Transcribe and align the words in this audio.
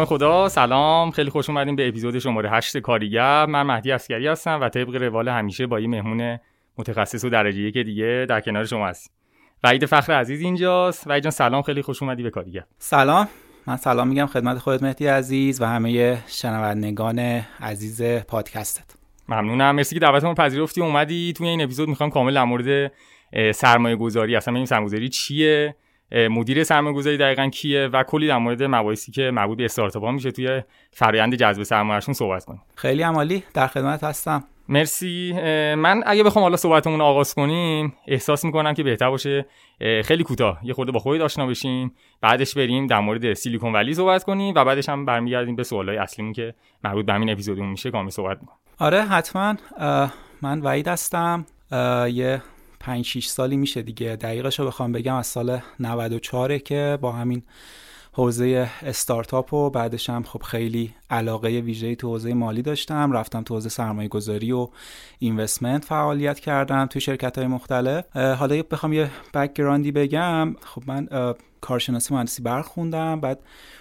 نام 0.00 0.06
خدا. 0.06 0.48
سلام. 0.48 1.10
خیلی 1.10 1.30
خوش 1.30 1.50
اومدیم 1.50 1.76
به 1.76 1.88
اپیزود 1.88 2.18
شماره 2.18 2.50
8 2.50 2.78
کاریگر. 2.78 3.46
من 3.46 3.62
مهدی 3.62 3.92
اسکری 3.92 4.26
هستم 4.26 4.60
و 4.60 4.68
طبق 4.68 4.94
روال 4.94 5.28
همیشه 5.28 5.66
با 5.66 5.76
این 5.76 5.90
مهمون 5.90 6.38
متخصص 6.78 7.24
و 7.24 7.28
درجه 7.28 7.60
یک 7.60 7.78
دیگه 7.78 8.26
در 8.28 8.40
کنار 8.40 8.64
شما 8.64 8.86
هستیم. 8.86 9.12
وحید 9.64 9.86
فخر 9.86 10.12
عزیز 10.12 10.40
اینجاست. 10.40 11.06
وحید 11.06 11.22
جان 11.22 11.30
سلام. 11.30 11.62
خیلی 11.62 11.82
خوش 11.82 12.02
اومدی 12.02 12.22
به 12.22 12.30
کاریگر. 12.30 12.64
سلام. 12.78 13.28
من 13.66 13.76
سلام 13.76 14.08
میگم 14.08 14.26
خدمت 14.26 14.58
خودت 14.58 14.82
مهدی 14.82 15.06
عزیز 15.06 15.62
و 15.62 15.64
همه 15.64 16.18
شنوندگان 16.26 17.18
عزیز 17.60 18.02
پادکستت. 18.02 18.94
ممنونم. 19.28 19.76
مرسی 19.76 19.94
که 19.94 20.00
دعوتمون 20.00 20.34
پذیرفتی. 20.34 20.80
اومدی. 20.80 21.32
توی 21.32 21.48
این 21.48 21.62
اپیزود 21.62 21.88
می‌خوام 21.88 22.10
کامل 22.10 22.34
در 22.34 22.44
مورد 22.44 22.92
سرمایه 23.54 23.96
گذاری 23.96 24.36
اصلا 24.36 24.54
این 24.54 24.66
سرمایه 24.66 24.86
گذاری 24.86 25.08
چیه. 25.08 25.76
مدیر 26.12 26.64
سرمایه 26.64 26.96
گذاری 26.96 27.16
دقیقا 27.16 27.48
کیه 27.48 27.86
و 27.86 28.02
کلی 28.02 28.26
در 28.26 28.38
مورد 28.38 28.62
مباحثی 28.62 29.12
که 29.12 29.30
مربوط 29.30 29.58
به 29.58 29.64
استارتاپ 29.64 30.04
ها 30.04 30.10
میشه 30.10 30.30
توی 30.30 30.62
فرآیند 30.92 31.34
جذب 31.34 31.62
سرمایهشون 31.62 32.14
صحبت 32.14 32.44
کنیم. 32.44 32.62
خیلی 32.74 33.02
عمالی. 33.02 33.42
در 33.54 33.66
خدمت 33.66 34.04
هستم. 34.04 34.44
مرسی. 34.68 35.32
من 35.74 36.02
اگه 36.06 36.22
بخوام 36.22 36.42
حالا 36.42 36.56
صحبتمون 36.56 37.00
آغاز 37.00 37.34
کنیم 37.34 37.94
احساس 38.06 38.44
می‌کنم 38.44 38.74
که 38.74 38.82
بهتر 38.82 39.10
باشه 39.10 39.46
خیلی 40.04 40.24
کوتاه 40.24 40.58
یه 40.62 40.74
خورده 40.74 40.92
با 40.92 40.98
خودت 40.98 41.20
آشنا 41.20 41.46
بشیم 41.46 41.94
بعدش 42.20 42.54
بریم 42.54 42.86
در 42.86 43.00
مورد 43.00 43.34
سیلیکون 43.34 43.72
ولی 43.72 43.94
صحبت 43.94 44.24
کنیم 44.24 44.54
و 44.56 44.64
بعدش 44.64 44.88
هم 44.88 45.04
برمیگردیم 45.04 45.56
به 45.56 45.62
سوالای 45.62 45.96
اصلیمون 45.96 46.32
که 46.32 46.54
مربوط 46.84 47.06
به 47.06 47.12
همین 47.12 47.30
اپیزودمون 47.30 47.68
میشه 47.68 47.90
کامل 47.90 48.10
صحبت 48.10 48.38
می‌کنیم. 48.40 48.58
آره 48.78 49.02
حتما. 49.02 49.54
من 50.42 50.60
وحید 50.60 50.88
هستم. 50.88 51.46
یه 52.12 52.42
5 52.80 53.04
6 53.04 53.26
سالی 53.26 53.56
میشه 53.56 53.82
دیگه. 53.82 54.16
دقیقش 54.16 54.60
رو 54.60 54.66
بخوام 54.66 54.92
بگم 54.92 55.14
از 55.14 55.26
سال 55.26 55.60
94 55.80 56.58
که 56.58 56.98
با 57.00 57.12
همین 57.12 57.42
حوزه 58.12 58.70
استارتاپ 58.82 59.52
و 59.52 59.70
بعدش 59.70 60.10
هم 60.10 60.22
خب 60.22 60.42
خیلی 60.42 60.94
علاقه 61.10 61.48
ویژه‌ای 61.48 61.96
تو 61.96 62.08
حوزه 62.08 62.34
مالی 62.34 62.62
داشتم. 62.62 63.12
رفتم 63.12 63.42
تو 63.42 63.54
حوزه 63.54 63.68
سرمایه 63.68 64.08
گذاری 64.08 64.52
و 64.52 64.68
investment 65.18 65.84
فعالیت 65.84 66.40
کردم 66.40 66.86
تو 66.86 67.00
شرکت 67.00 67.38
های 67.38 67.46
مختلف 67.46 68.16
حالا 68.16 68.62
بخوام 68.62 68.92
یه 68.92 69.10
background 69.34 69.87
ی 69.87 69.92
بگم. 69.92 70.56
خب 70.64 70.82
من 70.86 71.34
کارشناسی 71.60 72.14
مهندسی 72.14 72.42
برق 72.42 72.65
خوندم. 72.65 73.20
بعد 73.20 73.40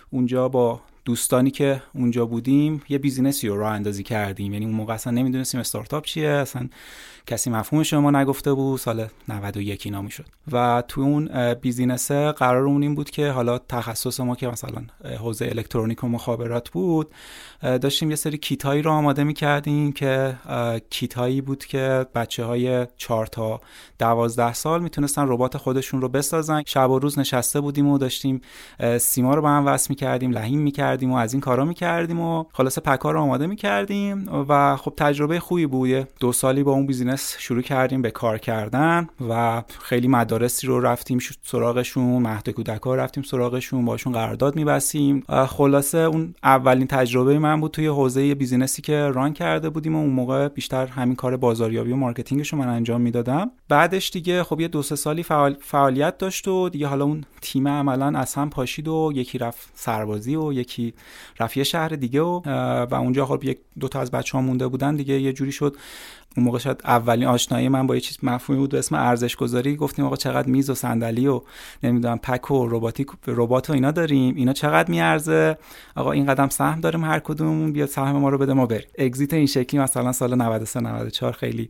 اونجا 0.09 0.49
با 0.49 0.81
دوستانی 1.09 1.51
که 1.51 1.81
اونجا 1.95 2.25
بودیم 2.25 2.81
یه 2.89 2.97
business 2.97 3.42
ی 3.42 3.47
رو 3.47 3.57
راه 3.57 3.71
اندازی 3.71 4.03
کردیم. 4.03 4.53
یعنی 4.53 4.65
اون 4.65 4.75
موقع 4.75 4.93
اصلا 4.93 5.13
نمی‌دونستیم 5.13 5.59
استارتاپ 5.59 6.05
چیه 6.05 6.29
اصلا 6.29 6.69
کسی 7.27 7.49
مفهومشم 7.49 8.11
نگفته 8.11 8.53
بود. 8.53 8.79
سال 8.79 9.07
91 9.27 9.85
اینا 9.85 10.01
می‌شد. 10.01 10.25
و 10.51 10.83
تو 10.87 11.01
اون 11.01 11.53
business 11.53 12.11
قرارمون 12.11 12.83
این 12.83 12.95
بود 12.95 13.09
که 13.09 13.29
حالا 13.29 13.57
تخصص 13.57 14.19
ما 14.19 14.35
که 14.35 14.47
مثلا 14.47 14.83
حوزه 15.19 15.45
الکترونیک 15.45 16.03
و 16.03 16.07
مخابرات 16.07 16.69
بود 16.69 17.11
داشتیم 17.61 18.09
یه 18.09 18.15
سری 18.15 18.37
کیت 18.37 18.65
هایی 18.65 18.81
رو 18.81 18.91
آماده 18.91 19.23
می‌کردیم 19.23 19.91
که 19.91 20.35
کیت 20.89 21.13
هایی 21.13 21.41
بود 21.41 21.65
که 21.65 22.05
بچه 22.15 22.45
های 22.45 22.87
4 22.97 23.27
تا 23.27 23.61
12 23.99 24.53
سال 24.53 24.81
می‌تونستن 24.81 25.25
ربات 25.27 25.57
خودشون 25.57 26.01
رو 26.01 26.09
بسازن. 26.09 26.63
شب 26.65 26.89
و 26.89 26.99
روز 26.99 27.19
نشسته 27.19 27.61
بودیم 27.61 27.87
و 27.87 27.97
داشتیم 27.97 28.41
سیم‌ها 28.99 29.35
رو 29.35 29.41
به 29.41 29.47
هم 29.47 29.65
وصل 29.65 29.87
می‌کردیم 29.89 30.31
لحیم 30.31 30.59
می‌کردیم. 30.59 30.98
و 31.05 31.13
از 31.13 31.33
این 31.33 31.41
کارا 31.41 31.65
می‌کردیم 31.65 32.19
و 32.19 32.45
خلاصه 32.53 32.81
پک 32.81 33.05
ها 33.05 33.13
رو 33.13 33.19
آماده 33.19 33.47
می‌کردیم 33.47 34.29
و 34.49 34.75
خب 34.75 34.93
تجربه 34.97 35.39
خوبی 35.39 35.65
بود. 35.65 36.07
دو 36.19 36.31
سالی 36.31 36.63
با 36.63 36.71
اون 36.71 36.85
business 36.85 37.35
شروع 37.39 37.61
کردیم 37.61 38.01
به 38.01 38.11
کار 38.11 38.37
کردن 38.37 39.07
و 39.29 39.63
خیلی 39.79 40.07
مدارسی 40.07 40.67
رو 40.67 40.79
رفتیم 40.79 41.19
سراغشون 41.43 42.21
مهد 42.21 42.49
کودک 42.49 42.81
ها 42.81 42.95
رفتیم 42.95 43.23
سراغشون 43.23 43.85
باشون 43.85 44.13
قرارداد 44.13 44.55
میبستیم. 44.55 45.23
خلاصه 45.47 45.97
اون 45.97 46.33
اولین 46.43 46.87
تجربه 46.87 47.39
من 47.39 47.61
بود 47.61 47.71
توی 47.71 47.87
حوزه 47.87 48.35
business 48.35 48.76
ی 48.76 48.81
که 48.81 49.07
run 49.13 49.33
کرده 49.33 49.69
بودیم 49.69 49.95
و 49.95 49.99
اون 49.99 50.09
موقع 50.09 50.47
بیشتر 50.47 50.85
همین 50.85 51.15
کار 51.15 51.37
بازاریابی 51.37 51.91
و 51.91 51.95
marketing 51.95 52.43
ش 52.43 52.53
رو 52.53 52.59
من 52.59 52.67
انجام 52.67 53.01
می‌دادم. 53.01 53.51
بعدش 53.69 54.09
دیگه 54.09 54.43
خب 54.43 54.59
یه 54.59 54.67
دو 54.67 54.81
سه 54.81 54.95
سالی 54.95 55.23
فعال... 55.23 55.55
فعالیت 55.61 56.17
داشت 56.17 56.47
و 56.47 56.69
دیگه 56.69 56.87
حالا 56.87 57.05
اون 57.05 57.23
تیم 57.41 57.67
عملا 57.67 58.19
از 58.19 58.33
هم 58.33 58.49
پاشید 58.49 58.87
و 58.87 59.11
یکی 59.15 59.37
رفت 59.37 59.69
سربازی 59.73 60.35
و 60.35 60.53
یکی 60.53 60.93
رفت 61.39 61.57
یه 61.57 61.63
شهر 61.63 61.87
دیگه 61.89 62.21
و, 62.21 62.41
و 62.91 62.95
اونجا 62.95 63.25
خب 63.25 63.43
یک 63.43 63.59
دو 63.79 63.87
تا 63.87 64.01
از 64.01 64.11
بچه 64.11 64.37
ها 64.37 64.41
مونده 64.41 64.67
بودن 64.67 64.95
دیگه 64.95 65.21
یه 65.21 65.33
جوری 65.33 65.51
شد. 65.51 65.75
اون 66.37 66.45
موقع 66.45 66.59
شاید 66.59 66.81
اولین 66.85 67.27
آشنایی 67.27 67.69
من 67.69 67.87
با 67.87 67.95
یه 67.95 68.01
چیز 68.01 68.17
مفهومی 68.23 68.59
بود 68.59 68.69
به 68.69 68.79
اسم 68.79 68.95
ارزش 68.95 69.35
گذاری 69.35 69.75
گفتیم 69.75 70.05
آقا 70.05 70.15
چقدر 70.15 70.47
میز 70.47 70.69
و 70.69 70.75
صندلی 70.75 71.27
و 71.27 71.41
نمی‌دونم 71.83 72.17
pack 72.17 72.51
و 72.51 72.67
رباتیک 72.69 73.07
ربات 73.27 73.69
و 73.69 73.73
اینا 73.73 73.91
داریم. 73.91 74.35
اینا 74.35 74.53
چقدر 74.53 74.91
میارزه؟ 74.91 75.57
آقا 75.95 76.11
اینقدم 76.11 76.49
سهم 76.49 76.81
داریم 76.81 77.03
هر 77.03 77.19
کدوم 77.19 77.71
بیاد 77.71 77.89
سهم 77.89 78.17
ما 78.17 78.29
رو 78.29 78.37
بده 78.37 78.53
ما 78.53 78.65
بریم. 78.65 78.87
exit 78.97 79.33
این 79.33 79.45
شکلی 79.45 79.79
مثلا 79.79 80.11
سال 80.11 80.35
93 80.35 80.79
94 80.79 81.31
خیلی 81.31 81.69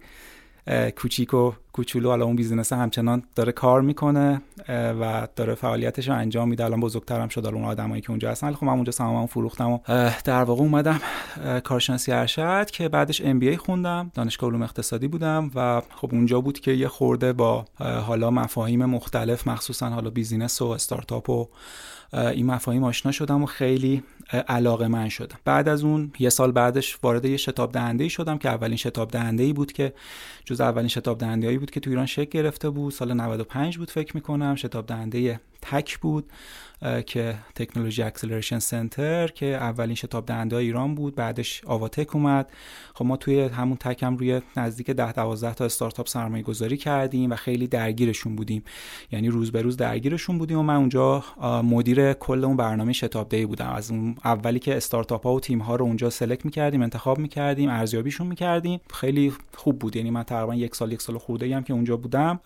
کوچیک 0.98 1.34
و 1.34 1.52
کوچولو 1.74 2.10
حالا 2.10 2.26
اون 2.26 2.36
business 2.36 2.74
همچنان 2.74 3.24
داره 3.36 3.52
کار 3.52 3.82
می‌کنه 3.82 4.42
و 4.70 5.28
داره 5.36 5.56
فعالیتش 5.56 6.08
رو 6.10 6.16
انجام 6.16 6.50
میده. 6.50 6.66
الان 6.66 6.80
بزرگترم 6.80 7.28
شد 7.28 7.46
اون 7.46 7.64
آدمایی 7.64 8.02
که 8.02 8.10
اونجا 8.10 8.32
هستن. 8.32 8.54
خب 8.54 8.64
من 8.64 8.74
اونجا 8.74 8.92
سهاممو 8.92 9.28
فروختم 9.28 9.72
و 9.72 9.80
در 10.26 10.44
واقع 10.44 10.62
اومدم 10.62 11.02
کارشناسی 11.64 12.12
ارشد 12.12 12.72
که 12.72 12.90
بعدش 12.90 13.22
MBA 13.26 13.58
خوندم. 13.58 14.12
دانشگاه 14.14 14.50
علوم 14.50 14.62
اقتصادی 14.62 15.08
بودم 15.08 15.52
و 15.56 15.82
خب 15.96 16.10
اونجا 16.12 16.42
بود 16.42 16.60
که 16.60 16.72
یه 16.72 16.88
خورده 16.88 17.34
با 17.34 17.66
حالا 17.80 18.32
مفاهیم 18.32 18.86
مختلف 18.86 19.48
مخصوصا 19.48 19.90
حالا 19.90 20.10
business 20.10 20.62
و 20.62 20.66
استارتاپ 20.66 21.30
و 21.30 21.48
این 22.14 22.46
مفاهیم 22.46 22.84
آشنا 22.84 23.12
شدم 23.12 23.44
و 23.44 23.46
خیلی 23.46 24.04
علاقه‌مند 24.48 25.10
شدم. 25.10 25.38
بعد 25.46 25.70
از 25.70 25.84
اون 25.84 26.12
یه 26.20 26.30
سال 26.30 26.52
بعدش 26.52 27.00
وارد 27.04 27.26
یه 27.26 27.38
شتاب 27.38 27.72
دهنده 27.72 28.04
ای 28.04 28.10
شدم 28.10 28.38
که 28.38 28.50
اولین 28.50 28.78
شتاب 28.78 29.12
دهنده 29.12 29.44
ای 29.44 29.54
بود 29.54 29.72
که 29.72 29.94
جز 30.46 30.62
اولین 30.62 30.88
شتاب 30.88 31.18
دهنده 31.18 31.60
بود 31.60 31.72
که 31.72 31.80
تو 31.80 31.90
ایران 31.90 32.06
شکل 32.06 32.30
گرفته 32.30 32.70
بود. 32.70 32.94
سال 32.94 33.14
95 33.14 33.78
بود 33.78 33.92
فکر 33.92 34.16
می‌کنم. 34.16 34.56
شتاب 34.56 34.86
دهنده 34.86 35.40
TAC 35.62 36.00
بود 36.00 36.32
که 37.06 37.36
Technology 37.56 38.04
Acceleration 38.04 38.60
Center 38.60 39.28
که 39.28 39.46
اولین 39.46 39.96
شتاب 39.96 40.26
دهنده 40.26 40.56
ایران 40.56 40.96
بود 40.96 41.16
بعدش 41.16 41.62
آواتک 41.66 42.16
اومد. 42.16 42.52
خب 42.94 43.06
ما 43.06 43.18
توی 43.18 43.42
همون 43.42 43.78
TAC 43.78 44.04
هم 44.04 44.18
روی 44.18 44.42
نزدیک 44.58 44.92
10 44.92 45.12
12 45.12 45.54
تا 45.54 45.66
استارتاپ 45.66 46.08
سرمایه 46.08 46.44
گذاری 46.44 46.78
کردیم 46.78 47.32
و 47.32 47.36
خیلی 47.36 47.68
درگیرشون 47.68 48.36
بودیم. 48.36 48.64
یعنی 49.12 49.30
روز 49.30 49.52
به 49.52 49.62
روز 49.62 49.78
درگیرشون 49.78 50.38
بودیم 50.38 50.60
و 50.60 50.64
من 50.64 50.76
اونجا 50.76 51.24
مدیر 51.64 52.14
کل 52.14 52.46
اون 52.46 52.58
برنامه 52.58 52.94
شتاب 52.94 53.30
دی 53.30 53.46
بودم. 53.46 53.70
از 53.70 53.92
اون 53.92 54.16
اولی 54.26 54.60
که 54.60 54.78
استارتاپ 54.78 55.24
ها 55.24 55.34
و 55.34 55.40
تیم 55.40 55.60
ها 55.60 55.76
رو 55.76 55.86
اونجا 55.86 56.10
سلکت 56.10 56.46
می‌کردیم 56.46 56.82
انتخاب 56.82 57.20
می‌کردیم 57.20 57.70
ارزیابیشون 57.70 58.28
می‌کردیم. 58.28 58.80
خیلی 58.94 59.34
خوب 59.56 59.80
بود. 59.80 59.96
یعنی 59.96 60.12
من 60.12 60.24
تقریبا 60.24 60.56
یک 60.56 60.76
سال 60.76 60.92
یک 60.92 61.02
سال 61.02 61.18
خورده 61.18 61.56
هم 61.56 61.64
که 61.64 61.74
اونجا 61.74 61.98
بودم 61.98 62.40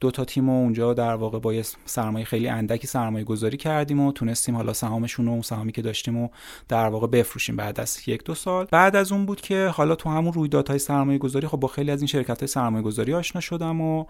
دو 0.00 0.10
تا 0.10 0.24
تیم 0.24 0.48
اونجا 0.48 0.94
در 0.94 1.14
واقع 1.14 1.38
با 1.38 1.62
سرمایه 1.84 2.24
اندکی 2.48 2.86
سرمایه 2.86 3.24
گذاری 3.24 3.56
کردیم 3.56 4.00
و 4.00 4.12
تونستیم 4.12 4.56
حالا 4.56 4.72
سهامشون 4.72 5.28
و 5.28 5.42
سهامی 5.42 5.72
که 5.72 5.82
داشتیم 5.82 6.16
و 6.16 6.28
در 6.68 6.88
واقع 6.88 7.06
بفروشیم 7.06 7.56
بعد 7.56 7.80
از 7.80 7.98
یک 8.06 8.24
دو 8.24 8.34
سال. 8.34 8.66
بعد 8.70 8.96
از 8.96 9.12
اون 9.12 9.26
بود 9.26 9.40
که 9.40 9.70
حالا 9.74 9.94
تو 9.94 10.10
همون 10.10 10.32
رویدادهای 10.32 10.78
سرمایه 10.78 11.18
گذاری 11.18 11.46
خب 11.46 11.56
با 11.56 11.68
خیلی 11.68 11.90
از 11.90 12.00
این 12.00 12.06
شرکت 12.06 12.38
های 12.38 12.48
سرمایه 12.48 12.84
گذاری 12.84 13.14
آشنا 13.14 13.40
شدم 13.40 13.80
و 13.80 14.04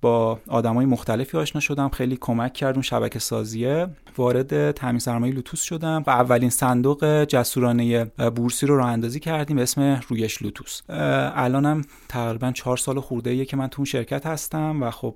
با 0.00 0.38
آدمای 0.48 0.86
مختلفی 0.86 1.38
آشنا 1.38 1.60
شدم 1.60 1.88
خیلی 1.88 2.18
کمک 2.20 2.52
کرد 2.52 2.74
اون 2.74 2.82
شبکه 2.82 3.18
سازیه. 3.18 3.88
وارد 4.18 4.70
تامین 4.70 4.98
سرمایه 4.98 5.34
لوتوس 5.34 5.62
شدم 5.62 6.04
و 6.06 6.10
اولین 6.10 6.50
صندوق 6.50 7.24
جسورانه 7.24 8.04
بورسی 8.04 8.66
رو 8.66 8.76
راه 8.76 8.88
اندازی 8.88 9.20
کردیم 9.20 9.56
به 9.56 9.62
اسم 9.62 10.00
رویش 10.08 10.42
لوتوس. 10.42 10.80
الانم 10.88 11.82
تقریبا 12.08 12.52
چهار 12.52 12.76
سال 12.76 13.00
خورده 13.00 13.30
ایه 13.30 13.44
که 13.44 13.56
من 13.56 13.68
تو 13.68 13.80
اون 13.80 13.84
شرکت 13.84 14.26
هستم 14.26 14.82
و 14.82 14.90
خب 14.90 15.14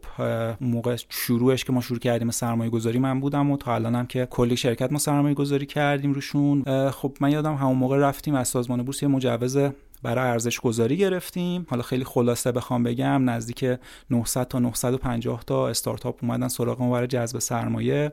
موقع 0.61 0.97
شروعش 1.09 1.65
که 1.65 1.73
ما 1.73 1.81
شروع 1.81 1.99
کردیم 1.99 2.31
سرمایه 2.31 2.71
گذاری 2.71 2.99
من 2.99 3.21
بودم 3.21 3.51
و 3.51 3.57
تا 3.57 3.75
الانم 3.75 4.07
که 4.07 4.27
کلی 4.31 4.57
شرکت 4.57 4.93
ما 4.93 4.99
سرمایه 4.99 5.35
گذاری 5.35 5.67
کردیم 5.67 6.13
روشون. 6.13 6.91
خب 6.91 7.17
من 7.21 7.31
یادم 7.31 7.55
همون 7.55 7.77
موقع 7.77 7.99
رفتیم 7.99 8.35
از 8.35 8.49
سازمان 8.49 8.83
بورس 8.83 9.03
یه 9.03 9.09
مجوز 9.09 9.59
برای 10.03 10.31
ارزش 10.31 10.61
گذاری 10.61 10.97
گرفتیم. 10.97 11.67
حالا 11.71 11.83
خیلی 11.83 12.05
خلاصه 12.05 12.53
بخوام 12.53 12.83
بگم 12.83 13.31
نزدیک 13.31 13.79
900 14.11 14.49
تا 14.49 14.59
950 14.59 15.45
تا 15.47 15.69
استارتاپ 15.69 16.19
اومدن 16.23 16.49
سراغ 16.49 16.83
ما 16.83 16.91
برای 16.91 17.07
جذب 17.07 17.39
سرمایه. 17.39 18.13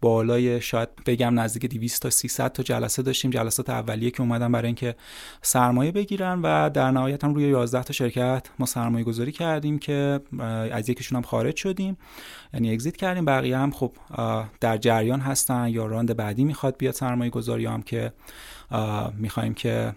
بالای 0.00 0.60
شاید 0.60 0.88
بگم 1.06 1.40
نزدیک 1.40 1.70
200 1.70 2.02
تا 2.02 2.10
300 2.10 2.52
تا 2.52 2.62
جلسه 2.62 3.02
داشتیم. 3.02 3.30
جلسات 3.30 3.70
اولیه 3.70 4.10
که 4.10 4.20
اومدن 4.20 4.52
برای 4.52 4.66
اینکه 4.66 4.94
سرمایه 5.42 5.92
بگیرن 5.92 6.40
و 6.42 6.70
در 6.70 6.90
نهایت 6.90 7.24
هم 7.24 7.34
روی 7.34 7.48
11 7.48 7.82
تا 7.82 7.92
شرکت 7.92 8.46
ما 8.58 8.66
سرمایه 8.66 9.04
گذاری 9.04 9.32
کردیم 9.32 9.78
که 9.78 10.20
از 10.72 10.88
یکیشون 10.88 11.16
هم 11.16 11.22
خارج 11.22 11.56
شدیم. 11.56 11.96
یعنی 12.54 12.72
اگزییت 12.72 12.96
کردیم. 12.96 13.24
بقیه 13.24 13.58
هم 13.58 13.70
خب 13.70 13.92
در 14.60 14.76
جریان 14.76 15.20
هستن. 15.20 15.68
یا 15.68 15.86
راند 15.86 16.16
بعدی 16.16 16.44
می‌خواد 16.44 16.76
بیاد 16.78 16.94
سرمایه 16.94 17.30
گذاری 17.30 17.66
هم 17.66 17.82
که 17.82 18.12
می‌خوایم 19.18 19.54
که 19.54 19.92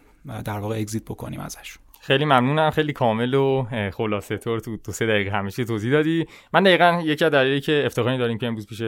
در 0.46 0.60
واقع 0.60 0.76
اگزییت 0.76 1.06
بکنیم 1.06 1.40
ازش. 1.40 1.78
خیلی 2.02 2.26
ممنونم 2.26 2.70
خیلی 2.70 2.94
کامل 2.94 3.34
و 3.34 3.66
خلاصه 3.94 4.38
طور 4.38 4.60
تو 4.60 4.78
دو 4.78 4.92
سه 4.92 5.06
دقیقه 5.06 5.32
همیشه 5.32 5.64
توضیح 5.64 5.92
دادی. 5.92 6.26
من 6.54 6.64
دقیقا 6.64 7.02
یکی 7.04 7.26
از 7.26 7.32
دلایلی 7.32 7.62
که 7.62 7.84
افتخاری 7.86 8.18
داریم 8.18 8.38
که 8.38 8.48
امروز 8.48 8.68
پیش 8.68 8.82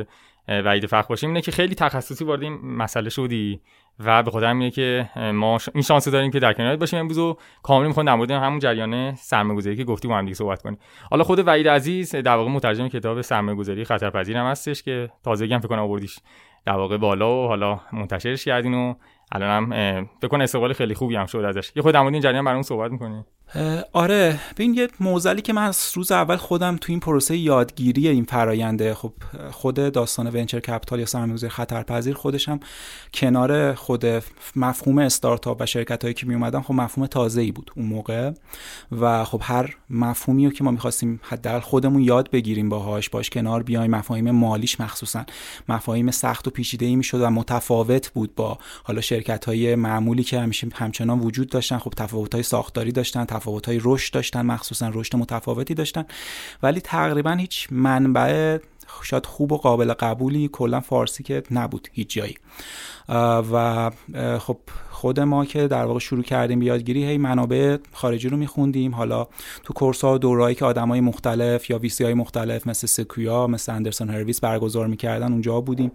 وعید 0.47 0.85
فخر 0.85 1.07
باشیم 1.07 1.29
اینه 1.29 1.41
که 1.41 1.51
خیلی 1.51 1.75
تخصصی 1.75 2.25
وارد 2.25 2.41
این 2.41 2.53
مسئله 2.53 3.09
شدی 3.09 3.59
و 3.99 4.23
به 4.23 4.31
خاطر 4.31 4.45
همینه 4.45 4.71
که 4.71 5.09
ما 5.15 5.59
این 5.73 5.83
شانس 5.83 6.07
داریم 6.07 6.31
که 6.31 6.39
در 6.39 6.53
کنارت 6.53 6.79
باشیم 6.79 6.99
امروز 6.99 7.17
و 7.17 7.37
کامل 7.63 7.87
می‌خوام 7.87 8.05
در 8.05 8.15
مورد 8.15 8.31
همون 8.31 8.59
جریان 8.59 9.15
سرمایه‌گذاری 9.15 9.75
که 9.75 9.83
گفتی 9.83 10.07
با 10.07 10.17
هم 10.17 10.25
دیگه 10.25 10.35
صحبت 10.35 10.61
کنیم. 10.61 10.77
حالا 11.11 11.23
خود 11.23 11.47
وحید 11.47 11.67
عزیز 11.67 12.15
در 12.15 12.35
واقع 12.35 12.49
مترجم 12.49 12.87
کتاب 12.87 13.21
سرمایه‌گذاری 13.21 13.85
خطرپذیر 13.85 14.37
هم 14.37 14.45
هستش 14.45 14.83
که 14.83 15.09
تازگی 15.23 15.53
هم 15.53 15.59
فکر 15.59 15.69
کنم 15.69 15.79
آوردیش 15.79 16.19
در 16.65 16.73
واقع 16.73 16.97
بالا 16.97 17.43
و 17.43 17.47
حالا 17.47 17.79
منتشرش 17.93 18.45
کردین 18.45 18.73
و 18.73 18.93
الان 19.31 19.49
هم 19.49 20.05
فکر 20.19 20.27
کنم 20.27 20.41
استقبال 20.41 20.73
خیلی 20.73 20.93
خوبی 20.93 21.15
هم 21.15 21.25
شد 21.25 21.37
ازش. 21.37 21.71
یه 21.75 21.81
خود 21.81 21.93
در 21.93 22.01
مورد 22.01 22.13
این 22.13 22.21
جریان 22.21 22.45
برامون 22.45 22.63
صحبت 22.63 22.91
می‌کنی. 22.91 23.25
آره 23.93 24.39
ببین 24.55 24.73
یه 24.73 24.87
موزلی 24.99 25.41
که 25.41 25.53
من 25.53 25.63
از 25.63 25.91
روز 25.95 26.11
اول 26.11 26.35
خودم 26.35 26.77
تو 26.77 26.91
این 26.91 26.99
پروسه 26.99 27.37
یادگیری 27.37 28.07
این 28.07 28.25
فراینده 28.25 28.93
خب 28.93 29.13
خود 29.51 29.75
داستان 29.75 30.27
ونچر 30.27 30.59
کپیتال 30.59 30.99
یا 30.99 31.05
سرمایه‌گذاری 31.05 31.51
خطرپذیر 31.51 32.13
خودش 32.13 32.49
هم 32.49 32.59
کنار 33.13 33.73
خود 33.73 34.05
مفهوم 34.55 34.97
استارتاپ 34.97 35.57
و 35.61 35.65
شرکت 35.65 36.01
هایی 36.03 36.13
که 36.13 36.25
می 36.25 36.33
اومدن 36.33 36.61
خب 36.61 36.73
مفهوم 36.73 37.07
تازه 37.07 37.41
ای 37.41 37.51
بود 37.51 37.71
اون 37.75 37.85
موقع 37.85 38.31
و 38.91 39.23
خب 39.23 39.41
هر 39.43 39.75
مفهومی 39.89 40.45
رو 40.45 40.51
که 40.51 40.63
ما 40.63 40.71
می‌خواستیم 40.71 41.19
حداقل 41.23 41.59
خودمون 41.59 42.01
یاد 42.01 42.31
بگیریم 42.31 42.69
باهاش 42.69 43.09
باش 43.09 43.29
کنار 43.29 43.63
بیایم 43.63 43.91
مفاهیم 43.91 44.31
مالیش 44.31 44.79
مخصوصا 44.79 45.25
مفاهیم 45.69 46.11
سخت 46.11 46.47
و 46.47 46.51
پیچیده 46.51 46.85
ای 46.85 46.95
می‌شد 46.95 47.21
و 47.21 47.29
متفاوت 47.29 48.09
بود 48.09 48.35
با 48.35 48.57
حالا 48.83 49.01
شرکت 49.01 49.45
های 49.45 49.75
معمولی 49.75 50.23
که 50.23 50.39
همیشه 50.39 50.67
همچنان 50.73 51.19
وجود 51.19 51.49
داشتن 51.49 51.77
خب 51.77 51.93
تفاوت 51.97 52.33
های 52.33 52.43
ساختاری 52.43 52.91
داشتن 52.91 53.25
تفاوت 53.35 53.67
های 53.67 53.79
رشد 53.83 54.13
داشتن 54.13 54.41
مخصوصا 54.41 54.91
رشد 54.93 55.15
متفاوتی 55.15 55.73
داشتن. 55.73 56.05
ولی 56.63 56.81
تقریبا 56.81 57.31
هیچ 57.31 57.67
منبع 57.71 58.57
شاید 59.03 59.25
خوب 59.25 59.51
و 59.51 59.57
قابل 59.57 59.93
قبولی 59.93 60.49
کلا 60.51 60.79
فارسی 60.79 61.23
که 61.23 61.43
نبود 61.51 61.87
هیچ 61.91 62.09
جایی. 62.09 62.35
و 63.51 63.91
خب 64.39 64.57
خود 64.89 65.19
ما 65.19 65.45
که 65.45 65.67
در 65.67 65.85
واقع 65.85 65.99
شروع 65.99 66.23
کردیم 66.23 66.61
یادگیری 66.61 67.05
هی 67.05 67.17
منابع 67.17 67.77
خارجی 67.93 68.29
رو 68.29 68.37
میخوندیم. 68.37 68.95
حالا 68.95 69.27
تو 69.63 69.73
کورس 69.73 70.03
ها 70.03 70.13
و 70.13 70.17
دورایی 70.17 70.55
که 70.55 70.65
آدمای 70.65 71.01
مختلف 71.01 71.69
یا 71.69 71.77
ویسی 71.77 72.03
های 72.03 72.13
مختلف 72.13 72.67
مثل 72.67 72.87
سکویا 72.87 73.47
مثل 73.47 73.71
اندرسون 73.71 74.09
هرویس 74.09 74.39
برگزار 74.39 74.87
می‌کردن 74.87 75.31
اونجا 75.31 75.61
بودیم. 75.61 75.91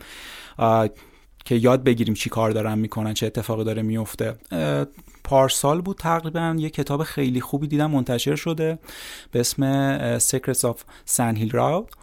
که 1.51 1.57
یاد 1.57 1.85
بگیریم 1.85 2.15
چی 2.15 2.31
کار 2.31 2.51
دارن 2.51 2.79
می‌کنن 2.79 3.15
چه 3.15 3.27
اتفاقی 3.27 3.65
داره 3.65 3.83
میفته 3.83 4.35
پارسال 5.25 5.81
بود 5.81 5.97
تقریبا 5.97 6.57
یه 6.59 6.71
کتاب 6.71 7.03
خیلی 7.03 7.41
خوبی 7.41 7.67
دیدم 7.67 7.91
منتشر 7.91 8.37
شده 8.37 8.79
به 9.33 9.41
اسم 9.41 10.19
Secrets 10.19 10.61
of 10.61 10.77
Sand 11.17 11.37
Hill 11.39 11.53
Road. 11.53 11.97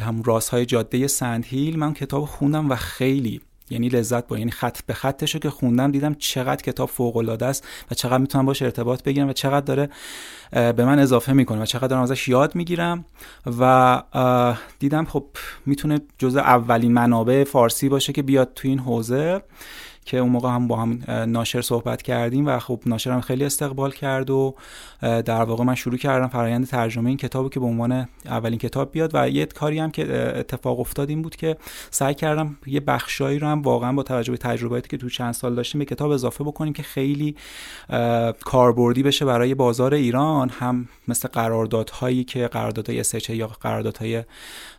هم 0.00 0.22
رازهای 0.22 0.66
جاده 0.66 1.06
سند 1.06 1.44
هیل 1.44 1.78
من 1.78 1.94
کتاب 1.94 2.24
خوندم 2.24 2.70
و 2.70 2.76
خیلی 2.76 3.40
یعنی 3.70 3.88
لذت 3.88 4.26
با 4.26 4.38
یعنی 4.38 4.50
خط 4.50 4.78
به 4.86 4.94
خطش 4.94 5.36
که 5.36 5.50
خوندم 5.50 5.90
دیدم 5.90 6.14
چقدر 6.14 6.62
کتاب 6.62 6.88
فوق 6.88 7.16
العاده 7.16 7.46
است 7.46 7.66
و 7.90 7.94
چقدر 7.94 8.18
می‌تونم 8.18 8.46
باش 8.46 8.62
ارتباط 8.62 9.02
بگیرم 9.02 9.28
و 9.28 9.32
چقدر 9.32 9.64
داره 9.64 9.88
به 10.50 10.84
من 10.84 10.98
اضافه 10.98 11.32
می‌کنه 11.32 11.62
و 11.62 11.64
چقدر 11.64 11.86
دارم 11.86 12.02
ازش 12.02 12.28
یاد 12.28 12.54
می‌گیرم 12.54 13.04
و 13.58 14.02
دیدم 14.78 15.04
خب 15.04 15.24
می‌تونه 15.66 16.00
جزء 16.18 16.40
اولین 16.40 16.92
منابع 16.92 17.44
فارسی 17.44 17.88
باشه 17.88 18.12
که 18.12 18.22
بیاد 18.22 18.52
تو 18.54 18.68
این 18.68 18.78
حوزه. 18.78 19.42
که 20.04 20.18
اون 20.18 20.30
موقع 20.30 20.48
هم 20.48 20.68
با 20.68 20.76
هم 20.76 20.98
ناشر 21.26 21.62
صحبت 21.62 22.02
کردیم 22.02 22.46
و 22.46 22.58
خب 22.58 22.80
ناشر 22.86 23.10
هم 23.10 23.20
خیلی 23.20 23.44
استقبال 23.44 23.92
کرد 23.92 24.30
و 24.30 24.54
در 25.00 25.42
واقع 25.42 25.64
من 25.64 25.74
شروع 25.74 25.96
کردم 25.96 26.28
فرایند 26.28 26.66
ترجمه 26.66 27.08
این 27.08 27.16
کتابو 27.16 27.48
که 27.48 27.60
به 27.60 27.66
عنوان 27.66 28.08
اولین 28.24 28.58
کتاب 28.58 28.92
بیاد 28.92 29.10
و 29.14 29.28
یه 29.28 29.46
کاری 29.46 29.78
هم 29.78 29.90
که 29.90 30.32
اتفاق 30.38 30.80
افتاد 30.80 31.08
این 31.08 31.22
بود 31.22 31.36
که 31.36 31.56
سعی 31.90 32.14
کردم 32.14 32.56
یه 32.66 32.80
بخشایی 32.80 33.38
رو 33.38 33.48
هم 33.48 33.62
واقعا 33.62 33.92
با 33.92 34.02
توجه 34.02 34.32
به 34.32 34.38
تجربیاتی 34.38 34.88
که 34.88 34.96
تو 34.96 35.08
چند 35.08 35.34
سال 35.34 35.54
داشتیم 35.54 35.78
به 35.78 35.84
کتاب 35.84 36.10
اضافه 36.10 36.44
بکنیم 36.44 36.72
که 36.72 36.82
خیلی 36.82 37.36
کاربردی 38.44 39.02
بشه 39.02 39.24
برای 39.24 39.54
بازار 39.54 39.94
ایران 39.94 40.48
هم 40.48 40.88
مثل 41.08 41.28
قراردادهایی 41.28 42.24
که 42.24 42.48
قراردادهای 42.48 43.04
SHA 43.04 43.30
یا 43.30 43.46
قراردادهای 43.46 44.24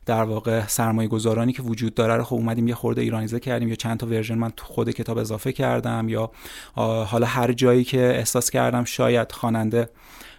در 0.05 0.23
واقع 0.23 0.67
سرمایه 0.67 1.07
گذارانی 1.07 1.53
که 1.53 1.61
وجود 1.61 1.93
داره 1.93 2.15
رو 2.15 2.23
خب 2.23 2.35
اومدیم 2.35 2.67
یه 2.67 2.75
خورده 2.75 3.01
ایرانیزه 3.01 3.39
کردیم 3.39 3.67
یا 3.67 3.75
چند 3.75 3.97
تا 3.97 4.07
ورژن 4.07 4.37
من 4.37 4.51
تو 4.57 4.65
خود 4.65 4.89
کتاب 4.89 5.17
اضافه 5.17 5.51
کردم 5.51 6.09
یا 6.09 6.31
حالا 7.05 7.25
هر 7.25 7.53
جایی 7.53 7.83
که 7.83 7.99
احساس 7.99 8.49
کردم 8.49 8.83
شاید 8.83 9.31
خواننده 9.31 9.89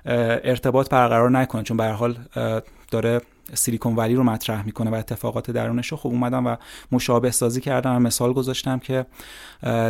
ارتباط 0.04 0.90
برقرار 0.90 1.30
نکنه 1.30 1.62
چون 1.62 1.76
به 1.76 1.84
حال 1.84 2.18
داره 2.90 3.20
سیلیکون 3.54 3.94
ولی 3.96 4.14
رو 4.14 4.22
مطرح 4.22 4.66
می‌کنه 4.66 4.90
و 4.90 4.94
اتفاقات 4.94 5.50
درونش 5.50 5.88
رو. 5.88 5.96
خب 5.96 6.08
اومدم 6.08 6.46
و 6.46 6.56
مشابه 6.92 7.30
سازی 7.30 7.60
کردم 7.60 7.96
و 7.96 7.98
مثال 7.98 8.32
گذاشتم 8.32 8.78
که 8.78 9.06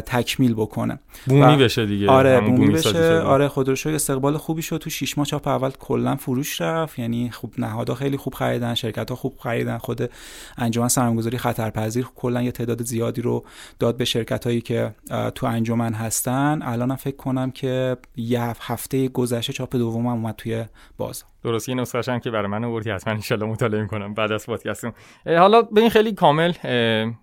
تکمیل 0.06 0.54
بکنه. 0.54 0.98
بومی 1.26 1.56
بشه 1.56 1.86
دیگه 1.86 2.10
آره 2.10 2.40
بومی 2.40 2.70
بشه. 2.70 3.20
آره 3.20 3.48
خود 3.48 3.68
رو 3.68 3.94
استقبال 3.94 4.36
خوبی 4.36 4.62
شد. 4.62 4.76
تو 4.76 4.90
شش 4.90 5.18
ماه 5.18 5.26
چاپ 5.26 5.48
اول 5.48 5.70
کلا 5.70 6.16
فروش 6.16 6.60
رفت. 6.60 6.98
یعنی 6.98 7.30
خوب 7.30 7.54
نهادها 7.58 7.94
خیلی 7.94 8.16
خوب 8.16 8.34
خریدن 8.34 8.74
شرکت 8.74 9.10
ها 9.10 9.16
خوب 9.16 9.38
خریدن. 9.38 9.78
خود 9.78 10.10
انجمن 10.58 10.88
سرمایه‌گذاری 10.88 11.38
خطرپذیر 11.38 12.06
کلا 12.14 12.42
یه 12.42 12.52
تعداد 12.52 12.82
زیادی 12.82 13.22
رو 13.22 13.44
داد 13.78 13.96
به 13.96 14.04
شرکت 14.04 14.46
هایی 14.46 14.60
که 14.60 14.94
تو 15.34 15.46
انجمن 15.46 15.94
هستن. 15.94 16.62
الانم 16.62 16.96
فکر 16.96 17.16
کنم 17.16 17.50
که 17.50 17.96
یه 18.16 18.54
هفته 18.60 19.08
گذشته 19.08 19.52
چاپ 19.52 19.76
دومم 19.76 20.06
اومد 20.06 20.34
توی 20.36 20.64
بازار. 20.98 21.28
درست 21.44 21.68
یه 21.68 21.74
نسخه 21.74 22.12
هم 22.12 22.20
که 22.20 22.30
برای 22.30 22.46
من 22.46 22.64
آوردی 22.64 22.90
حتما 22.90 23.12
ان 23.12 23.20
مطالعه 23.46 23.82
می‌کنم 23.82 24.14
بعد 24.14 24.32
از 24.32 24.46
پادکستم 24.46 24.94
حالا 25.26 25.62
به 25.62 25.80
این 25.80 25.90
خیلی 25.90 26.12
کامل 26.12 26.52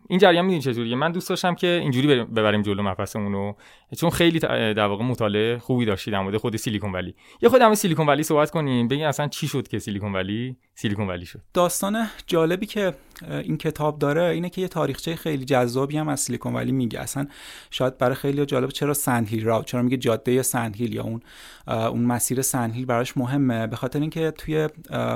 این 0.09 0.19
جریان 0.19 0.45
می‌دونی 0.45 0.61
چجوریه؟ 0.61 0.95
من 0.95 1.11
دوست 1.11 1.29
داشتم 1.29 1.55
که 1.55 1.67
اینجوری 1.67 2.23
ببریم 2.23 2.61
جلو 2.61 2.83
مبحثمون 2.83 3.31
رو 3.33 3.55
چون 3.97 4.09
خیلی 4.09 4.39
در 4.39 4.85
واقع 4.85 5.03
مطالعه 5.03 5.57
خوبی 5.57 5.85
داشتی 5.85 6.11
در 6.11 6.21
مورد 6.21 6.37
خود 6.37 6.55
سیلیکون 6.55 6.91
ولی. 6.91 7.15
یه 7.41 7.49
خود 7.49 7.61
همه 7.61 7.75
سیلیکون 7.75 8.07
ولی 8.07 8.23
صحبت 8.23 8.51
کنیم 8.51 8.87
بگین 8.87 9.05
اصلا 9.05 9.27
چی 9.27 9.47
شد 9.47 9.67
که 9.67 9.79
سیلیکون 9.79 10.13
ولی 10.13 10.57
سیلیکون 10.75 11.07
ولی 11.07 11.25
شد. 11.25 11.39
داستان 11.53 12.07
جالبی 12.27 12.65
که 12.65 12.93
این 13.29 13.57
کتاب 13.57 13.99
داره 13.99 14.23
اینه 14.23 14.49
که 14.49 14.61
یه 14.61 14.67
تاریخچه 14.67 15.15
خیلی 15.15 15.45
جذابی 15.45 15.97
هم 15.97 16.07
از 16.07 16.19
سیلیکون 16.19 16.53
ولی 16.53 16.71
میگه. 16.71 16.99
اصلا 16.99 17.27
شاید 17.71 17.97
برای 17.97 18.15
خیلی 18.15 18.45
جالب 18.45 18.69
چرا 18.69 18.93
سندهیل 18.93 19.45
راو 19.45 19.63
چرا 19.63 19.81
میگه 19.81 19.97
جاده 19.97 20.41
سندهیل 20.41 20.93
یا 20.93 21.03
اون 21.03 21.21
اون 21.67 22.05
مسیر 22.05 22.41
سندهیل 22.41 22.85
براش 22.85 23.17
مهمه؟ 23.17 23.67
به 23.67 23.75
خاطر 23.75 23.99
اینکه 23.99 24.31
توی 24.31 24.69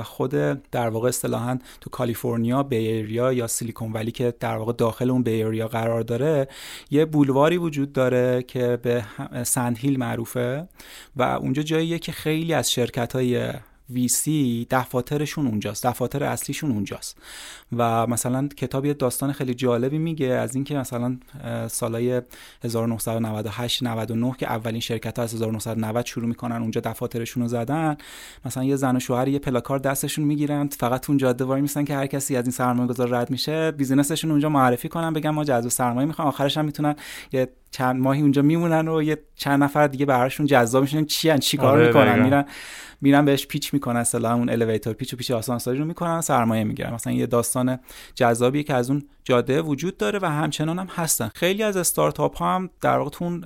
خود 0.04 0.30
در 0.70 0.90
واقع 0.98 1.08
اصطلاحا 1.08 1.58
تو 1.80 1.90
کالیفرنیا 1.90 2.62
بیریا 2.62 3.32
یا 3.32 3.46
سیلیکون 3.46 3.92
ولی 3.92 4.10
که 4.10 4.34
در 4.40 4.56
واقع 4.56 4.72
داخل 4.72 5.10
اون 5.10 5.22
بیریا 5.22 5.68
قرار 5.68 6.02
داره 6.02 6.48
یه 6.90 7.04
بولواری 7.04 7.56
وجود 7.56 7.92
داره 7.92 8.42
که 8.42 8.78
به 8.82 9.04
سندهیل 9.44 9.98
معروفه 9.98 10.68
و 11.16 11.22
اونجا 11.22 11.62
جاییه 11.62 11.98
که 11.98 12.12
خیلی 12.12 12.54
از 12.54 12.70
شرکت 12.72 13.12
های 13.12 13.52
ویسی 13.90 14.66
دفاترشون 14.70 15.46
اونجاست 15.46 15.86
دفاتر 15.86 16.24
اصلیشون 16.24 16.70
اونجاست. 16.70 17.18
و 17.76 18.06
مثلا 18.06 18.48
کتاب 18.48 18.84
یه 18.84 18.94
داستان 18.94 19.32
خیلی 19.32 19.54
جالبی 19.54 19.98
میگه 19.98 20.26
از 20.26 20.54
اینکه 20.54 20.74
مثلا 20.74 21.16
سالای 21.68 22.22
1998 22.64 23.82
99 23.82 24.34
که 24.38 24.46
اولین 24.46 24.80
شرکت 24.80 25.18
ها 25.18 25.24
از 25.24 25.34
1990 25.34 26.06
شروع 26.06 26.26
می‌کنن 26.26 26.56
اونجا 26.56 26.80
دفاترشون 26.80 27.42
رو 27.42 27.48
زدن. 27.48 27.96
مثلا 28.44 28.64
یه 28.64 28.76
زن 28.76 28.96
و 28.96 29.00
شوهر 29.00 29.28
یه 29.28 29.38
پلاکار 29.38 29.78
دستشون 29.78 30.24
می‌گیرن 30.24 30.68
فقط 30.68 31.10
اون 31.10 31.18
جاده 31.18 31.44
وای 31.44 31.60
میسن 31.60 31.84
که 31.84 31.94
هر 31.94 32.06
کسی 32.06 32.36
از 32.36 32.44
این 32.44 32.52
سرمایه 32.52 32.88
گذار 32.88 33.08
رد 33.08 33.30
میشه 33.30 33.70
بیزینسشون 33.70 34.30
اونجا 34.30 34.48
معرفی 34.48 34.88
کنن 34.88 35.12
بگن 35.12 35.30
ما 35.30 35.44
جذب 35.44 35.68
سرمایه 35.68 36.06
می‌خوام 36.06 36.28
آخرش 36.28 36.58
هم 36.58 36.64
می‌تونن 36.64 36.96
یه 37.32 37.48
چند 37.70 38.00
ماهی 38.00 38.20
اونجا 38.20 38.42
میمونن 38.42 38.88
و 38.88 39.02
یه 39.02 39.18
چند 39.36 39.62
نفر 39.62 39.86
دیگه 39.86 40.06
براشون 40.06 40.46
جذاب 40.46 40.82
میشن. 40.82 41.04
چی 41.04 41.30
ان 41.30 41.38
چی 41.38 41.56
کار 41.56 41.78
آره 41.78 41.86
می‌کنن؟ 41.86 42.22
میرن 42.22 42.44
میرن 43.00 43.24
بهش 43.24 43.46
pitch 43.46 43.74
می‌کنن 43.74 44.00
اصلا 44.00 44.34
اون 44.34 44.50
elevator 44.50 44.92
pitch 44.92 45.14
و 45.14 45.16
pitch 45.16 45.30
آسانسوری 45.30 45.78
رو 45.78 45.84
می‌کنن 45.84 46.20
سرمایه 46.20 46.64
می‌گیرن. 46.64 46.94
مثلا 46.94 47.12
یه 47.12 47.26
داستان 47.26 47.78
جذابی 48.14 48.62
که 48.62 48.74
از 48.74 48.90
اون 48.90 49.02
جاده 49.24 49.62
وجود 49.62 49.96
داره 49.96 50.18
و 50.22 50.26
همچنان 50.26 50.78
هم 50.78 50.88
هستن. 50.90 51.30
خیلی 51.34 51.62
از 51.62 51.76
استارتاپ 51.76 52.36
ها 52.36 52.54
هم 52.54 52.70
در 52.80 52.98
واقع 52.98 53.16
اون 53.20 53.44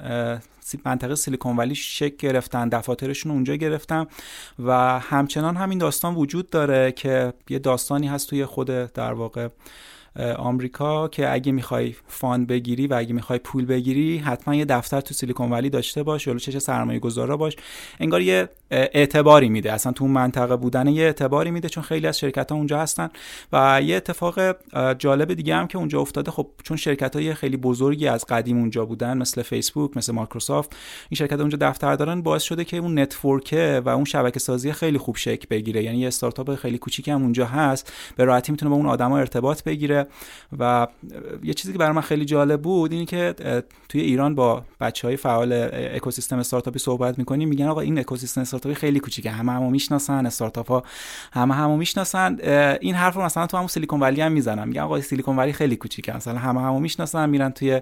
منطقه 0.84 1.14
سیلیکون 1.14 1.56
ولی 1.56 1.74
شکل 1.74 2.16
گرفتن 2.16 2.68
دفاترشون 2.68 3.32
اونجا 3.32 3.54
گرفتن 3.54 4.06
و 4.58 4.98
همچنان 4.98 5.56
همین 5.56 5.78
داستان 5.78 6.14
وجود 6.14 6.50
داره 6.50 6.92
که 6.92 7.32
یه 7.48 7.58
داستانی 7.58 8.08
هست 8.08 8.28
توی 8.28 8.46
خود 8.46 8.66
در 8.92 9.12
واقع 9.12 9.48
آمریکا 10.36 11.08
که 11.08 11.32
اگه 11.32 11.52
می‌خوای 11.52 11.94
fund 12.06 12.46
بگیری 12.46 12.86
و 12.86 12.94
اگه 12.94 13.12
می‌خوای 13.12 13.38
پول 13.38 13.64
بگیری 13.64 14.18
حتما 14.18 14.54
یه 14.54 14.64
دفتر 14.64 15.00
تو 15.00 15.14
سیلیکون 15.14 15.50
ولی 15.50 15.70
داشته 15.70 16.02
باش 16.02 16.26
یا 16.26 16.38
پیش 16.38 16.58
سرمایه 16.58 16.98
گذارا 16.98 17.36
باش. 17.36 17.56
انگار 18.00 18.20
یه 18.20 18.48
اعتباری 18.70 19.48
میده. 19.48 19.72
اصلا 19.72 19.92
تو 19.92 20.04
اون 20.04 20.12
منطقه 20.12 20.56
بودن 20.56 20.86
یه 20.86 21.04
اعتباری 21.04 21.50
میده 21.50 21.68
چون 21.68 21.82
خیلی 21.82 22.06
از 22.06 22.18
شرکت 22.18 22.50
ها 22.50 22.56
اونجا 22.56 22.80
هستن. 22.80 23.08
و 23.52 23.80
یه 23.84 23.96
اتفاق 23.96 24.56
جالب 24.98 25.34
دیگه 25.34 25.56
هم 25.56 25.66
که 25.66 25.78
اونجا 25.78 26.00
افتاده 26.00 26.30
خب 26.30 26.46
چون 26.62 26.76
شرکت 26.76 27.16
های 27.16 27.34
خیلی 27.34 27.56
بزرگی 27.56 28.08
از 28.08 28.24
قدیم 28.26 28.58
اونجا 28.58 28.84
بودن 28.84 29.18
مثل 29.18 29.42
فیسبوک 29.42 29.96
مثل 29.96 30.12
مایکروسافت 30.12 30.76
این 31.10 31.16
شرکت 31.16 31.40
اونجا 31.40 31.58
دفتر 31.60 31.94
دارن 31.94 32.22
باعث 32.22 32.42
شده 32.42 32.64
که 32.64 32.76
اون 32.76 32.98
نتورکه 32.98 33.82
و 33.84 33.88
اون 33.88 34.04
شبکه 34.04 34.40
سازی 34.40 34.72
خیلی 34.72 34.98
خوب 34.98 35.16
شکل 35.16 35.46
بگیره. 35.50 35.82
یعنی 35.82 35.98
یه 35.98 36.06
استارتاپ 36.08 36.54
خیلی 36.54 36.78
کوچیکی 36.78 37.10
هم 37.10 37.22
اونجا 37.22 37.46
هست. 37.46 37.92
به 38.16 38.24
راحتی 38.24 38.52
می‌تونه 38.52 38.70
با 38.70 38.76
اون 38.76 38.86
آدما 38.86 39.18
ارتباط 39.18 39.64
بگیره. 39.64 40.01
و 40.58 40.86
یه 41.42 41.54
چیزی 41.54 41.72
که 41.72 41.78
برای 41.78 41.92
من 41.92 42.02
خیلی 42.02 42.24
جالب 42.24 42.62
بود 42.62 42.92
اینه 42.92 43.06
که 43.06 43.34
توی 43.88 44.00
ایران 44.00 44.34
با 44.34 44.64
بچه 44.80 45.08
های 45.08 45.16
فعال 45.16 45.52
اکوسیستم 45.72 46.38
استارتاپی 46.38 46.78
صحبت 46.78 47.18
می‌کنیم 47.18 47.48
میگن 47.48 47.66
آقا 47.66 47.80
این 47.80 47.98
اکوسیستم 47.98 48.40
استارتاپی 48.40 48.74
خیلی 48.74 49.00
کوچیکه 49.00 49.30
همه 49.30 49.52
همو 49.52 49.70
می‌شناسن 49.70 50.26
استارتاپ 50.26 50.68
ها 50.68 50.82
همه 51.32 51.54
همو 51.54 51.76
می‌شناسن 51.76 52.38
این 52.80 52.94
حرف 52.94 53.14
رو 53.14 53.22
مثلا 53.22 53.46
تو 53.46 53.56
همون 53.56 53.68
سیلیکون 53.68 54.00
ولی 54.00 54.20
هم 54.20 54.32
می‌زنن 54.32 54.68
میگن 54.68 54.82
آقا 54.82 55.00
سیلیکون 55.00 55.36
ولی 55.36 55.52
خیلی 55.52 55.76
کوچیکه 55.76 56.16
مثلا 56.16 56.38
همه 56.38 56.60
همو 56.60 56.80
می‌شناسن 56.80 57.30
میرن 57.30 57.50
توی 57.50 57.80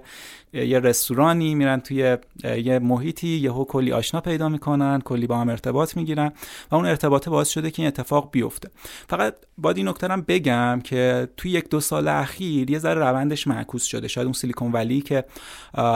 یه 0.53 0.79
رستورانی 0.79 1.55
میرن 1.55 1.79
توی 1.79 2.17
یه 2.43 2.79
محیطی 2.79 3.27
یهو 3.27 3.65
کلی 3.65 3.91
آشنا 3.91 4.21
پیدا 4.21 4.49
می‌کنن 4.49 5.01
کلی 5.01 5.27
با 5.27 5.37
هم 5.37 5.49
ارتباط 5.49 5.97
می‌گیرن 5.97 6.31
و 6.71 6.75
اون 6.75 6.85
ارتباط 6.85 7.29
باعث 7.29 7.49
شده 7.49 7.71
که 7.71 7.81
این 7.81 7.87
اتفاق 7.87 8.31
بیفته. 8.31 8.69
فقط 9.07 9.35
باید 9.57 9.77
این 9.77 9.87
نکته 9.87 10.07
بگم 10.07 10.81
که 10.83 11.27
توی 11.37 11.51
یک 11.51 11.69
دو 11.69 11.79
سال 11.79 12.07
اخیر 12.11 12.69
یه 12.69 12.79
ذره 12.79 12.99
روندش 12.99 13.47
معکوس 13.47 13.83
شده. 13.83 14.07
شاید 14.07 14.25
اون 14.25 14.33
سیلیکون 14.33 14.71
ولی 14.71 15.01
که 15.01 15.23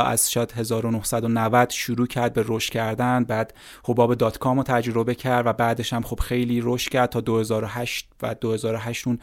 از 0.06 0.32
شاید 0.32 0.52
1990 0.52 1.70
شروع 1.70 2.08
کرد 2.08 2.34
به 2.34 2.46
رشد 2.48 2.72
کردن 2.72 3.24
بعد 3.24 3.54
حباب 3.84 4.16
dot 4.16 4.38
com 4.38 4.58
رو 4.58 4.64
تجربه 4.64 5.16
کرد 5.16 5.48
و 5.48 5.54
بعدش 5.54 5.94
هم 5.94 6.02
خب 6.02 6.20
خیلی 6.20 6.62
رشد 6.64 6.92
کرد 6.92 7.10
تا 7.10 7.22
2008 7.22 8.08
و 8.22 8.36
2008 8.36 9.08
اون 9.08 9.20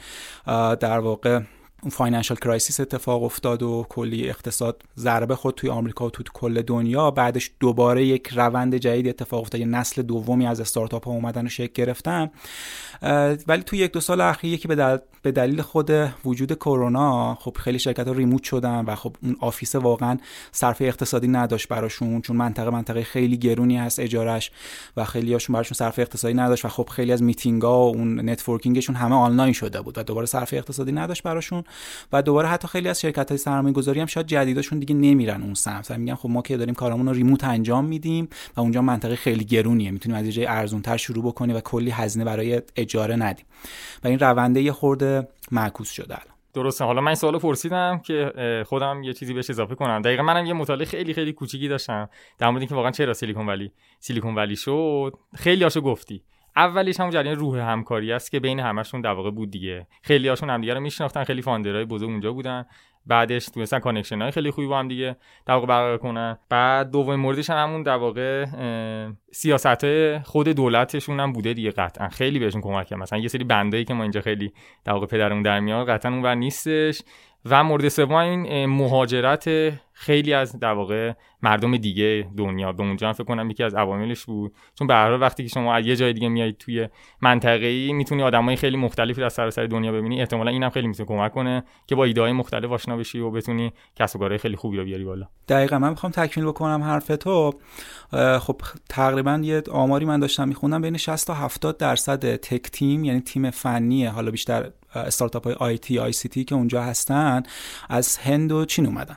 در 0.74 0.98
واقع 0.98 1.40
اون 1.82 1.90
financial 1.90 2.36
crisis 2.36 2.80
اتفاق 2.80 3.22
افتاد 3.22 3.62
و 3.62 3.86
کلی 3.88 4.28
اقتصاد 4.28 4.82
ضربه 4.98 5.36
خورد 5.36 5.54
توی 5.54 5.70
آمریکا 5.70 6.06
و 6.06 6.10
توی 6.10 6.24
کل 6.34 6.62
دنیا. 6.62 7.10
بعدش 7.10 7.50
دوباره 7.60 8.06
یک 8.06 8.28
روند 8.28 8.74
جدید 8.74 9.08
اتفاق 9.08 9.40
افتاد. 9.40 9.60
یه 9.60 9.66
نسل 9.66 10.02
دومی 10.02 10.46
از 10.46 10.60
استارتاپ 10.60 11.04
ها 11.04 11.12
اومدن 11.12 11.46
و 11.46 11.48
شکل 11.48 11.72
گرفتن. 11.74 12.30
ولی 13.46 13.62
توی 13.62 13.78
یک 13.78 13.92
دو 13.92 14.00
سال 14.00 14.20
اخیر 14.20 14.52
یکی 14.52 14.68
به 15.22 15.32
دلیل 15.32 15.62
خود 15.62 15.90
وجود 16.24 16.52
کرونا 16.52 17.34
خب 17.34 17.56
خیلی 17.56 17.78
شرکت 17.78 18.08
ها 18.08 18.12
remote 18.12 18.42
شدن 18.42 18.84
و 18.84 18.94
خب 18.94 19.16
اون 19.22 19.36
office 19.40 19.74
واقعا 19.74 20.18
صرفه 20.52 20.84
اقتصادی 20.84 21.28
نداشت 21.28 21.68
براشون 21.68 22.20
چون 22.20 22.36
منطقه 22.36 22.70
منطقه 22.70 23.02
خیلی 23.02 23.36
گرونی 23.36 23.76
هست 23.76 24.00
اجارش 24.00 24.50
و 24.96 25.04
خیلی 25.04 25.32
هاشون 25.32 25.54
براشون 25.54 25.74
صرفه 25.74 26.02
اقتصادی 26.02 26.34
نداشت 26.34 26.64
و 26.64 26.68
خب 26.68 26.88
خیلی 26.88 27.12
از 27.12 27.22
میتینگ 27.22 27.62
ها 27.62 27.78
و 27.78 27.96
اون 27.96 28.30
networking 28.30 28.77
شون 28.77 28.96
همه 28.96 29.14
آنلاین 29.14 29.52
شده 29.52 29.80
بود 29.82 29.98
و 29.98 30.02
دوباره 30.02 30.26
صرفه 30.26 30.56
اقتصادی 30.56 30.92
نداشت 30.92 31.22
براشون. 31.22 31.64
و 32.12 32.22
دوباره 32.22 32.48
حتی 32.48 32.68
خیلی 32.68 32.88
از 32.88 33.00
شرکت 33.00 33.28
های 33.28 33.38
سرمایه 33.38 33.74
گذاری 33.74 34.00
هم 34.00 34.06
شاید 34.06 34.26
جدیدشون 34.26 34.78
دیگه 34.78 34.94
نمیرن 34.94 35.42
اون 35.42 35.54
سمت. 35.54 35.90
میگن 35.90 36.14
خب 36.14 36.28
ما 36.28 36.42
که 36.42 36.56
داریم 36.56 36.74
کارمون 36.74 37.06
رو 37.06 37.12
remote 37.12 37.44
انجام 37.44 37.84
میدیم 37.84 38.28
و 38.56 38.60
اونجا 38.60 38.82
منطقه 38.82 39.16
خیلی 39.16 39.44
گرونیه. 39.44 39.90
می‌تونیم 39.90 40.18
از 40.18 40.28
جای 40.28 40.46
ارزون 40.46 40.82
تر 40.82 40.96
شروع 40.96 41.24
بکنیم 41.24 41.56
و 41.56 41.60
کلی 41.60 41.90
هزینه 41.90 42.24
برای 42.24 42.62
اجاره 42.76 43.16
ندیم. 43.16 43.46
و 44.04 44.08
این 44.08 44.18
رونده 44.18 44.62
یه 44.62 44.72
خورده 44.72 45.28
معکوس 45.50 45.90
شده 45.90 46.14
الان. 46.14 46.34
درسته. 46.54 46.84
حالا 46.84 47.00
من 47.00 47.08
این 47.08 47.14
سوالو 47.14 47.38
پرسیدم 47.38 47.98
که 47.98 48.32
خودم 48.68 49.02
یه 49.02 49.12
چیزی 49.12 49.34
بهش 49.34 49.50
اضافه 49.50 49.74
کنم. 49.74 50.02
دقیقا 50.02 50.22
منم 50.22 50.46
یه 50.46 50.52
مطالعه 50.52 50.84
خیلی 50.84 51.14
خیلی 51.14 51.32
کوچیکی 51.32 51.68
داشتم. 51.68 52.08
در 52.38 52.50
مورد 52.50 52.60
اینکه 52.60 52.74
واقعا 52.74 52.90
چرا 52.90 53.14
سیلیکون 53.14 53.46
ولی 53.46 53.72
سیلیکون 54.00 54.34
ولی 54.34 54.56
شد. 54.56 55.12
خیلی 55.34 55.64
هاشو 55.64 55.80
گفتی. 55.80 56.22
اولیش 56.56 57.00
همون 57.00 57.12
جریان 57.12 57.36
روح 57.36 57.58
همکاری 57.58 58.12
است 58.12 58.30
که 58.30 58.40
بین 58.40 58.60
همشون 58.60 59.00
در 59.00 59.12
واقع 59.12 59.30
بود 59.30 59.50
دیگه. 59.50 59.86
خیلی 60.02 60.28
هاشون 60.28 60.50
همدیگه 60.50 60.74
رو 60.74 60.80
میشناختن 60.80 61.24
خیلی 61.24 61.42
founder 61.42 61.75
های 61.75 61.84
بزرگ 61.84 62.10
اونجا 62.10 62.32
بودن. 62.32 62.64
بعدش 63.06 63.46
تونستن 63.46 63.78
connection 63.78 64.22
های 64.22 64.30
خیلی 64.30 64.50
خوبی 64.50 64.66
با 64.66 64.78
هم 64.78 64.88
دیگه 64.88 65.16
در 65.46 65.54
واقع 65.54 65.66
برقرار 65.66 65.98
کنن. 65.98 66.38
بعد 66.48 66.90
دومین 66.90 67.20
موردش 67.20 67.50
هم 67.50 67.56
همون 67.56 67.82
در 67.82 67.96
واقع 67.96 68.46
سیاست 69.32 70.18
خود 70.18 70.48
دولتشون 70.48 71.20
هم 71.20 71.32
بوده 71.32 71.52
دیگه 71.52 71.70
قطعا. 71.70 72.08
خیلی 72.08 72.38
بهشون 72.38 72.60
کمک 72.60 72.86
کرد. 72.86 72.98
مثلا 72.98 73.18
یه 73.18 73.28
سری 73.28 73.44
بندایی 73.44 73.84
که 73.84 73.94
ما 73.94 74.02
اینجا 74.02 74.20
خیلی 74.20 74.52
در 74.84 74.92
واقع 74.92 75.06
پدرمون 75.06 75.42
در 75.42 75.60
میاد 75.60 75.88
قطعا 75.88 76.12
اونور 76.12 76.34
نیستش. 76.34 77.02
و 77.44 77.64
مورد 77.64 77.88
سوم 77.88 78.12
این 78.14 78.66
مهاجرت 78.66 79.48
خیلی 79.92 80.32
از 80.32 80.58
در 80.58 80.72
واقع 80.72 81.12
مردم 81.42 81.76
دیگه 81.76 82.26
دنیا. 82.36 82.72
به 82.72 82.82
اونجا 82.82 83.12
فکر 83.12 83.24
کنم 83.24 83.50
یکی 83.50 83.64
از 83.64 83.74
عواملش 83.74 84.24
بود. 84.24 84.54
چون 84.78 84.86
به 84.86 84.94
هر 84.94 85.20
وقتی 85.20 85.42
که 85.42 85.48
شما 85.48 85.74
از 85.74 85.86
یه 85.86 85.96
جای 85.96 86.12
دیگه 86.12 86.28
میایید 86.28 86.58
توی 86.58 86.88
منطقه 87.20 87.66
ای 87.66 87.92
می‌تونی 87.92 88.22
آدمای 88.22 88.56
خیلی 88.56 88.76
مختلفی 88.76 89.22
از 89.22 89.32
سراسر 89.32 89.66
دنیا 89.66 89.92
ببینی. 89.92 90.20
احتمالا 90.20 90.50
اینم 90.50 90.70
خیلی 90.70 90.86
می‌تونه 90.88 91.08
کمک 91.08 91.32
کنه 91.32 91.64
که 91.86 91.94
با 91.94 92.04
ایده 92.04 92.20
های 92.20 92.32
مختلف 92.32 92.70
آشنا 92.70 92.96
بشی 92.96 93.20
و 93.20 93.30
بتونی 93.30 93.72
کسب 93.96 94.20
و 94.20 94.38
خیلی 94.38 94.56
خوبی 94.56 94.76
رو 94.76 94.84
بیاری 94.84 95.04
بالا. 95.04 95.28
دقیقا. 95.48 95.78
من 95.78 95.90
می‌خوام 95.90 96.12
تکمیل 96.12 96.46
بکنم 96.46 96.82
حرف 96.82 97.06
تو. 97.06 97.52
خب 98.40 98.60
تقریبا 98.88 99.40
یه 99.42 99.62
آماری 99.70 100.04
من 100.04 100.20
داشتم 100.20 100.48
میخوندم 100.48 100.82
بین 100.82 100.96
60 100.96 101.26
تا 101.26 101.34
70 101.34 101.78
درصد 101.78 102.36
tech 102.36 102.62
team 102.62 103.04
یعنی 103.04 103.20
تیم 103.20 103.50
فنی 103.50 104.04
حالا 104.04 104.30
بیشتر 104.30 104.70
استارتاپ 104.94 105.44
های 105.44 105.54
IT 105.54 105.98
ICT 105.98 106.44
که 106.44 106.54
اونجا 106.54 106.82
هستن 106.82 107.42
از 107.88 108.16
هند 108.16 108.52
و 108.52 108.64
چین 108.64 108.86
اومدن. 108.86 109.16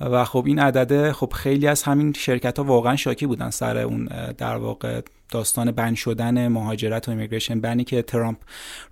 و 0.00 0.24
خب 0.24 0.44
این 0.46 0.58
عدده 0.58 1.12
خب 1.12 1.32
خیلی 1.32 1.66
از 1.66 1.82
همین 1.82 2.12
شرکت 2.12 2.58
ها 2.58 2.64
واقعا 2.64 2.96
شاکی 2.96 3.26
بودن 3.26 3.50
سر 3.50 3.78
اون 3.78 4.04
در 4.38 4.56
واقع 4.56 5.00
داستان 5.30 5.70
بند 5.70 5.96
شدن 5.96 6.48
مهاجرت 6.48 7.08
و 7.08 7.10
immigration 7.10 7.60
ban 7.60 7.78
ی 7.78 7.84
که 7.84 8.02
ترامپ 8.02 8.38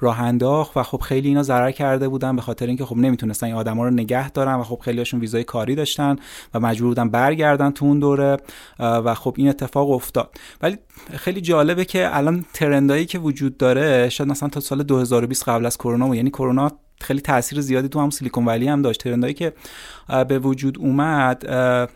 راه 0.01 0.21
انداخت 0.21 0.77
و 0.77 0.83
خب 0.83 1.01
خیلی 1.01 1.29
اینا 1.29 1.43
ضرر 1.43 1.71
کرده 1.71 2.09
بودن 2.09 2.37
به 2.37 2.43
خاطر 2.43 2.67
اینکه 2.67 2.85
خب 2.85 2.97
نمی‌تونستن 2.97 3.47
این 3.47 3.57
آدما 3.57 3.85
رو 3.85 3.91
نگه 3.91 4.31
دارن 4.31 4.55
و 4.55 4.63
خب 4.63 4.79
خیلی 4.85 4.99
هاشون 4.99 5.21
ویزای 5.21 5.45
کاری 5.45 5.75
داشتن 5.75 6.17
و 6.55 6.61
مجبور 6.61 6.89
بودن 6.89 7.09
برگردن 7.11 7.71
تو 7.71 7.85
اون 7.85 7.99
دوره 7.99 8.37
و 8.79 9.15
خب 9.15 9.35
این 9.39 9.49
اتفاق 9.49 9.91
افتاد. 9.91 10.35
ولی 10.63 10.79
خیلی 11.17 11.41
جالبه 11.41 11.85
که 11.85 12.17
الان 12.17 12.45
ترندایی 12.55 13.07
که 13.07 13.19
وجود 13.19 13.57
داره 13.57 14.09
شاید 14.09 14.31
مثلا 14.31 14.49
تا 14.49 14.61
سال 14.61 14.83
2020 14.83 15.49
قبل 15.49 15.67
از 15.67 15.79
کرونا 15.79 16.15
یعنی 16.15 16.31
کرونا 16.31 16.71
خیلی 17.01 17.21
تاثیر 17.21 17.61
زیادی 17.61 17.89
تو 17.89 18.01
هم 18.01 18.11
سیلیکون 18.11 18.45
ولی 18.45 18.69
هم 18.69 18.83
داشت. 18.83 19.01
ترندایی 19.01 19.35
که 19.35 19.53
به 20.29 20.39
وجود 20.39 20.79
اومد 20.79 21.47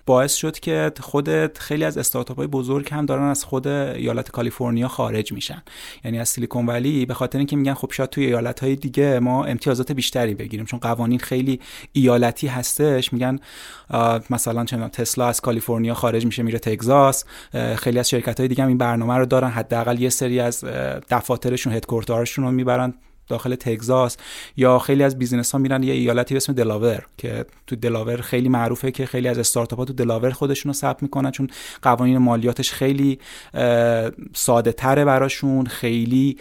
باعث 0.06 0.34
شد 0.34 0.58
که 0.58 0.92
خود 1.00 1.58
خیلی 1.58 1.84
از 1.84 1.98
استارتاپ 1.98 2.36
های 2.36 2.46
بزرگ 2.46 2.88
هم 2.92 3.06
دارن 3.06 3.22
از 3.22 3.44
خود 3.44 3.66
ایالت 3.66 4.30
کالیفرنیا 4.30 4.88
خارج 4.88 5.32
میشن. 5.32 5.62
یعنی 6.04 6.18
از 6.18 6.28
سیلیکون 6.28 6.66
ولی 6.66 7.06
به 7.06 7.14
خاطر 7.14 7.38
اینکه 7.38 7.56
میگن 7.56 7.74
خب 7.74 7.92
شاید 7.92 8.10
توی 8.10 8.26
ایالت 8.26 8.60
های 8.60 8.76
دیگه 8.76 9.18
ما 9.18 9.44
امتیازات 9.44 9.92
بیشتری 9.92 10.34
بگیریم. 10.34 10.66
چون 10.66 10.80
قوانین 10.80 11.18
خیلی 11.18 11.60
ایالتی 11.92 12.46
هستش. 12.46 13.12
میگن 13.12 13.38
مثلا 14.30 14.64
چون 14.64 14.88
تسلا 14.88 15.28
از 15.28 15.40
کالیفرنیا 15.40 15.94
خارج 15.94 16.26
میشه 16.26 16.42
میره 16.42 16.58
تگزاس. 16.58 17.24
خیلی 17.76 17.98
از 17.98 18.08
شرکت 18.08 18.40
های 18.40 18.48
دیگه 18.48 18.62
هم 18.62 18.68
این 18.68 18.78
برنامه 18.78 19.14
رو 19.14 19.26
دارن. 19.26 19.48
حداقل 19.48 20.00
یه 20.00 20.08
سری 20.08 20.40
از 20.40 20.64
دفاترشون 21.10 21.72
headquarter 21.72 22.25
شون 22.25 22.44
رو 22.44 22.50
می‌برن. 22.50 22.94
داخل 23.28 23.54
تگزاس 23.54 24.16
یا 24.56 24.78
خیلی 24.78 25.02
از 25.02 25.18
business 25.18 25.52
ها 25.52 25.58
میرن 25.58 25.82
یه 25.82 25.94
ایالتی 25.94 26.34
به 26.34 26.36
اسم 26.36 26.52
دلاور 26.52 27.06
که 27.16 27.44
تو 27.66 27.76
دلاور 27.76 28.16
خیلی 28.16 28.48
معروفه 28.48 28.90
که 28.90 29.06
خیلی 29.06 29.28
از 29.28 29.38
استارتاپ 29.38 29.78
ها 29.78 29.84
تو 29.84 29.92
دلاور 29.92 30.30
خودشون 30.30 30.70
رو 30.70 30.74
ثبت 30.74 31.02
می‌کنن 31.02 31.30
چون 31.30 31.48
قوانین 31.82 32.18
مالیاتش 32.18 32.72
خیلی 32.72 33.18
ساده 34.34 34.72
تره 34.72 35.04
براشون 35.04 35.66
خیلی 35.66 36.38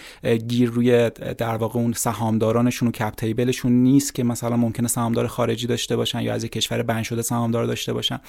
گیر 0.48 0.70
روی 0.70 1.10
در 1.38 1.56
واقع 1.56 1.80
اون 1.80 1.94
سهامدارانشون 1.94 2.88
و 2.88 2.92
کپ 2.92 3.16
تیبلشون 3.16 3.72
نیست 3.72 4.16
که 4.16 4.24
مثلا 4.24 4.58
ممکنه 4.58 4.88
سهامدار 4.88 5.28
خارجی 5.28 5.68
داشته 5.68 5.96
باشن 5.96 6.22
یا 6.22 6.34
از 6.34 6.44
یک 6.44 6.52
کشور 6.52 6.82
بند 6.84 7.04
شده 7.04 7.22
سهامدار 7.22 7.66
داشته 7.66 7.94
باشن. 7.94 8.20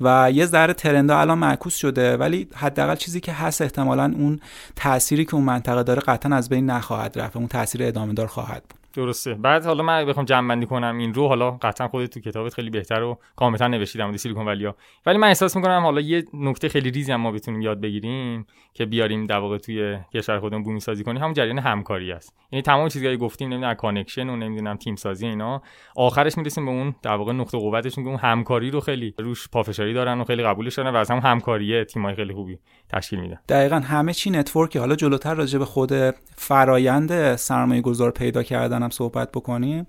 و 0.00 0.30
یه 0.34 0.46
ذره 0.46 0.72
ترندا 0.72 1.20
الان 1.20 1.38
معکوس 1.38 1.76
شده 1.76 2.16
ولی 2.16 2.48
حداقل 2.54 2.96
چیزی 2.96 3.20
که 3.20 3.32
هست 3.32 3.62
احتمالا 3.62 4.12
اون 4.18 4.40
تأثیری 4.76 5.24
که 5.24 5.34
اون 5.34 5.44
منطقه 5.44 5.82
داره 5.82 6.00
قطعا 6.00 6.36
از 6.36 6.48
بین 6.48 6.70
نخواهد 6.70 7.18
رفت 7.18 7.36
اون 7.36 7.46
تاثیر 7.46 7.82
ادامه 7.98 8.14
دار 8.14 8.26
خواهد 8.26 8.62
بود. 8.68 8.78
درسته. 8.98 9.34
بعد 9.34 9.66
حالا 9.66 9.82
من 9.82 10.04
بخوام 10.04 10.26
جمع 10.26 10.48
بندی 10.48 10.66
کنم 10.66 10.98
این 10.98 11.14
رو 11.14 11.28
حالا 11.28 11.50
قطعا 11.50 11.88
خودت 11.88 12.10
تو 12.10 12.20
کتابت 12.20 12.54
خیلی 12.54 12.70
بهتر 12.70 13.02
و 13.02 13.18
کاملتر 13.36 13.68
نوشتی 13.68 13.98
در 13.98 14.16
سیلیکون 14.16 14.46
ولیا 14.46 14.76
ولی 15.06 15.18
من 15.18 15.28
احساس 15.28 15.56
می‌کنم 15.56 15.82
حالا 15.82 16.00
یه 16.00 16.24
نکته 16.34 16.68
خیلی 16.68 16.90
ریزی 16.90 17.12
هم 17.12 17.20
ما 17.20 17.32
بتونیم 17.32 17.60
یاد 17.60 17.80
بگیریم 17.80 18.46
که 18.74 18.86
بیاریم 18.86 19.26
در 19.26 19.38
واقع 19.38 19.58
توی 19.58 19.98
کشور 20.14 20.40
خودمون 20.40 20.62
بومی 20.62 20.80
سازی 20.80 21.04
کنیم 21.04 21.22
همون 21.22 21.34
جریان 21.34 21.58
همکاری 21.58 22.12
است. 22.12 22.34
یعنی 22.52 22.62
تمام 22.62 22.88
چیزایی 22.88 23.16
گفتیم 23.16 23.48
نمی‌دونم 23.48 23.74
connection 23.74 24.28
و 24.28 24.36
نمی‌دونم 24.36 24.76
تیم 24.76 24.96
سازی 24.96 25.26
اینا 25.26 25.62
آخرش 25.96 26.38
می‌رسیم 26.38 26.64
به 26.64 26.70
اون 26.70 26.94
در 27.02 27.14
واقع 27.14 27.32
نقطه 27.32 27.58
قوتشون 27.58 28.04
که 28.04 28.10
اون 28.10 28.18
همکاری 28.18 28.70
رو 28.70 28.80
خیلی 28.80 29.14
روش 29.18 29.48
پافشاری 29.48 29.94
دارن 29.94 30.20
و 30.20 30.24
خیلی 30.24 30.42
قبولش 30.42 30.74
دارن 30.74 30.94
و 30.94 30.96
از 30.96 31.10
همون 31.10 31.18
همکاریه 31.18 31.84
تیمای 31.84 32.14
خیلی 32.14 32.34
خوبی 32.34 32.58
تشکیل 32.92 33.20
میدن. 33.20 33.38
دقیقا 33.48 33.76
همه 33.76 34.12
چی 34.12 34.30
network 34.30 34.72
ی 34.72 34.78
حالا 34.78 34.94
جلوتر 34.94 35.34
راجع 35.34 35.58
به 35.58 35.64
خود 35.64 35.92
فرایند 36.36 37.36
سرمایه 37.36 37.80
گذار 37.80 38.10
پیدا 38.10 38.42
کردن 38.42 38.82
هم 38.88 38.90
صحبت 38.90 39.32
بکنیم 39.32 39.86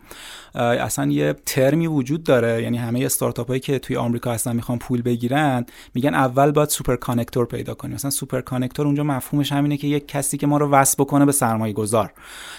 اصلا 0.56 1.12
یه 1.12 1.36
ترمی 1.46 1.88
وجود 1.88 2.24
داره. 2.24 2.63
یعنی 2.63 2.77
همه 2.77 3.06
استارتاپ 3.06 3.48
هایی 3.48 3.60
که 3.60 3.79
توی 3.79 3.98
آمریکا 3.98 4.34
هستن 4.34 4.56
می‌خوان 4.56 4.77
پول 4.77 5.01
بگیرن 5.01 5.65
میگن 5.94 6.13
اول 6.13 6.51
باید 6.51 6.70
super 6.69 6.96
connector 6.96 7.46
پیدا 7.46 7.74
کنیم. 7.74 7.96
مثلا 7.96 8.12
super 8.12 8.41
connector 8.41 8.86
اونجا 8.86 9.03
مفهومش 9.03 9.51
همینه 9.51 9.77
که 9.77 9.88
یک 9.88 10.08
کسی 10.08 10.38
که 10.38 10.48
ما 10.48 10.58
رو 10.58 10.70
وصل 10.70 10.96
بکنه 11.03 11.25
به 11.25 11.32
سرمایه 11.32 11.74
گذار. 11.74 12.13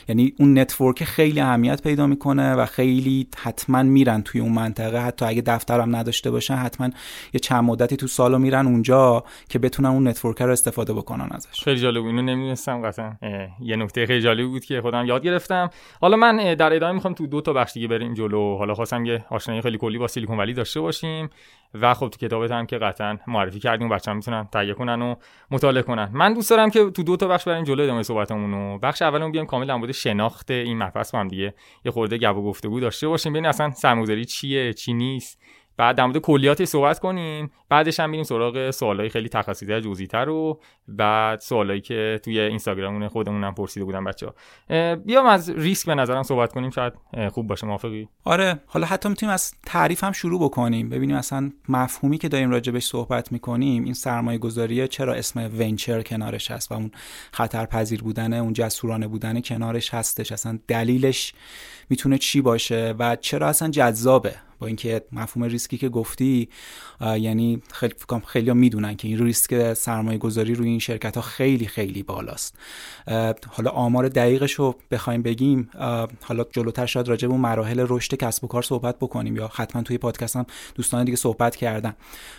یعنی 0.09 0.35
اون 0.38 0.59
network 0.58 1.04
خیلی 1.04 1.40
اهمیت 1.40 1.82
پیدا 1.82 2.06
می‌کنه 2.06 2.54
و 2.54 2.66
خیلی 2.66 3.26
حتما 3.37 3.82
میرن 3.82 4.23
توی 4.23 4.40
اون 4.40 4.52
منطقه. 4.52 5.00
حتی 5.00 5.25
اگه 5.25 5.42
دفترم 5.42 5.97
نداشته 5.97 6.30
باشن 6.30 6.54
حتما 6.54 6.90
یه 7.35 7.40
چند 7.40 7.64
مدتی 7.64 7.97
تو 7.97 8.06
سالو 8.06 8.38
میرن 8.38 8.66
اونجا 8.66 9.25
که 9.49 9.59
بتونن 9.59 9.88
اون 9.88 10.09
network 10.08 10.42
رو 10.42 10.52
استفاده 10.52 10.92
بکنن 10.92 11.28
ازش. 11.30 11.64
خیلی 11.64 11.80
جالب 11.80 12.04
اینو 12.04 12.23
نمی‌دونستم 12.23 12.82
قطعا. 12.82 13.12
یه 13.61 13.76
نکته 13.76 14.06
خیلی 14.06 14.23
جالب 14.23 14.47
بود 14.47 14.64
که 14.64 14.80
خودم 14.80 15.06
یاد 15.06 15.23
گرفتم. 15.23 15.70
حالا 16.00 16.16
من 16.16 16.29
من 16.32 16.54
در 16.54 16.72
ادامه 16.72 16.92
می‌خوام 16.92 17.14
تو 17.14 17.26
دو 17.26 17.40
تا 17.40 17.52
بخش 17.52 17.72
دیگه 17.72 17.88
بریم 17.88 18.14
جلو. 18.14 18.56
حالا 18.56 18.75
خواستم 18.75 19.04
یه 19.04 19.25
آشنایی 19.30 19.62
خیلی 19.62 19.78
کلی 19.78 19.99
با 19.99 20.06
سیلیکون 20.06 20.38
ولی 20.38 20.54
داشته 20.54 20.80
باشیم. 20.80 21.30
و 21.75 21.94
خب 21.94 22.08
تو 22.08 22.26
کتابت 22.26 22.50
هم 22.50 22.66
که 22.66 22.78
قطعا 22.78 23.18
معرفی 23.26 23.60
کردیم 23.60 23.88
بچه‌ها 23.88 24.14
می‌تونن 24.14 24.49
تهیه 24.52 24.75
کنن 24.75 25.02
و 25.02 25.14
مطالعه 25.50 25.82
کنن. 25.82 26.10
من 26.12 26.34
دوست 26.34 26.50
دارم 26.50 26.70
که 26.70 26.90
تو 26.90 27.02
دو 27.02 27.16
تا 27.16 27.28
بخش 27.28 27.49
بریم 27.49 27.64
جلو 27.64 27.82
ادامه 27.82 28.02
صحبتمون 28.02 28.52
رو. 28.52 28.78
بخش 28.78 29.02
اولمون 29.02 29.32
بیام 29.32 29.46
کامل 29.46 29.66
در 29.66 29.92
شناخت 29.92 30.50
این 30.50 30.82
مبحث 30.82 31.12
با 31.12 31.20
هم 31.20 31.28
دیگه 31.28 31.54
یه 31.84 31.92
خورده 31.92 32.18
گپ 32.18 32.37
و 32.37 32.42
گفتگو 32.42 32.80
داشته 32.80 33.08
باشیم. 33.08 33.32
ببین 33.32 33.46
اصلا 33.46 33.70
سرمایه‌گذاری 33.70 34.25
چیه 34.25 34.72
چی 34.72 34.92
نیست. 34.92 35.40
بعد 35.80 35.96
در 35.96 36.06
مورد 36.06 36.18
کلیات 36.18 36.64
صحبت 36.64 36.99
کنیم. 36.99 37.50
بعدش 37.68 38.00
هم 38.00 38.10
میریم 38.10 38.25
سراغ 38.25 38.70
سوالای 38.70 39.08
خیلی 39.08 39.28
تخصصی 39.28 39.80
جزئی 39.80 40.06
تر 40.06 40.28
و 40.28 40.60
بعد 40.88 41.40
سوالایی 41.40 41.80
که 41.80 42.20
توی 42.25 42.40
اینستاگرامون 42.40 43.08
خودمون 43.08 43.44
هم 43.44 43.54
پرسیده 43.54 43.84
بودن 43.84 44.04
بچه‌ها. 44.04 44.34
بیام 44.96 45.26
از 45.26 45.50
ریسک 45.50 45.87
به 45.87 45.94
نظرم 45.94 46.22
صحبت 46.22 46.52
کنیم. 46.52 46.70
شاید 46.70 46.92
خوب 47.32 47.46
باشه. 47.46 47.66
موافقی؟ 47.66 48.08
آره. 48.25 48.60
حالا 48.66 48.87
حتی 48.87 49.08
می‌تونیم 49.08 49.32
از 49.32 49.54
تعریف 49.66 50.04
هم 50.04 50.12
شروع 50.12 50.44
بکنیم. 50.44 50.88
ببینیم 50.88 51.16
اصلا 51.16 51.50
مفهومی 51.68 52.18
که 52.18 52.28
داریم 52.28 52.50
راجبش 52.50 52.84
صحبت 52.84 53.32
می‌کنیم 53.32 53.84
این 53.84 53.94
سرمایه 53.94 54.38
گذاریه 54.38 54.88
چرا 54.88 55.14
اسم 55.14 55.50
ونچر 55.58 56.02
کنارش 56.02 56.50
هست 56.50 56.72
و 56.72 56.75
اون 56.75 56.90
خطر 57.32 57.66
پذیر 57.66 58.02
بودنه 58.02 58.37
اون 58.37 58.52
جسورانه 58.52 59.08
بودن 59.08 59.40
کنارش 59.40 59.94
هستش. 59.94 60.32
اصلا 60.32 60.58
دلیلش 60.68 61.34
می‌تونه 61.90 62.18
چی 62.18 62.40
باشه 62.40 62.94
و 62.99 63.16
چرا 63.16 63.49
اصلا 63.49 63.70
جذابه. 63.70 64.34
با 64.60 64.66
اینکه 64.66 65.02
مفهوم 65.12 65.44
ریسکی 65.44 65.78
که 65.78 65.88
گفتی 65.88 66.48
یعنی 67.00 67.62
خیلی 67.72 67.94
خیلی 68.26 68.48
ها 68.48 68.54
می‌دونن 68.54 68.96
که 68.96 69.08
این 69.08 69.18
ریسک 69.18 69.74
سرمایه 69.74 70.18
گذاری 70.18 70.54
روی 70.54 70.68
این 70.68 70.78
شرکت 70.78 71.16
ها 71.16 71.22
خیلی 71.22 71.66
خیلی 71.66 72.02
بالاست. 72.02 72.56
حالا 73.48 73.70
آمار 73.70 74.08
دقیقش 74.08 74.52
رو 74.52 74.74
بخوایم 74.90 75.22
بگیم. 75.22 75.70
حالا 76.22 76.44
جلوتر 76.52 76.86
شاید 76.86 77.08
راجع 77.08 77.28
به 77.28 77.34
مراحل 77.34 77.86
رشد 77.88 78.14
کسب 78.14 78.44
و 78.44 78.46
کار 78.46 78.62
صحبت 78.62 78.96
بکنیم 78.98 79.36
یا 79.36 79.50
حتما 79.54 79.82
توی 79.82 79.98
پادکست 79.98 80.36
هم 80.36 80.46
دوستان 80.74 81.04
دیگه 81.04 81.16
صحبت 81.16 81.56
کردن. 81.56 81.94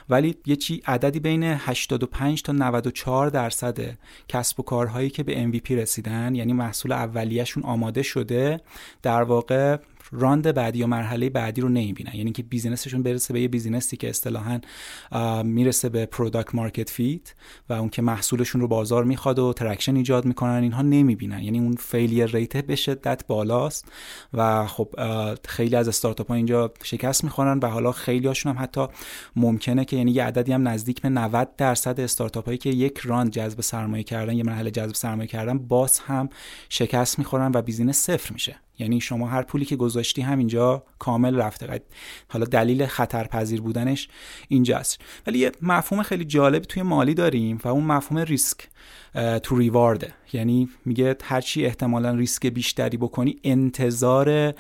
ولی 0.09 0.35
یه 0.45 0.55
چی 0.55 0.81
عددی 0.85 1.19
بین 1.19 1.43
85 1.43 2.41
تا 2.41 2.53
94 2.53 3.29
درصد 3.29 3.79
کسب 4.27 4.59
و 4.59 4.63
کارهایی 4.63 5.09
که 5.09 5.23
به 5.23 5.51
MVP 5.51 5.71
رسیدن 5.71 6.35
یعنی 6.35 6.53
محصول 6.53 6.91
اولیهشون 6.91 7.63
آماده 7.63 8.01
شده 8.03 8.61
در 9.01 9.23
واقع 9.23 9.77
round 10.12 10.53
بعدی 10.53 10.79
یا 10.79 10.88
مرحله 10.88 11.29
بعدی 11.29 11.62
رو 11.62 11.70
نمی‌بینن. 11.70 12.13
یعنی 12.13 12.31
که 12.31 12.43
business 12.43 12.83
شون 12.83 13.03
برسه 13.03 13.34
به 13.34 13.41
یه 13.41 13.48
business 13.48 13.92
ی 13.92 13.98
که 13.98 14.10
اصطلاحا 14.10 14.60
می‌رسه 15.43 15.89
به 15.89 16.05
product 16.05 16.55
market 16.55 16.89
fit 16.89 17.33
و 17.70 17.74
اون 17.74 17.89
که 17.89 18.01
محصولشون 18.01 18.62
رو 18.62 18.67
بازار 18.67 19.03
می‌خواد 19.03 19.39
و 19.39 19.53
traction 19.53 19.95
ایجاد 19.96 20.25
می‌کنن 20.25 20.63
اینها 20.63 20.81
نمی‌بینن. 20.81 21.43
یعنی 21.43 21.60
اون 21.60 21.75
failure 21.75 22.25
rate 22.25 22.57
به 22.58 22.75
شدت 22.75 23.27
بالاست 23.27 23.86
و 24.34 24.67
خب 24.67 24.89
خیلی 25.47 25.75
از 25.75 25.88
استارتاپ 25.88 26.28
ها 26.28 26.36
اینجا 26.36 26.73
شکست 26.84 27.23
می‌خورن 27.23 27.60
و 27.60 27.67
حالا 27.67 27.91
خیلی 27.91 28.28
هاشون 28.28 28.56
هم 28.56 28.63
حتی 28.63 28.88
ممکنه 29.36 29.86
که 29.86 29.97
یعنی 29.97 30.12
یه 30.12 30.23
عددی 30.23 30.54
هم 30.54 30.67
نزدیک 30.67 31.02
به 31.02 31.10
90 31.10 31.56
درصد 31.56 31.99
استارتاپ 31.99 32.45
هایی 32.45 32.58
که 32.58 32.69
یک 32.69 32.97
round 32.97 33.32
جذب 33.32 33.62
سرمایه 33.62 34.04
کردن 34.04 34.34
یه 34.34 34.43
مرحله 34.43 34.71
جذب 34.71 34.95
سرمایه 34.95 35.28
کردن 35.28 35.58
باز 35.58 35.99
هم 35.99 36.30
شکست 36.69 37.19
می‌خورن 37.19 37.52
و 37.56 37.62
business 37.62 37.97
صفر 37.97 38.34
میشه. 38.34 38.56
یعنی 38.82 39.02
شما 39.02 39.28
هر 39.28 39.41
پولی 39.41 39.65
که 39.65 39.76
گذاشتی 39.76 40.22
همینجا 40.22 40.84
کامل 41.00 41.36
رفته. 41.36 41.82
حالا 42.30 42.46
دلیل 42.46 42.86
خطر 42.86 43.24
پذیر 43.28 43.62
بودنش 43.62 44.10
اینجاست. 44.48 45.02
ولی 45.28 45.39
یه 45.39 45.52
مفهوم 45.62 46.04
خیلی 46.04 46.26
جالب 46.26 46.62
توی 46.62 46.84
مالی 46.84 47.13
داریم 47.13 47.60
و 47.63 47.67
اون 47.67 47.84
مفهوم 47.84 48.20
ریسک. 48.20 48.58
تو 49.43 49.58
ریوارده. 49.58 50.13
یعنی 50.34 50.69
میگه 50.86 51.15
هرچی 51.24 51.65
احتمالا 51.65 52.12
ریسک 52.12 52.47
بیشتری 52.47 52.97
بکنی 52.97 53.39
انتظار 53.43 54.54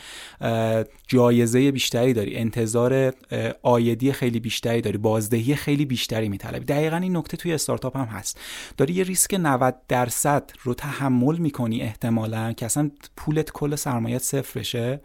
جایزه 1.07 1.71
بیشتری 1.71 2.13
داری 2.13 2.35
انتظار 2.35 3.13
آیدی 3.61 4.11
خیلی 4.11 4.39
بیشتری 4.39 4.81
داری 4.81 4.97
بازدهی 4.97 5.55
خیلی 5.55 5.85
بیشتری 5.85 6.29
میطلبی. 6.29 6.65
دقیقا 6.65 6.97
این 6.97 7.17
نکته 7.17 7.37
توی 7.37 7.53
استارتاپ 7.53 7.97
هم 7.97 8.05
هست. 8.05 8.39
داری 8.77 8.93
یه 8.93 9.03
ریسک 9.03 9.33
90 9.33 9.75
درصد 9.87 10.51
رو 10.63 10.73
تحمل 10.73 11.37
می‌کنی 11.37 11.81
احتمالا 11.81 12.53
که 12.53 12.65
اصلا 12.65 12.91
پولت 13.17 13.51
کل 13.51 13.75
سرمایت 13.75 14.21
صفر 14.21 14.59
بشه. 14.59 15.01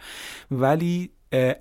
ولی 0.51 1.11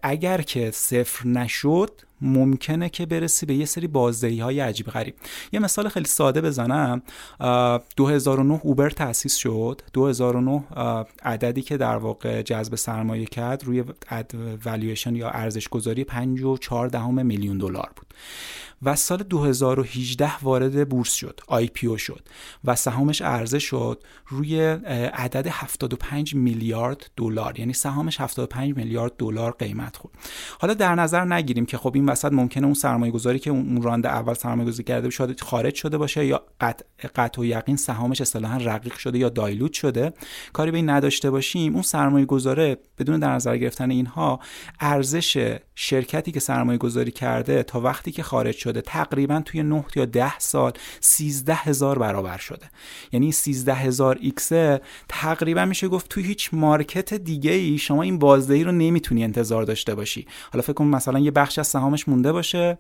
اگر 0.04 0.42
که 0.42 0.72
صفر 0.72 1.28
نشد 1.28 2.02
ممکنه 2.22 2.90
که 2.90 3.06
برسی 3.06 3.46
به 3.46 3.56
یه 3.56 3.66
سری 3.66 3.88
بازدهی 3.88 4.40
های 4.40 4.60
عجیب 4.60 4.88
غریب. 4.88 5.16
یه 5.52 5.60
مثال 5.60 5.90
خیلی 5.90 6.06
ساده 6.06 6.42
بزنم. 6.42 7.02
2009 7.98 8.60
اوبر 8.64 8.90
تأسیس 8.90 9.36
شد. 9.36 9.82
2009 9.94 10.64
عددی 11.24 11.62
که 11.62 11.78
در 11.78 11.98
واقع 11.98 12.42
جذب 12.42 12.76
سرمایه 12.76 13.26
کرد 13.26 13.64
روی 13.64 13.84
والویشن 14.66 15.16
یا 15.16 15.30
ارزش 15.30 15.68
گذاری 15.68 16.04
5 16.04 16.44
و 16.44 16.58
4 16.58 16.88
دهم 16.88 17.26
میلیون 17.26 17.58
دلار 17.58 17.92
بود. 17.96 18.14
و 18.84 18.96
سال 18.96 19.18
2018 19.18 20.40
وارد 20.42 20.90
بورس 20.90 21.14
شد 21.14 21.40
IPO 21.48 21.98
شد. 21.98 22.28
و 22.64 22.76
سهامش 22.76 23.22
عرضه 23.22 23.60
شد 23.60 24.04
روی 24.28 24.62
عدد 25.14 25.48
75 25.48 26.36
میلیارد 26.36 27.10
دلار. 27.18 27.60
یعنی 27.60 27.74
سهامش 27.74 28.22
75 28.22 28.76
میلیارد 28.78 29.12
دلار 29.18 29.52
قیمت 29.52 29.98
خورد. 29.98 30.14
حالا 30.60 30.74
در 30.74 30.96
نظر 30.96 31.26
نگیریم 31.26 31.66
که 31.66 31.78
خب 31.78 31.96
وسط 32.10 32.34
ممکنه 32.34 32.66
اون 32.66 32.74
سرمایه 32.74 33.12
گذاری 33.12 33.40
که 33.40 33.50
اون 33.50 33.82
راند 33.82 34.06
اول 34.06 34.34
سرمایه 34.34 34.68
گذاری 34.68 34.84
کرده 34.84 35.10
شده 35.10 35.36
خارج 35.44 35.76
شده 35.76 35.98
باشه 35.98 36.26
یا 36.26 36.44
قطع, 36.62 36.86
قطع 37.16 37.42
و 37.42 37.46
یقین 37.46 37.76
سهامش 37.76 38.22
اصطلاحا 38.22 38.58
رقیق 38.58 38.98
شده 38.98 39.18
یا 39.18 39.30
دایلوت 39.30 39.74
شده. 39.74 40.14
کاری 40.54 40.72
به 40.72 40.78
این 40.78 40.90
نداشته 40.90 41.32
باشیم. 41.32 41.74
اون 41.74 41.82
سرمایه 41.82 42.26
گذاره 42.26 42.78
بدون 43.00 43.20
در 43.20 43.32
نظر 43.32 43.58
گرفتن 43.58 43.92
اینها 43.92 44.40
ارزش 44.80 45.58
شرکتی 45.76 46.32
که 46.32 46.40
سرمایه 46.40 46.78
گذاری 46.78 47.12
کرده 47.12 47.64
تا 47.64 47.82
وقتی 47.82 48.12
که 48.12 48.24
خارج 48.24 48.56
شده 48.56 48.82
تقریبا 48.82 49.42
توی 49.46 49.64
9 49.64 49.86
یا 49.96 50.06
10 50.06 50.40
سال 50.40 50.72
13 51.00 51.54
هزار 51.54 52.00
برابر 52.00 52.38
شده. 52.38 52.70
یعنی 53.12 53.32
13 53.32 53.74
هزار 53.74 54.18
X 54.22 54.52
تقریبا 55.10 55.66
میشه 55.66 55.88
گفت 55.88 56.10
توی 56.10 56.24
هیچ 56.24 56.50
market 56.54 57.14
دیگه 57.14 57.52
ای 57.52 57.78
شما 57.78 58.02
این 58.02 58.20
بازدهی 58.20 58.64
رو 58.64 58.72
نمی‌تونی 58.72 59.24
انتظار 59.24 59.64
داشته 59.64 59.96
باشی. 59.96 60.28
حالا 60.52 60.62
فکر 60.62 60.74
کن 60.74 60.86
مثلا 60.86 61.20
یه 61.20 61.32
بخش 61.32 61.60
از 61.60 61.68
سهامش 61.96 62.10
مونده 62.10 62.32
باشه 62.32 62.78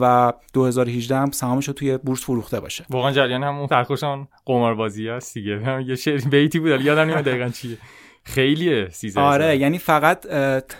و 0.00 0.32
2018 0.52 1.16
هم 1.16 1.30
سهامش 1.30 1.68
رو 1.68 1.74
توی 1.74 1.98
بورس 1.98 2.24
فروخته 2.24 2.60
باشه. 2.60 2.84
واقعا 2.90 3.12
جریان 3.12 3.42
همون 3.44 3.66
خوش 3.66 4.10
آن 4.10 4.28
قماربازی 4.46 5.08
هست 5.08 5.34
دیگه. 5.34 5.84
یه 5.86 5.94
شعر 5.94 6.20
بیتی 6.20 6.58
بود 6.58 6.80
یادم 6.80 7.00
نمیاد 7.00 7.24
دقیقاً 7.24 7.48
چیه. 7.48 7.78
خیلیه 8.26 8.88
سیزه 8.88 9.20
آره 9.20 9.56
یعنی 9.56 9.78
فقط 9.78 10.26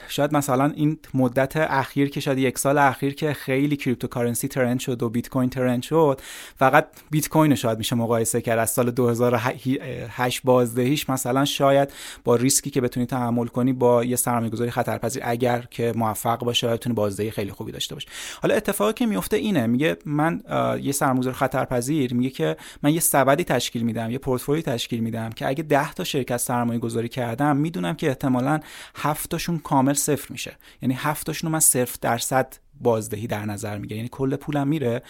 شاید 0.09 0.35
مثلا 0.35 0.73
این 0.77 0.99
مدت 1.15 1.57
اخیر 1.57 2.11
که 2.11 2.21
شاید 2.21 2.39
یک 2.39 2.59
سال 2.59 2.79
اخیر 2.79 3.15
که 3.15 3.33
خیلی 3.33 3.77
cryptocurrency 3.77 4.49
trend 4.49 4.81
شد 4.81 5.03
و 5.03 5.09
بیت 5.09 5.29
کوین 5.29 5.51
trend 5.51 5.83
شد 5.83 6.21
فقط 6.57 6.87
بیت 7.11 7.29
کوین 7.29 7.55
شاید 7.55 7.79
میشه 7.79 7.97
مقایسه 7.97 8.41
کرد. 8.41 8.59
از 8.59 8.71
سال 8.71 8.91
2008 8.91 10.41
بازدهیش 10.45 11.11
مثلا 11.11 11.45
شاید 11.45 11.93
با 12.25 12.37
ریسکی 12.37 12.71
که 12.71 12.81
بتونی 12.81 13.07
تحمل 13.07 13.47
کنی 13.47 13.73
با 13.73 14.05
یه 14.05 14.17
سرمایه‌گذاری 14.17 14.71
خطرپذیر 14.71 15.23
اگر 15.27 15.65
که 15.71 15.93
موفق 15.97 16.39
باشه 16.39 16.69
بتونی 16.69 16.95
بازدهی 16.95 17.31
خیلی 17.31 17.51
خوبی 17.51 17.73
داشته 17.73 17.95
باشه. 17.95 18.09
حالا 18.43 18.55
اتفاقی 18.55 18.93
که 18.93 19.07
میفته 19.07 19.37
اینه 19.37 19.67
میگه 19.67 19.97
من 20.07 20.43
یه 20.83 20.93
سرمایه‌گذار 20.93 21.33
خطرپذیر 21.33 22.15
میگه 22.15 22.31
که 22.31 22.57
من 22.83 22.95
یه 22.95 23.01
سبدی 23.01 23.45
تشکیل 23.45 23.83
میدم 23.83 24.11
یه 24.11 24.19
پورتفولیو 24.19 24.63
تشکیل 24.63 25.01
میدم 25.01 25.31
که 25.31 25.49
اگه 25.49 25.63
10 25.63 25.93
تا 25.93 26.05
شرکت 26.05 26.37
سرمایه‌گذاری 26.37 27.09
کردم 27.35 27.57
می‌دونم 27.57 27.95
که 27.95 28.09
احتمالا 28.09 28.61
هفتاشون 28.95 29.59
کامل 29.59 29.93
صفر 29.95 30.33
میشه. 30.33 30.57
یعنی 30.83 30.95
هفتاشون 30.95 31.51
من 31.51 31.61
صفر 31.61 31.99
درصد 32.01 32.55
بازدهی 32.81 33.27
در 33.27 33.45
نظر 33.45 33.79
میگه 33.79 33.97
یعنی 33.97 34.09
کل 34.13 34.37
پولم 34.37 34.69
میره. 34.69 35.03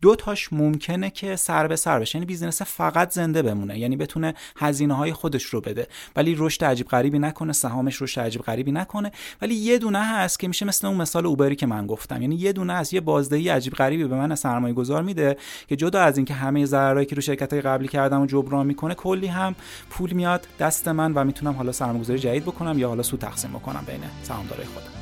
دو 0.00 0.16
تاش 0.16 0.52
ممکنه 0.52 1.10
که 1.10 1.36
سر 1.36 1.66
به 1.66 1.76
سر 1.76 1.98
بشه. 1.98 2.16
یعنی 2.16 2.26
business 2.26 2.62
فقط 2.62 3.12
زنده 3.12 3.42
بمونه. 3.42 3.78
یعنی 3.78 3.96
بتونه 3.96 4.34
هزینه 4.56 4.94
های 4.94 5.12
خودش 5.12 5.42
رو 5.42 5.60
بده. 5.60 5.86
ولی 6.16 6.34
رشد 6.38 6.64
عجیب 6.64 6.88
غریبی 6.88 7.18
نکنه. 7.18 7.52
سهامش 7.52 8.02
رشد 8.02 8.20
عجیب 8.20 8.42
غریبی 8.42 8.72
نکنه. 8.72 9.12
ولی 9.42 9.54
یه 9.54 9.78
دونه 9.78 9.98
هست 9.98 10.40
که 10.40 10.48
میشه 10.48 10.66
مثل 10.66 10.86
اون 10.86 10.96
مثال 10.96 11.26
اوبری 11.26 11.56
که 11.56 11.66
من 11.66 11.86
گفتم. 11.86 12.22
یعنی 12.22 12.36
یه 12.36 12.52
دونه 12.52 12.72
هست. 12.72 12.94
یه 12.94 13.00
بازدهی 13.00 13.48
عجیب 13.48 13.72
غریبی 13.72 14.04
به 14.04 14.16
من 14.16 14.34
سرمایه 14.34 14.74
گذار 14.74 15.02
میده 15.02 15.36
که 15.68 15.76
جدا 15.76 16.00
از 16.00 16.16
اینکه 16.16 16.34
همه 16.34 16.66
ضررایی 16.66 17.06
که 17.06 17.14
رو 17.14 17.22
شرکت 17.22 17.52
های 17.52 17.62
قبلی 17.62 17.88
کردم 17.88 18.20
و 18.20 18.26
جبران 18.26 18.66
می‌کنه 18.66 18.94
کلی 18.94 19.26
هم 19.26 19.54
پول 19.90 20.12
میاد 20.12 20.46
دست 20.58 20.88
من 20.88 21.12
و 21.12 21.24
می‌تونم 21.24 21.52
حالا 21.52 21.72
سرمایه‌گذاری 21.72 22.18
جدید 22.18 22.42
بکنم 22.42 22.78
یا 22.78 22.88
حالا 22.88 23.02
سود 23.02 23.20
تقسیم 23.20 23.50
بکنم 23.50 23.84
بین 23.86 24.00
سهامدارای 24.22 24.66
خودم. 24.66 24.99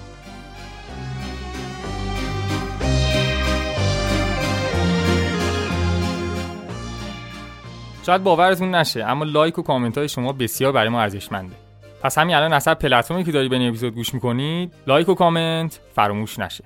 شاید 8.08 8.22
باورتون 8.22 8.74
نشه 8.74 9.04
اما 9.04 9.24
لایک 9.24 9.58
و 9.58 9.62
کامنت 9.62 9.98
های 9.98 10.08
شما 10.08 10.32
بسیار 10.32 10.72
برای 10.72 10.88
ما 10.88 11.00
ارزشمنده. 11.00 11.54
پس 12.02 12.18
همین 12.18 12.36
الان 12.36 12.52
از 12.52 12.60
هر 12.60 12.74
پلتفرمی 12.74 13.24
که 13.24 13.32
داری 13.32 13.48
به 13.48 13.56
این 13.56 13.68
اپیزود 13.68 13.94
گوش 13.94 14.14
می‌کنید 14.14 14.74
لایک 14.86 15.08
و 15.08 15.14
کامنت 15.14 15.80
فراموش 15.94 16.38
نشه. 16.38 16.64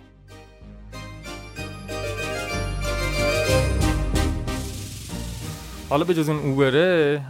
حالا 5.89 6.05
به 6.05 6.15
جز 6.15 6.29
اون 6.29 6.39
اوبره 6.39 7.21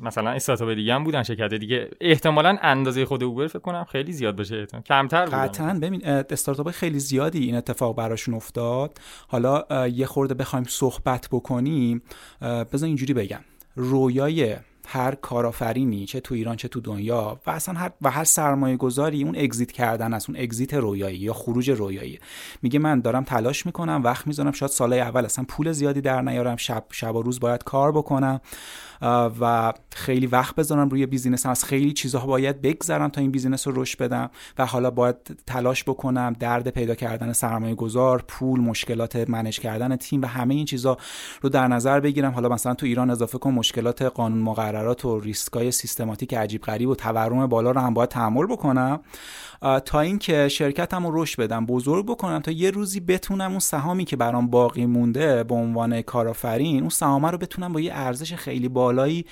مثلا 0.00 0.30
استارتاپ 0.30 0.70
دیگه 0.70 0.94
هم 0.94 1.04
بودن 1.04 1.22
شرکت 1.22 1.54
دیگه. 1.54 1.90
احتمالا 2.00 2.58
اندازه 2.62 3.04
خود 3.04 3.24
اوبر 3.24 3.46
فکر 3.46 3.58
کنم 3.58 3.84
خیلی 3.84 4.12
زیاد 4.12 4.36
بشه 4.36 4.66
کمتر 4.86 5.24
بودن. 5.24 5.38
قطعا. 5.38 5.78
ببین 5.82 6.06
استارتاپ 6.06 6.70
خیلی 6.70 6.98
زیادی 6.98 7.44
این 7.44 7.54
اتفاق 7.54 7.96
براشون 7.96 8.34
افتاد. 8.34 8.98
حالا 9.28 9.88
یه 9.88 10.06
خورده 10.06 10.34
بخوایم 10.34 10.64
صحبت 10.68 11.28
بکنیم. 11.32 12.02
بذار 12.40 12.86
اینجوری 12.86 13.14
بگم. 13.14 13.40
رویای 13.76 14.56
هر 14.90 15.14
کارآفرینی 15.14 16.06
چه 16.06 16.20
تو 16.20 16.34
ایران 16.34 16.56
چه 16.56 16.68
تو 16.68 16.80
دنیا 16.80 17.40
و 17.46 17.50
اصلا 17.50 17.74
هر 17.74 17.90
و 18.02 18.10
هر 18.10 18.24
سرمایه 18.24 18.76
گذاری 18.76 19.24
اون 19.24 19.36
exit 19.36 19.72
کردن 19.72 20.14
از 20.14 20.26
اون 20.28 20.38
exit 20.40 20.74
رویایی 20.74 21.18
یا 21.18 21.32
خروج 21.32 21.70
رویایی. 21.70 22.18
میگه 22.62 22.78
من 22.78 23.00
دارم 23.00 23.24
تلاش 23.24 23.66
می‌کنم 23.66 24.00
وقت 24.04 24.26
می‌ذارم 24.26 24.52
شاید 24.52 24.70
سالهای 24.70 25.00
اول 25.00 25.24
اصلا 25.24 25.44
پول 25.48 25.72
زیادی 25.72 26.00
در 26.00 26.22
نیارم 26.22 26.56
شب 26.56 26.84
شب 26.92 27.16
و 27.16 27.22
روز 27.22 27.40
باید 27.40 27.64
کار 27.64 27.92
بکنم. 27.92 28.40
و 29.40 29.72
خیلی 29.98 30.26
وقت 30.26 30.54
بذارم 30.54 30.88
روی 30.88 31.06
business 31.06 31.46
از 31.46 31.64
خیلی 31.64 31.92
چیزها 31.92 32.26
باید 32.26 32.62
بگذرم 32.62 33.08
تا 33.08 33.20
این 33.20 33.30
business 33.30 33.68
رو 33.68 33.82
رشد 33.82 33.98
بدم 33.98 34.30
و 34.58 34.66
حالا 34.66 34.90
باید 34.90 35.16
تلاش 35.46 35.84
بکنم 35.84 36.36
درد 36.40 36.68
پیدا 36.68 36.94
کردن 36.94 37.32
سرمایه 37.32 37.74
گذار 37.74 38.24
پول 38.28 38.60
مشکلات 38.60 39.16
منش 39.16 39.60
کردن 39.60 39.96
تیم 39.96 40.22
و 40.22 40.26
همه 40.26 40.54
این 40.54 40.64
چیزها 40.64 40.96
رو 41.40 41.48
در 41.48 41.68
نظر 41.68 42.00
بگیرم. 42.00 42.32
حالا 42.32 42.48
مثلا 42.48 42.74
تو 42.74 42.86
ایران 42.86 43.10
اضافه 43.10 43.38
کن 43.38 43.50
مشکلات 43.50 44.02
قانون 44.02 44.38
مقررات 44.38 45.04
و 45.04 45.20
ریسکای 45.20 45.70
سیستماتیک 45.70 46.34
عجیب 46.34 46.62
غریب 46.62 46.88
و 46.88 46.94
تورم 46.94 47.46
بالا 47.46 47.70
رو 47.70 47.80
هم 47.80 47.94
باید 47.94 48.08
تحمل 48.08 48.46
بکنم. 48.46 49.00
تا 49.84 50.00
اینکه 50.00 50.48
شرکتم 50.48 51.06
رو 51.06 51.22
رشد 51.22 51.42
بدم 51.42 51.66
بزرگ 51.66 52.06
بکنم 52.06 52.38
تا 52.38 52.50
یه 52.50 52.70
روزی 52.70 53.00
بتونم 53.00 53.50
اون 53.50 53.58
سهامی 53.58 54.04
که 54.04 54.16
برام 54.16 54.46
باقی 54.50 54.86
مونده 54.86 55.44
به 55.44 55.54
عنوان 55.54 56.02
کارآفرین 56.02 56.80
اون 56.80 56.88
سهام 56.88 57.26
رو 57.26 57.38
بتونم 57.38 57.72
با 57.72 57.80
یه 57.80 57.94
ارزش 57.94 58.34
خیلی 58.34 58.68
بالایی 58.68 59.24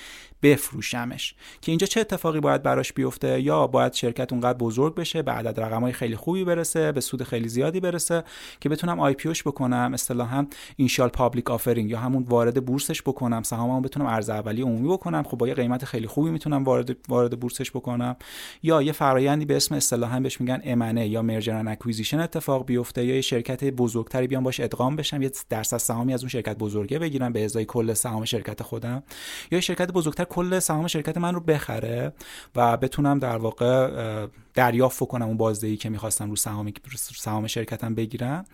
بفروشمش. 0.43 1.35
که 1.61 1.71
اینجا 1.71 1.87
چه 1.87 1.99
اتفاقی 1.99 2.39
باید 2.39 2.63
براش 2.63 2.93
بیفته؟ 2.93 3.41
یا 3.41 3.67
باید 3.67 3.93
شرکت 3.93 4.33
اونقدر 4.33 4.57
بزرگ 4.57 4.95
بشه 4.95 5.21
به 5.21 5.31
عدد 5.31 5.59
رقمای 5.59 5.91
خیلی 5.91 6.15
خوبی 6.15 6.43
برسه 6.43 6.91
به 6.91 7.01
سود 7.01 7.23
خیلی 7.23 7.49
زیادی 7.49 7.79
برسه 7.79 8.23
که 8.59 8.69
بتونم 8.69 8.99
IPO 8.99 9.15
بکنم 9.45 9.91
اصطلاحا 9.93 10.47
initial 10.75 11.09
public 11.09 11.51
offering 11.51 11.89
یا 11.89 11.99
همون 11.99 12.23
وارد 12.23 12.65
بورسش 12.65 13.01
بکنم 13.01 13.43
سهاممو 13.43 13.81
بتونم 13.81 14.05
عرضه 14.05 14.29
اولیه 14.29 14.65
عمومی 14.65 14.87
بکنم. 14.87 15.23
خب 15.23 15.37
با 15.37 15.47
یه 15.47 15.53
قیمت 15.53 15.85
خیلی 15.85 16.07
خوبی 16.07 16.29
می‌تونم 16.29 16.63
وارد 16.63 16.95
وارد 17.07 17.39
بورسش 17.39 17.71
بکنم. 17.71 18.15
یا 18.63 18.81
یه 18.81 18.91
فرایندی 18.91 19.45
به 19.45 19.55
اسم 19.55 19.75
اصطلاحا 19.75 20.19
بهش 20.19 20.41
میگن 20.41 20.61
M&A 20.63 21.07
یا 21.07 21.21
merger 21.21 21.55
and 21.55 21.67
acquisition 21.67 22.19
اتفاق 22.19 22.65
بیفته 22.65 23.05
یا 23.05 23.15
یه 23.15 23.21
شرکت 23.21 23.63
بزرگتری 23.63 24.27
بیان 24.27 24.43
باش 24.43 24.59
ادغام 24.59 24.95
بشم 24.95 25.21
یه 25.21 25.31
درصد 25.49 25.77
سهامی 25.77 26.13
از 26.13 26.21
اون 26.21 26.29
شرکت 26.29 26.57
بزرگه 26.57 26.99
بگیرم 26.99 27.33
به 27.33 27.45
ازای 27.45 27.65
کل 27.65 27.93
سهام 27.93 28.25
شرکت 28.25 28.63
خودم. 28.63 29.03
یا 29.51 29.61
شرکت 29.61 29.91
بزرگتر 29.91 30.23
کل 30.29 30.59
سهام 30.59 30.87
شرکت 30.87 31.17
من 31.17 31.33
رو 31.33 31.39
بخره 31.39 32.13
و 32.55 32.77
بتونم 32.77 33.19
در 33.19 33.37
واقع 33.37 34.27
دریافت 34.53 34.99
کنم 35.07 35.25
اون 35.27 35.37
بازدهی 35.37 35.77
که 35.77 35.89
می‌خواستم 35.89 36.29
رو 36.29 36.35
سهام 36.35 36.73
سهام 37.15 37.47
شرکتم 37.47 37.95
بگیرم. 37.95 38.45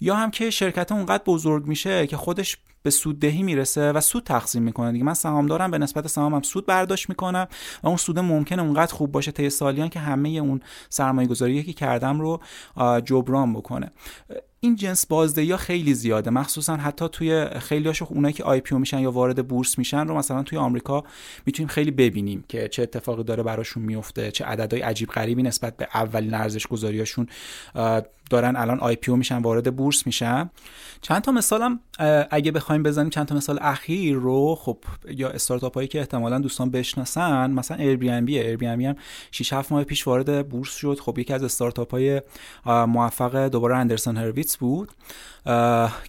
یا 0.00 0.14
هم 0.14 0.30
که 0.30 0.50
شرکت 0.50 0.92
اونقدر 0.92 1.22
بزرگ 1.26 1.66
میشه 1.66 2.06
که 2.06 2.16
خودش 2.16 2.56
به 2.82 2.90
سوددهی 2.90 3.42
می‌رسه 3.42 3.92
و 3.92 4.00
سود 4.00 4.24
تقسیم 4.24 4.62
می‌کنه 4.62 4.92
دیگه. 4.92 5.04
من 5.04 5.14
سهام 5.14 5.46
دارم 5.46 5.70
به 5.70 5.78
نسبت 5.78 6.06
سهامم 6.06 6.42
سود 6.42 6.66
برداشت 6.66 7.08
می‌کنم 7.08 7.48
و 7.82 7.88
اون 7.88 7.96
سود 7.96 8.18
ممکنه 8.18 8.62
اونقدر 8.62 8.94
خوب 8.94 9.12
باشه 9.12 9.32
طی 9.32 9.50
سالیان 9.50 9.88
که 9.88 10.00
همه 10.00 10.28
اون 10.28 10.60
سرمایه 10.88 11.28
گذاری 11.28 11.62
که 11.62 11.72
کردم 11.72 12.20
رو 12.20 12.40
جبران 13.04 13.52
بکنه. 13.52 13.90
این 14.60 14.76
جنس 14.76 15.06
بازدهی 15.06 15.50
ها 15.50 15.56
خیلی 15.56 15.94
زیاده. 15.94 16.30
مخصوصا 16.30 16.76
حتی 16.76 17.08
توی 17.08 17.46
خیلی 17.60 17.86
هاشو 17.86 18.06
اونایی 18.10 18.34
که 18.34 18.44
آی 18.44 18.60
پی 18.60 18.74
میشن 18.74 18.98
یا 18.98 19.10
وارد 19.10 19.48
بورس 19.48 19.78
میشن 19.78 20.06
رو 20.08 20.16
مثلا 20.16 20.42
توی 20.42 20.58
آمریکا 20.58 21.04
می‌تونیم 21.46 21.68
خیلی 21.68 21.90
ببینیم 21.90 22.44
که 22.48 22.68
چه 22.68 22.82
اتفاقی 22.82 23.24
داره 23.24 23.42
براشون 23.42 23.82
میفته 23.82 24.30
چه 24.30 24.44
عددهای 24.44 24.82
عجیب 24.82 25.08
غریبی 25.08 25.42
نسبت 25.42 25.76
به 25.76 25.88
اولین 25.94 26.34
ارزش 26.34 26.66
گذاریاشون 26.66 27.26
دارن 28.30 28.56
الان 28.56 28.80
IPO 28.80 29.12
میشن 29.12 29.38
وارد 29.38 29.76
بورس 29.76 30.06
میشن. 30.06 30.50
چند 31.00 31.22
تا 31.22 31.32
مثالم 31.32 31.80
اگه 32.30 32.52
بخوایم 32.52 32.82
بزنیم 32.82 33.10
چند 33.10 33.26
تا 33.26 33.34
مثال 33.34 33.58
اخیر 33.62 34.16
رو 34.16 34.54
خب 34.54 34.78
یا 35.10 35.28
استارتاپ 35.28 35.74
هایی 35.74 35.88
که 35.88 35.98
احتمالا 35.98 36.38
دوستان 36.38 36.70
بشناسن 36.70 37.50
مثلا 37.50 37.76
Airbnb 37.76 38.38
Airbnb 38.38 38.66
هم 38.66 38.96
6 39.30 39.52
7 39.52 39.72
ماه 39.72 39.84
پیش 39.84 40.06
وارد 40.06 40.48
بورس 40.48 40.76
شد. 40.76 41.00
خب 41.00 41.18
یکی 41.18 41.32
از 41.32 41.42
استارتاپ 41.42 41.90
های 41.90 42.22
موفق 42.66 43.48
دوباره 43.48 43.76
Andreessen 43.76 44.16
Horowitz 44.46 44.56
بود 44.56 44.92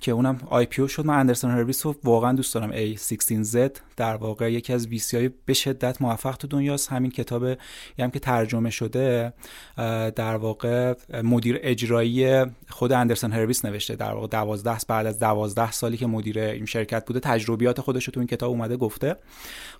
که 0.02 0.12
اونم 0.12 0.39
IPO 0.50 0.88
شد. 0.88 1.06
من 1.06 1.19
Andreessen 1.20 1.52
Horowitz 1.52 1.86
رو 1.86 1.95
واقعا 2.04 2.34
دوست 2.34 2.54
دارم 2.54 2.71
A16Z 2.71 3.69
در 3.98 4.16
واقع 4.16 4.52
یکی 4.52 4.74
از 4.74 4.88
VC 4.88 5.02
های 5.14 5.30
به 5.46 5.54
شدت 5.54 6.02
موفق 6.02 6.36
تو 6.36 6.48
دنیاست. 6.48 6.92
همین 6.92 7.12
کتاب 7.12 7.44
هم 8.00 8.12
که 8.12 8.20
ترجمه 8.20 8.70
شده 8.70 9.34
در 10.16 10.36
واقع 10.36 10.94
مدیر 11.24 11.60
اجرایی 11.62 12.46
خود 12.70 12.92
Andreessen 12.91 13.32
Horowitz 13.32 13.65
نوشته. 13.66 13.96
در 13.96 14.14
واقع 14.14 14.28
12 14.28 14.78
بعد 14.88 15.06
از 15.06 15.20
12 15.20 15.72
سالی 15.72 15.98
که 15.98 16.08
مدیر 16.08 16.40
این 16.40 16.66
شرکت 16.66 17.06
بوده 17.06 17.20
تجربیات 17.20 17.82
خودش 17.82 18.04
رو 18.06 18.12
تو 18.12 18.20
این 18.20 18.28
کتاب 18.28 18.50
اومده 18.50 18.78
گفته. 18.78 19.16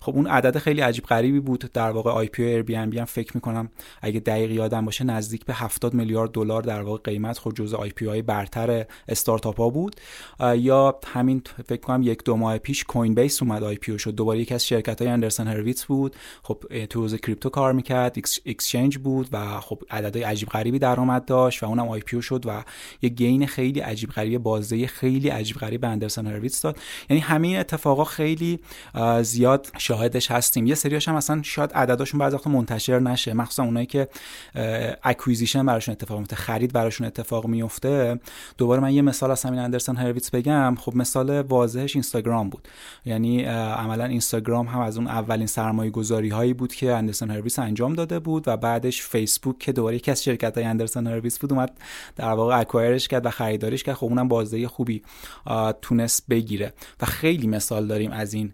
خب 0.00 0.12
اون 0.12 0.26
عدد 0.26 0.58
خیلی 0.58 0.80
عجیب 0.80 1.04
غریبی 1.04 1.40
بود. 1.40 1.70
در 1.74 1.90
واقع 1.90 2.10
آی 2.10 2.26
پی 2.26 2.44
ایر 2.44 2.62
بی 2.62 2.76
ام 2.76 2.90
بی 2.90 2.98
هم 2.98 3.04
فکر 3.04 3.32
می‌کنم 3.34 3.70
اگه 4.02 4.20
دقیق 4.20 4.50
یادم 4.50 4.84
باشه 4.84 5.04
نزدیک 5.04 5.44
به 5.44 5.54
70 5.54 5.94
میلیارد 5.94 6.30
دلار 6.30 6.62
در 6.62 6.82
واقع 6.82 7.02
قیمت 7.02 7.38
خود 7.38 7.56
جزء 7.56 7.76
IPO 7.76 8.06
های 8.06 8.22
برتر 8.22 8.86
استارتاپ 9.08 9.58
ها 9.58 9.70
بود 9.70 9.96
یا 10.56 10.98
همین 11.06 11.42
فکر 11.68 11.80
کنم 11.80 12.02
یک 12.02 12.24
دو 12.24 12.36
ماه 12.36 12.58
پیش 12.58 12.84
Coinbase 12.84 13.42
اومد 13.42 13.62
IPO 13.62 13.92
شد. 14.08 14.14
دوباره 14.14 14.38
یکی 14.38 14.54
از 14.54 14.66
شرکت 14.66 15.02
های 15.02 15.10
Andreessen 15.10 15.48
Horowitz 15.48 15.84
بود. 15.84 16.16
خب 16.42 16.64
تو 16.90 17.00
حوزه 17.00 17.18
crypto 17.18 17.48
کار 17.48 17.72
می‌کرد 17.72 18.16
exchange 18.46 18.98
بود 18.98 19.28
و 19.32 19.60
خب 19.60 19.82
عددهای 19.90 20.22
عجیب 20.22 20.48
غریبی 20.48 20.78
درآمد 20.78 21.24
داشت 21.24 21.62
و 21.62 21.66
اونم 21.66 21.88
IPO 21.88 22.22
شد 22.22 22.46
و 22.46 22.64
یه 23.02 23.08
gain 23.08 23.46
خیلی 23.46 23.80
عجیب 23.80 24.10
غریب 24.10 24.42
بازده 24.42 24.86
خیلی 24.86 25.28
عجیب 25.28 25.56
غریب 25.56 25.80
به 25.80 25.88
Andreessen 25.88 26.26
Horowitz 26.26 26.62
داد. 26.62 26.78
یعنی 27.10 27.20
همین 27.20 27.58
اتفاقا 27.58 28.04
خیلی 28.04 28.60
زیاد 29.22 29.66
شاهدش 29.78 30.30
هستیم. 30.30 30.66
یه 30.66 30.74
سریاش 30.74 31.08
هم 31.08 31.14
اصلا 31.14 31.42
شاید 31.42 31.72
عدداشون 31.72 32.20
بعضی 32.20 32.36
وقت 32.36 32.46
منتشر 32.46 32.98
نشه 32.98 33.34
مخصوصا 33.34 33.62
اونایی 33.62 33.86
که 33.86 34.08
acquisition 35.02 35.66
براشون 35.66 35.92
اتفاق 35.92 36.18
میفته 36.18 36.36
خرید 36.36 36.72
براشون 36.72 37.06
اتفاق 37.06 37.46
میفته 37.46 38.20
دوباره 38.58 38.80
من 38.80 38.92
یه 38.92 39.02
مثال 39.02 39.30
از 39.30 39.42
همین 39.42 39.60
اندرسون 39.60 39.96
هرویتس 39.96 40.30
بگم. 40.30 40.74
خب 40.80 40.96
مثال 40.96 41.40
واضحش 41.40 41.96
اینستاگرام 41.96 42.50
بود. 42.50 42.68
یعنی 43.04 43.44
اینستاگرام 44.06 44.66
هم 44.66 44.80
از 44.80 44.96
اون 44.96 45.06
اولین 45.06 45.46
سرمایه 45.46 45.90
گذاری 45.90 46.28
هایی 46.28 46.54
بود 46.54 46.74
که 46.74 46.94
اندرسون 46.94 47.30
هرویتس 47.30 47.58
انجام 47.58 47.94
داده 47.94 48.18
بود 48.18 48.48
و 48.48 48.56
بعدش 48.56 49.02
فیسبوک 49.02 49.58
که 49.58 49.72
دوباره 49.72 49.96
یکی 49.96 50.10
از 50.10 50.24
شرکت 50.24 50.56
های 50.58 50.66
اندرسون 50.66 51.06
هرویتس 51.06 51.38
بود 51.38 51.52
اومد 51.52 51.78
در 52.16 52.32
واقع 52.32 52.60
اکوایرش 52.60 53.08
کرد 53.08 53.26
و 53.26 53.30
خریداریش 53.30 53.82
کرد. 53.82 53.94
خب 53.94 54.06
اونم 54.06 54.28
بازدهی 54.28 54.66
خوبی 54.66 55.02
تونست 55.82 56.24
بگیره. 56.30 56.72
و 57.00 57.06
خیلی 57.06 57.46
مثال 57.46 57.86
داریم 57.86 58.12
از 58.12 58.34
این 58.34 58.52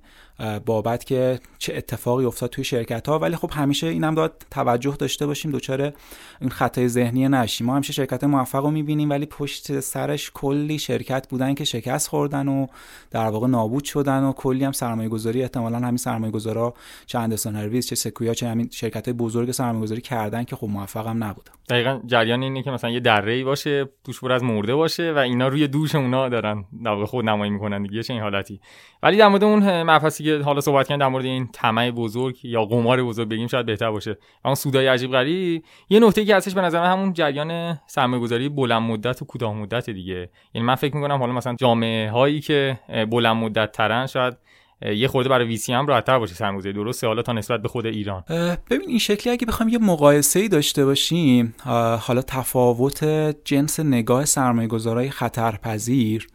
بابت 0.66 1.04
که 1.04 1.40
چه 1.58 1.74
اتفاقی 1.76 2.24
افتاد 2.24 2.50
توی 2.50 2.64
شرکت 2.64 3.08
ها 3.08 3.18
ولی 3.18 3.36
خب 3.36 3.50
همیشه 3.52 3.86
اینم 3.86 4.14
داد 4.14 4.46
توجه 4.50 4.96
داشته 4.98 5.26
باشیم 5.26 5.50
دوچاره 5.50 5.94
این 6.40 6.50
خطای 6.50 6.88
ذهنی 6.88 7.28
نشیم. 7.28 7.66
ما 7.66 7.74
همیشه 7.74 7.92
شرکت 7.92 8.24
موفق 8.24 8.64
رو 8.64 8.70
می‌بینیم 8.70 9.10
ولی 9.10 9.26
پشت 9.26 9.80
سرش 9.80 10.30
کلی 10.34 10.78
شرکت 10.78 11.28
بودن 11.28 11.54
که 11.54 11.64
شکست 11.64 12.08
خوردن 12.08 12.48
و 12.48 12.66
در 13.10 13.26
واقع 13.26 13.46
نابود 13.46 13.84
شدن 13.84 14.22
و 14.22 14.32
کلی 14.32 14.64
هم 14.64 14.72
سرمایه 14.72 15.08
احتمالا 15.42 15.78
همین 15.78 15.96
سرمایه 15.96 16.32
گذارا 16.32 16.74
چه 17.06 17.18
اندرسون 17.18 17.56
هرویز 17.56 17.88
چه 17.88 17.94
سکویا 17.94 18.34
چه 18.34 18.48
همین 18.48 18.68
شرکت 18.72 19.08
بزرگ 19.08 19.50
سرمایه 19.50 19.82
گذاری 19.82 20.00
کردن 20.00 20.44
که 20.44 20.56
خب 20.56 20.66
موفق 20.66 21.06
هم 21.06 21.24
نبودن 21.24 21.52
دقیقا 21.68 22.00
جریان 22.06 22.42
اینه 22.42 22.62
که 22.62 22.70
مثلا 22.70 22.90
یه 22.90 23.00
دره 23.00 23.44
باشه 23.44 23.88
توش 24.04 24.20
پر 24.20 24.32
از 24.32 24.42
مرده 24.42 24.74
باشه 24.74 25.12
و 25.12 25.18
اینا 25.18 25.48
روی 25.48 25.68
دوش 25.68 25.94
اونا 25.94 26.28
دارن 26.28 26.64
در 26.84 27.04
خود 27.04 27.24
نمایی 27.24 27.50
می‌کنن 27.50 27.82
دیگه 27.82 28.02
چه 28.02 28.12
این 28.12 28.22
حالتی. 28.22 28.60
ولی 29.02 29.16
در 29.16 29.28
مورد 29.28 29.44
اون 29.44 29.82
مبحثی 29.82 30.24
که 30.24 30.38
حالا 30.44 30.60
صحبت 30.60 30.88
کردن 30.88 30.98
در 30.98 31.08
مورد 31.08 31.24
این 31.24 31.48
طمع 31.52 31.90
بزرگ 31.90 32.44
یا 32.44 32.64
قمار 32.64 33.02
بزرگ 33.02 33.28
بگیم 33.28 33.46
شاید 33.46 33.66
بهتر 33.66 33.90
باشه. 33.90 34.18
اما 34.44 34.54
سودای 34.54 34.86
عجیب 34.86 35.10
غریب 35.10 35.64
یه 35.88 36.00
نکته 36.00 36.24
که 36.24 36.36
هستش 36.36 36.54
به 36.54 36.60
نظر 36.60 36.80
من 36.80 36.90
همون 36.90 37.12
جریان 37.12 37.80
سرمایه‌گذاری 37.86 38.48
بلند 38.48 38.82
مدت 38.82 39.22
و 39.22 39.24
کوتاه 39.24 39.80
دیگه. 39.80 40.30
یعنی 40.54 40.66
من 40.66 40.74
فکر 40.74 40.96
می‌کنم 40.96 41.18
حالا 41.18 41.32
مثلا 41.32 41.54
جامعه 41.54 42.10
هایی 42.10 42.40
که 42.40 42.78
بلند 43.10 43.36
مدت 43.36 43.72
ترن 43.72 44.06
شاید 44.06 44.36
یه 44.82 45.08
خورده 45.08 45.28
برای 45.28 45.46
ویسی 45.46 45.72
هم 45.72 45.86
راحت‌تر 45.86 46.18
باشه 46.18 46.34
سرمایه‌گذاری 46.34 46.74
درسته؟ 46.74 47.06
حالا 47.06 47.22
تا 47.22 47.32
نسبت 47.32 47.62
به 47.62 47.68
خود 47.68 47.86
ایران. 47.86 48.24
ببین 48.70 48.88
این 48.88 48.98
شکلی 48.98 49.32
اگه 49.32 49.46
بخوایم 49.46 49.72
یه 49.72 49.78
مقایسه 49.78 50.40
ای 50.40 50.48
داشته 50.48 50.84
باشیم 50.84 51.54
حالا 52.00 52.22
تفاوت 52.22 53.04
جنس 53.44 53.80
نگاه 53.80 54.24
سرمایه‌گذارای 54.24 55.10
خطرپذیر 55.10 56.26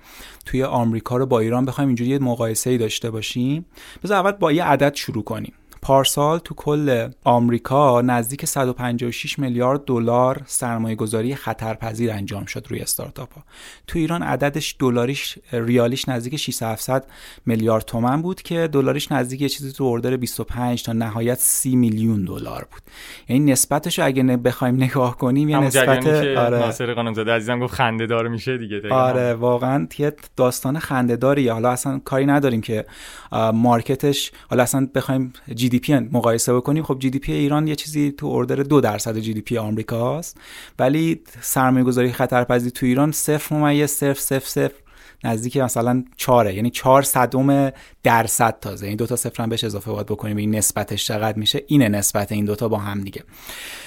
توی 0.45 0.63
آمریکا 0.63 1.17
رو 1.17 1.25
با 1.25 1.39
ایران 1.39 1.65
بخوایم 1.65 1.87
اینجوری 1.87 2.09
یه 2.09 2.19
مقایسه 2.19 2.69
ای 2.69 2.77
داشته 2.77 3.11
باشیم 3.11 3.65
بذار 4.03 4.17
اول 4.17 4.31
با 4.31 4.51
یه 4.51 4.63
عدد 4.63 4.95
شروع 4.95 5.23
کنیم. 5.23 5.53
پارسال 5.81 6.39
تو 6.39 6.55
کل 6.55 7.09
آمریکا 7.23 8.01
نزدیک 8.01 8.45
156 8.45 9.39
میلیارد 9.39 9.85
دلار 9.85 10.41
سرمایه 10.45 10.95
گذاری 10.95 11.35
خطرپذیر 11.35 12.11
انجام 12.11 12.45
شد 12.45 12.65
روی 12.69 12.79
استارتاپ 12.79 13.33
ها. 13.33 13.43
تو 13.87 13.99
ایران 13.99 14.23
عددش 14.23 14.75
دلاریش 14.79 15.39
ریالیش 15.53 16.09
نزدیک 16.09 16.35
600 16.35 17.05
میلیارد 17.45 17.85
تومن 17.85 18.21
بود 18.21 18.41
که 18.41 18.69
دلاریش 18.71 19.11
نزدیک 19.11 19.41
یه 19.41 19.49
چیزی 19.49 19.71
تو 19.71 19.83
اردر 19.83 20.17
25 20.17 20.83
تا 20.83 20.93
نهایت 20.93 21.37
30 21.39 21.75
میلیون 21.75 22.25
دلار 22.25 22.67
بود. 22.71 22.81
یعنی 23.29 23.51
نسبتش 23.51 23.99
اگه 23.99 24.23
بخوایم 24.23 24.75
نگاه 24.75 25.17
کنیم 25.17 25.49
یه 25.49 25.59
نسبت 25.59 26.07
آره. 26.07 26.59
ناصر 26.59 26.93
قانونزاده 26.93 27.31
عزیزم 27.31 27.59
گفت 27.59 27.73
خنده 27.73 28.05
دار 28.05 28.27
میشه 28.27 28.57
دیگه 28.57 28.93
آره 28.93 29.33
واقعا 29.33 29.87
یه 29.97 30.13
داستان 30.35 30.79
خنده 30.79 31.15
داریه 31.15 31.53
حالا 31.53 31.69
اصلا 31.69 31.99
کاری 31.99 32.25
نداریم 32.25 32.61
که 32.61 32.85
market 33.53 34.12
ش 34.12 34.31
حالا 34.49 34.63
اصلا 34.63 34.87
بخوایم 34.95 35.33
GDP 35.55 35.99
مقایسه 35.99 36.53
بکنیم 36.53 36.83
خب 36.83 36.99
GDP 36.99 37.33
ایران 37.33 37.67
یه 37.67 37.75
چیزی 37.75 38.11
تو 38.11 38.27
order 38.27 38.55
دو 38.55 38.81
درصد 38.81 39.17
GDP 39.17 39.57
آمریکاست 39.57 40.37
ولی 40.79 41.21
سرمایه 41.41 41.85
گذاری 41.85 42.11
خطرپذیر 42.11 42.71
تو 42.71 42.85
ایران 42.85 43.11
صفر 43.11 43.55
ممیز 43.55 43.89
صفر 43.89 44.13
صفر 44.13 44.47
صفر. 44.47 44.73
نزدیک 45.23 45.57
مثلا 45.57 46.03
چاره 46.17 46.55
یعنی 46.55 46.69
چهار 46.69 47.01
صدم 47.01 47.71
درصد 48.03 48.59
تازه. 48.61 48.87
این 48.87 48.95
دوتا 48.95 49.15
صفر 49.15 49.43
هم 49.43 49.49
بهش 49.49 49.63
اضافه 49.63 49.91
باید 49.91 50.05
بکنیم 50.05 50.37
این 50.37 50.55
نسبتش 50.55 51.05
چقدر 51.05 51.37
میشه؟ 51.37 51.63
اینه 51.67 51.89
نسبت 51.89 52.31
این 52.31 52.45
دوتا 52.45 52.67
با 52.67 52.77
هم 52.77 53.01
دیگه. 53.01 53.23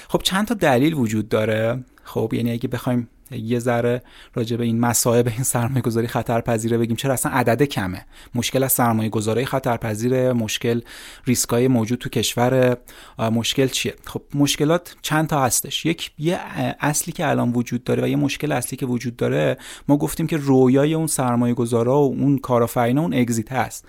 خب 0.08 0.22
چند 0.22 0.46
تا 0.46 0.54
دلیل 0.54 0.94
وجود 0.94 1.28
داره؟ 1.28 1.84
خب 2.02 2.32
یعنی 2.34 2.52
اگه 2.52 2.68
بخوایم 2.68 3.08
یه 3.32 3.58
ذره 3.58 4.02
راجع 4.34 4.56
به 4.56 4.64
این 4.64 4.80
مسائل 4.80 5.28
این 5.28 5.42
سرمایه 5.42 5.82
گذاری 5.82 6.06
خطرپذیره 6.06 6.78
بگیم. 6.78 6.96
چرا 6.96 7.12
اصلا 7.12 7.32
عدد 7.32 7.62
کمه؟ 7.62 8.06
مشکل 8.34 8.62
از 8.62 8.72
سرمایه 8.72 9.08
گذاری 9.08 9.44
خطرپذیره 9.44 10.32
مشکل 10.32 10.80
ریسکای 11.26 11.68
موجود 11.68 11.98
تو 11.98 12.08
کشور 12.08 12.76
مشکل 13.18 13.66
چیه؟ 13.66 13.94
خب 14.06 14.22
مشکلات 14.34 14.96
چند 15.02 15.28
تا 15.28 15.44
هستش. 15.44 15.86
یک 15.86 16.10
یه 16.18 16.40
اصلی 16.80 17.12
که 17.12 17.28
الان 17.28 17.52
وجود 17.52 17.84
داره 17.84 18.02
و 18.02 18.08
یه 18.08 18.16
مشکل 18.16 18.52
اصلی 18.52 18.76
که 18.76 18.86
وجود 18.86 19.16
داره 19.16 19.58
ما 19.88 19.96
گفتیم 19.96 20.26
که 20.26 20.36
رویای 20.36 20.94
اون 20.94 21.06
سرمایه 21.06 21.54
گذارا 21.54 22.00
و 22.00 22.14
اون 22.18 22.38
کارآفرینا 22.38 23.00
اون 23.02 23.14
اگزیت 23.14 23.52
هست. 23.52 23.84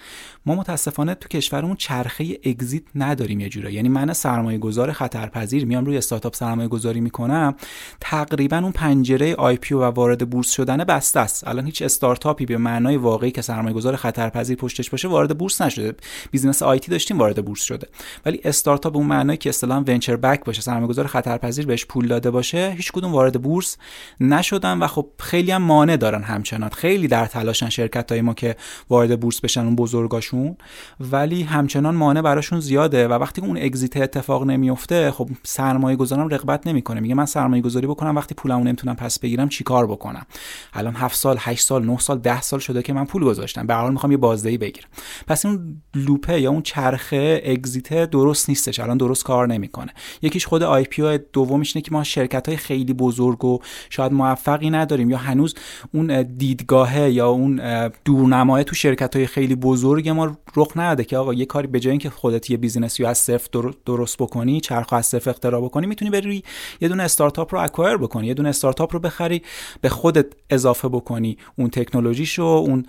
ما 0.46 0.56
متاسفانه 0.56 1.16
تو 1.16 1.28
کشورمون 1.28 1.76
چرخه 1.76 2.40
اگزیت 2.44 2.84
نداریم 2.96 3.40
یه 3.40 3.74
یعنی 3.74 3.90
من 3.90 4.14
سرمایه 4.14 4.58
گذار 4.58 4.92
خطرپذیر 4.92 5.66
میام 5.66 5.86
روی 5.86 5.98
استارتاپ 5.98 6.36
سرمایه 6.36 6.68
گذاری 6.68 7.02
می‌کنم 7.02 7.56
تقریبا 8.00 8.58
اون 8.58 8.72
پنجره 8.72 9.33
IPO 9.34 9.74
و 9.74 9.84
وارد 9.84 10.30
بورس 10.30 10.52
شدن 10.52 10.78
بسته 10.78 11.20
است. 11.20 11.48
الان 11.48 11.66
هیچ 11.66 11.82
استارتاپی 11.82 12.46
به 12.46 12.58
معنای 12.58 12.98
واقعی 12.98 13.32
که 13.32 13.42
سرمایه 13.42 13.76
گذار 13.76 13.96
خطرپذیر 13.96 14.58
پشتش 14.58 14.90
باشه 14.90 15.08
وارد 15.08 15.38
بورس 15.38 15.62
نشده. 15.62 15.96
business 16.32 16.64
IT 16.64 16.92
داشتیم 16.92 17.20
وارد 17.20 17.46
بورس 17.46 17.62
شده. 17.62 17.88
ولی 18.26 18.42
استارتاپ 18.44 18.96
اون 18.96 19.06
معنای 19.06 19.38
که 19.38 19.50
اصطلاحا 19.50 19.84
venture 19.88 20.16
back 20.16 20.46
باشه 20.46 20.62
سرمایه 20.62 20.88
گذار 20.88 21.08
خطرپذیر 21.08 21.66
بهش 21.66 21.86
پول 21.86 22.08
داده 22.08 22.32
باشه 22.32 22.74
هیچ 22.78 22.92
کدوم 22.92 23.12
وارد 23.12 23.42
بورس 23.42 23.78
نشدن 24.20 24.78
و 24.78 24.88
خب 24.88 25.08
خیلی 25.20 25.52
هم 25.52 25.62
مانع 25.62 25.98
دارن 25.98 26.24
همچنان. 26.24 26.70
خیلی 26.70 27.08
در 27.08 27.26
تلاشن 27.26 27.70
شرکت 27.70 28.12
های 28.12 28.22
ما 28.22 28.34
که 28.34 28.56
وارد 28.90 29.20
بورس 29.20 29.42
بشن 29.42 29.66
اون 29.66 29.76
بزرگاشون. 29.76 30.58
ولی 31.00 31.44
همچنان 31.44 31.96
مانع 31.96 32.22
براشون 32.22 32.60
زیاده 32.60 33.08
و 33.08 33.14
وقتی 33.14 33.42
اون 33.42 33.58
exit 33.58 33.98
اتفاق 33.98 34.44
نمیفته 34.44 35.12
خب 35.12 35.30
سرمایه 35.44 35.96
گذارم 35.96 36.28
رغبت 36.28 36.68
نمی‌کنه. 36.68 37.00
میگه 37.00 37.16
من 37.16 37.26
سرمایه 37.26 37.62
گذاری 37.62 37.88
بکنم 37.88 38.16
وقتی 38.16 38.36
پولمو 38.36 38.64
نمی‌تونم 38.64 38.96
پس 38.96 39.20
بگیرم 39.24 39.50
چیکار 39.50 39.88
بکنم؟ 39.88 40.26
الان 40.74 40.96
7 40.96 41.16
سال 41.16 41.38
8 41.40 41.66
سال 41.66 41.86
9 41.86 41.98
سال 41.98 42.20
10 42.20 42.42
سال 42.42 42.60
شده 42.60 42.82
که 42.82 42.94
من 42.94 43.06
پول 43.06 43.24
گذاشتم. 43.24 43.68
به 43.68 43.74
هر 43.74 43.82
حال 43.82 43.92
می‌خوام 43.92 44.12
یه 44.12 44.18
بازدهی 44.18 44.58
بگیرم. 44.58 44.88
پس 45.28 45.46
اون 45.46 45.82
loop 45.96 46.33
ه 46.33 46.42
یا 46.42 46.50
اون 46.50 46.62
چرخه 46.62 47.42
exit 47.46 48.10
درست 48.10 48.50
نیستش. 48.50 48.80
الان 48.80 48.98
درست 48.98 49.24
کار 49.24 49.48
نمی‌کنه. 49.48 49.94
یکیش 50.22 50.46
خود 50.46 50.64
IPO 50.64 51.20
دومیش 51.34 51.76
اینه 51.76 51.84
که 51.84 51.92
ما 51.92 52.04
شرکت 52.04 52.48
های 52.48 52.58
خیلی 52.58 52.94
بزرگ 52.94 53.46
و 53.46 53.60
شاید 53.90 54.14
موفقی 54.14 54.70
نداریم 54.70 55.10
یا 55.10 55.18
هنوز 55.18 55.56
اون 55.94 56.22
دیدگاهه 56.22 57.10
یا 57.10 57.30
اون 57.30 57.62
دورنمای 58.06 58.64
تو 58.64 58.76
شرکت 58.76 59.16
های 59.16 59.28
خیلی 59.28 59.56
بزرگ 59.56 60.10
ما 60.10 60.38
رخ 60.56 60.72
نده 60.76 61.04
که 61.04 61.18
آقا 61.18 61.34
یه 61.34 61.46
کاری 61.46 61.68
به 61.68 61.80
جای 61.80 61.92
اینکه 61.92 62.10
خودت 62.10 62.50
یه 62.50 62.58
business 62.58 63.01
ی 63.01 63.06
از 63.06 63.18
صفر 63.18 63.72
درست 63.86 64.18
بکنی 64.18 64.62
چرخ 64.62 64.94
از 64.94 65.06
صفر 65.06 65.30
اختراع 65.30 65.62
بکنی 65.62 65.88
می‌تونی 65.88 66.12
بری 66.12 66.44
یه 66.82 66.88
دونه 66.88 67.04
استارتاپ 67.04 67.54
رو 67.54 67.62
acquire 67.62 67.98
بکنی 67.98 68.28
یه 68.28 68.34
دونه 68.34 68.50
استارتاپ 68.50 68.94
رو 68.94 69.00
بخری 69.14 69.42
به 69.82 69.90
خودت 69.90 70.26
اضافه 70.50 70.88
بکنی. 70.88 71.38
اون 71.56 71.70
تکنولوژیشو 71.70 72.44
اون 72.44 72.86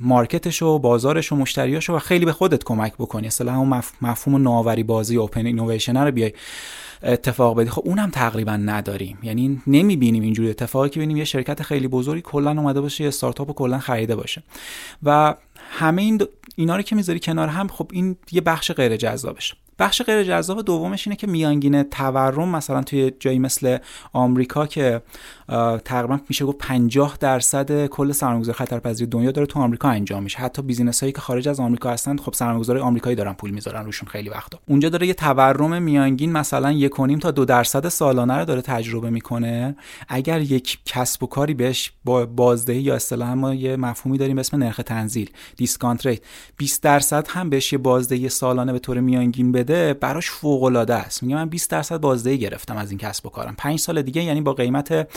مارکتشو 0.00 0.78
بازارشو 0.78 1.36
مشتریاشو 1.36 1.96
و 1.96 1.98
خیلی 1.98 2.24
به 2.24 2.32
خودت 2.32 2.64
کمک 2.64 2.94
بکنی. 2.94 3.26
اصلا 3.26 3.56
اون 3.56 3.82
مفهوم 4.02 4.42
نوآوری 4.42 4.82
بازی 4.82 5.16
open 5.16 5.46
innovation 5.46 5.96
رو 5.96 6.10
بیای 6.10 6.32
اتفاق 7.02 7.56
بدی. 7.56 7.70
خب 7.70 7.82
اونم 7.84 8.10
تقریبا 8.10 8.56
نداریم. 8.56 9.18
یعنی 9.22 9.62
نمی‌بینیم 9.66 10.22
اینجوری 10.22 10.50
اتفاقی 10.50 10.88
که 10.88 10.96
ببینیم 11.00 11.16
یه 11.16 11.24
شرکت 11.24 11.62
خیلی 11.62 11.88
بزرگی 11.88 12.22
کلا 12.22 12.50
اومده 12.50 12.80
باشه 12.80 13.04
یه 13.04 13.08
استارتاپ 13.08 13.54
کلا 13.54 13.78
خریده 13.78 14.16
باشه. 14.16 14.42
و 15.02 15.34
همه 15.70 16.02
این 16.02 16.22
اینا 16.56 16.76
رو 16.76 16.82
که 16.82 16.96
می‌ذاری 16.96 17.20
کنار 17.20 17.48
هم 17.48 17.68
خب 17.68 17.90
این 17.92 18.16
یه 18.32 18.40
بخش 18.40 18.72
غیر 18.72 18.96
جذابش 18.96 19.54
بخش 19.78 20.02
غیر 20.02 20.22
جذاب 20.22 20.62
دومش 20.62 21.06
اینه 21.06 21.16
که 21.16 21.26
میانگین 21.26 21.82
تورم 21.82 22.48
مثلا 22.48 22.82
توی 22.82 23.12
جایی 23.20 23.38
مثل 23.38 23.78
آمریکا 24.12 24.66
که 24.66 25.02
تقریبا 25.84 26.18
میشه 26.28 26.44
گفت 26.44 26.58
50 26.58 27.16
درصد 27.20 27.86
کل 27.86 28.12
سرمایه‌گذاری 28.12 28.58
خطرپذیر 28.58 29.08
دنیا 29.08 29.30
داره 29.30 29.46
تو 29.46 29.60
آمریکا 29.60 29.88
انجام 29.88 30.22
میشه. 30.22 30.38
حتی 30.38 30.62
business 30.62 31.00
هایی 31.00 31.12
که 31.12 31.20
خارج 31.20 31.48
از 31.48 31.60
آمریکا 31.60 31.90
هستن 31.90 32.16
خب 32.16 32.32
سرمایه‌گذاری 32.32 32.80
آمریکایی 32.80 33.16
دارن 33.16 33.32
پول 33.32 33.50
می‌ذارن 33.50 33.84
روشون 33.84 34.08
خیلی 34.08 34.28
وقتا. 34.28 34.58
اونجا 34.68 34.88
داره 34.88 35.06
یه 35.06 35.14
تورم 35.14 35.82
میانگین 35.82 36.32
مثلا 36.32 36.72
1.5 36.72 37.18
تا 37.20 37.30
2 37.30 37.44
درصد 37.44 37.88
سالانه 37.88 38.38
رو 38.38 38.44
داره 38.44 38.62
تجربه 38.62 39.10
می‌کنه. 39.10 39.76
اگر 40.08 40.40
یک 40.40 40.78
کسب 40.84 41.22
و 41.22 41.26
کاری 41.26 41.54
بهش 41.54 41.92
با 42.04 42.26
بازدهی 42.26 42.80
یا 42.80 42.94
اصطلاحا 42.94 43.34
ما 43.34 43.54
یه 43.54 43.76
مفهومی 43.76 44.18
داریم 44.18 44.38
اسم 44.38 44.56
نرخ 44.56 44.80
تنزیل 44.86 45.30
discount 45.56 46.06
rate 46.06 46.20
20 46.56 46.82
درصد 46.82 47.26
هم 47.28 47.50
بهش 47.50 47.72
یه 47.72 47.78
بازدهی 47.78 48.28
سالانه 48.28 48.72
به 48.72 48.78
طور 48.78 49.00
میانگین 49.00 49.52
بده 49.64 49.94
براش 49.94 50.30
فوق 50.30 50.62
العاده 50.62 50.94
است. 50.94 51.22
میگه 51.22 51.34
من 51.34 51.48
20 51.48 51.70
درصد 51.70 52.00
بازدهی 52.00 52.38
گرفتم 52.38 52.76
از 52.76 52.90
این 52.90 52.98
کسب 52.98 53.26
و 53.26 53.30
کارم. 53.30 53.54
5 53.58 53.78
سال 53.78 54.02
دیگه 54.02 54.22
یعنی 54.22 54.40
با 54.40 54.52
قیمت 54.52 55.08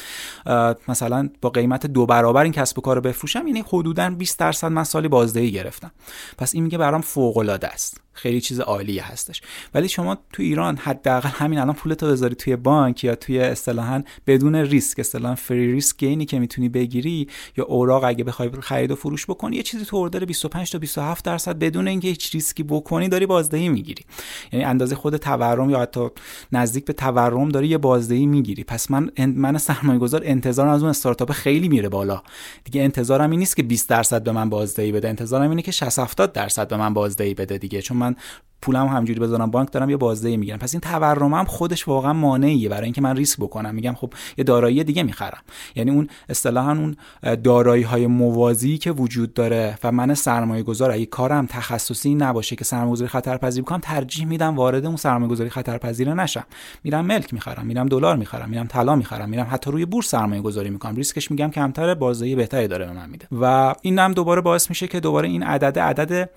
مثلا 0.87 1.29
با 1.41 1.49
قیمت 1.49 1.85
دو 1.85 2.05
برابر 2.05 2.43
این 2.43 2.53
کسب 2.53 2.79
و 2.79 2.81
کار 2.81 2.95
رو 2.95 3.01
بفروشم 3.01 3.47
یعنی 3.47 3.63
حدودا 3.67 4.09
20 4.09 4.39
درصد 4.39 4.67
من 4.67 4.83
سالی 4.83 5.07
بازدهی 5.07 5.51
گرفتم. 5.51 5.91
پس 6.37 6.55
این 6.55 6.63
میگه 6.63 6.77
برام 6.77 7.01
فوق 7.01 7.37
العاده 7.37 7.67
است. 7.67 8.01
خیلی 8.17 8.41
چیز 8.41 8.59
عالیه 8.59 9.03
هستش. 9.03 9.41
ولی 9.73 9.89
شما 9.89 10.17
تو 10.33 10.43
ایران 10.43 10.77
حداقل 10.77 11.29
همین 11.29 11.59
الان 11.59 11.75
پولتو 11.75 12.07
بذاری 12.07 12.35
توی 12.35 12.55
بانک 12.55 13.03
یا 13.03 13.15
توی 13.15 13.39
اصطلاحا 13.39 14.03
بدون 14.27 14.55
ریسک 14.55 14.99
اصطلاحا 14.99 15.35
فری 15.35 15.71
ریسک 15.71 15.97
گینی 15.97 16.25
که 16.25 16.39
می‌تونی 16.39 16.69
بگیری 16.69 17.27
یا 17.57 17.65
اوراق 17.65 18.03
اگه 18.03 18.23
بخوای 18.23 18.49
خرید 18.59 18.91
و 18.91 18.95
فروش 18.95 19.25
بکنی 19.25 19.55
یه 19.55 19.63
چیزی 19.63 19.85
تو 19.85 19.97
اوردر 19.97 20.25
25 20.25 20.71
تا 20.71 20.77
27 20.77 21.25
درصد 21.25 21.59
بدون 21.59 21.87
اینکه 21.87 22.07
هیچ 22.07 22.35
ریسکی 22.35 22.63
بکنی 22.63 23.09
داری 23.09 23.25
بازدهی 23.25 23.69
می‌گیری. 23.69 24.05
یعنی 24.51 24.65
اندازه 24.65 24.95
خود 24.95 25.17
تورم 25.17 25.69
یا 25.69 25.79
حتی 25.79 26.07
نزدیک 26.51 26.85
به 26.85 26.93
تورم 26.93 27.49
داری 27.49 27.67
یه 27.67 27.77
بازدهی 27.77 28.25
می‌گیری. 28.25 28.63
پس 28.63 28.91
من 28.91 29.11
من 29.17 29.57
سرمایه 29.57 29.99
گذار 29.99 30.21
انتظار 30.25 30.67
از 30.67 30.81
اون 30.81 30.89
استارتاپ 30.89 31.31
خیلی 31.31 31.69
میره 31.69 31.89
بالا. 31.89 32.21
دیگه 32.63 32.81
انتظارم 32.81 33.31
این 33.31 33.39
نیست 33.39 33.55
که 33.55 33.63
20 33.63 33.89
درصد 33.89 34.23
به 34.23 34.31
من 34.31 34.49
بازدهی 34.49 34.91
بده 34.91 35.09
انتظارم 35.09 35.49
اینه 35.49 35.61
که 35.61 35.71
60 35.71 35.99
70 35.99 36.33
درصد 36.33 36.67
به 36.67 36.77
من 36.77 36.93
بازدهی 36.93 37.33
بده 37.33 37.57
دیگه. 37.57 37.81
چون 37.81 37.97
man 38.07 38.17
پولم 38.61 38.87
همجوری 38.87 39.19
بذارم 39.19 39.51
بانک 39.51 39.71
دارم 39.71 39.89
یه 39.89 39.97
بازدهی 39.97 40.37
می‌گیرم. 40.37 40.57
پس 40.57 40.73
این 40.73 40.81
تورم 40.81 41.33
هم 41.33 41.45
خودش 41.45 41.87
واقعا 41.87 42.13
مانعیه. 42.13 42.69
برای 42.69 42.83
اینکه 42.83 43.01
من 43.01 43.15
ریسک 43.15 43.39
بکنم. 43.39 43.75
میگم 43.75 43.93
خب 43.93 44.13
یه 44.37 44.43
دارایی 44.43 44.83
دیگه 44.83 45.03
می‌خرم. 45.03 45.41
یعنی 45.75 45.91
اون 45.91 46.07
اصطلاحا 46.29 46.71
اون 46.71 46.95
دارایی 47.43 47.83
های 47.83 48.07
موازی 48.07 48.77
که 48.77 48.91
وجود 48.91 49.33
داره 49.33 49.77
و 49.83 49.91
من 49.91 50.13
سرمایه 50.13 50.63
گذار 50.63 50.91
اگه 50.91 51.05
کارم 51.05 51.45
تخصصی 51.45 52.15
نباشه 52.15 52.55
که 52.55 52.63
سرمایه 52.63 52.91
گذاری 52.91 53.09
خطرپذیر 53.09 53.63
بکنم 53.63 53.79
ترجیح 53.79 54.25
میدم 54.25 54.55
وارد 54.55 54.85
اون 54.85 54.95
سرمایه 54.95 55.31
گذاری 55.31 55.49
خطرپذیر 55.49 56.13
نشم. 56.13 56.43
میرم 56.83 57.05
ملک 57.05 57.33
می‌خرم 57.33 57.65
میرم 57.65 57.85
دلار 57.85 58.15
می‌خرم 58.15 58.49
میرم 58.49 58.67
طلا 58.67 58.95
می‌خرم 58.95 59.29
میرم 59.29 59.47
حتی 59.51 59.71
روی 59.71 59.85
بورس 59.85 60.07
سرمایه 60.07 60.41
گذاری 60.41 60.69
می‌کنم. 60.69 60.95
ریسکش 60.95 61.31
میگم 61.31 61.51
کمتره 61.51 61.95
بازدهی 61.95 62.35
بهتری 62.35 62.67
داره 62.67 62.85
به 62.85 62.93
من 62.93 63.09
میده. 63.09 63.27
و 63.41 63.73
این 63.81 64.11
دوباره 64.11 64.41
باعث 64.41 64.69
میشه 64.69 64.87
که 64.87 64.99
دوباره 64.99 65.27
این 65.27 65.43
عدد 65.43 65.79
عدد 65.79 66.29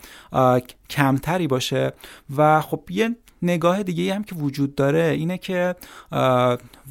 کمتری 0.91 1.47
باشه. 1.47 1.93
و 2.37 2.61
خب 2.61 2.89
یه 2.91 3.17
نگاه 3.43 3.83
دیگه 3.83 4.15
هم 4.15 4.25
که 4.25 4.35
وجود 4.35 4.75
داره 4.75 5.03
اینه 5.03 5.39
که 5.39 5.75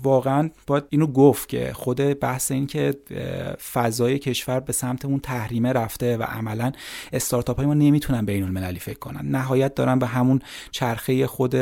واقعا 0.03 0.49
باید 0.67 0.83
اینو 0.89 1.07
گفت 1.07 1.49
که 1.49 1.71
خود 1.73 1.97
بحث 1.97 2.51
این 2.51 2.67
که 2.67 2.93
فضای 3.73 4.19
کشور 4.19 4.59
به 4.59 4.73
سمت 4.73 5.05
اون 5.05 5.19
تحریمه 5.19 5.73
رفته 5.73 6.17
و 6.17 6.23
عملا 6.23 6.71
استارتاپ 7.13 7.57
های 7.57 7.65
ما 7.65 7.73
نمی‌تونن 7.73 8.25
بین 8.25 8.43
المللی 8.43 8.79
فکر 8.79 8.99
کنن. 8.99 9.29
نهایت 9.29 9.75
دارن 9.75 9.99
به 9.99 10.07
همون 10.07 10.39
چرخه 10.71 11.27
خود 11.27 11.55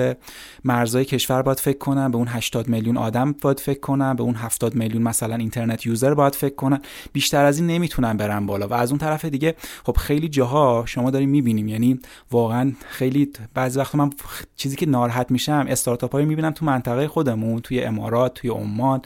مرزای 0.64 1.06
کشور 1.06 1.42
باید 1.42 1.60
فکر 1.60 1.78
کنن 1.78 2.12
به 2.12 2.18
اون 2.18 2.28
80 2.28 2.68
میلیون 2.68 2.98
آدم 2.98 3.32
باید 3.42 3.60
فکر 3.60 3.80
کنن 3.80 4.14
به 4.14 4.24
اون 4.24 4.36
70 4.36 4.76
میلیون 4.76 5.04
مثلا 5.04 5.36
اینترنت 5.36 5.86
یوزر 5.86 6.14
باید 6.14 6.36
فکر 6.36 6.56
کنن. 6.56 6.82
بیشتر 7.14 7.46
از 7.46 7.60
این 7.60 7.68
نمی‌تونن 7.68 8.18
برن 8.18 8.46
بالا. 8.46 8.68
و 8.68 8.74
از 8.74 8.92
اون 8.92 9.00
طرف 9.00 9.26
دیگه 9.26 9.56
خب 9.86 9.98
خیلی 9.98 10.30
جاها 10.30 10.84
شما 10.86 11.12
داریم 11.12 11.30
می‌بینیم 11.30 11.68
یعنی 11.68 12.00
واقعا 12.32 12.72
خیلی 12.90 13.32
بعضی 13.54 13.80
وقت 13.80 13.96
من 13.96 14.10
چیزی 14.56 14.76
که 14.78 14.86
ناراحت 14.86 15.32
میشم 15.32 15.66
استارتاپ 15.70 16.12
هایی 16.12 16.26
می‌بینم 16.26 16.52
تو 16.52 16.66
منطقه 16.66 17.08
خودمون 17.08 17.60
توی 17.60 17.84
امارات 17.84 18.34
توی 18.34 18.50
عمان 18.50 19.02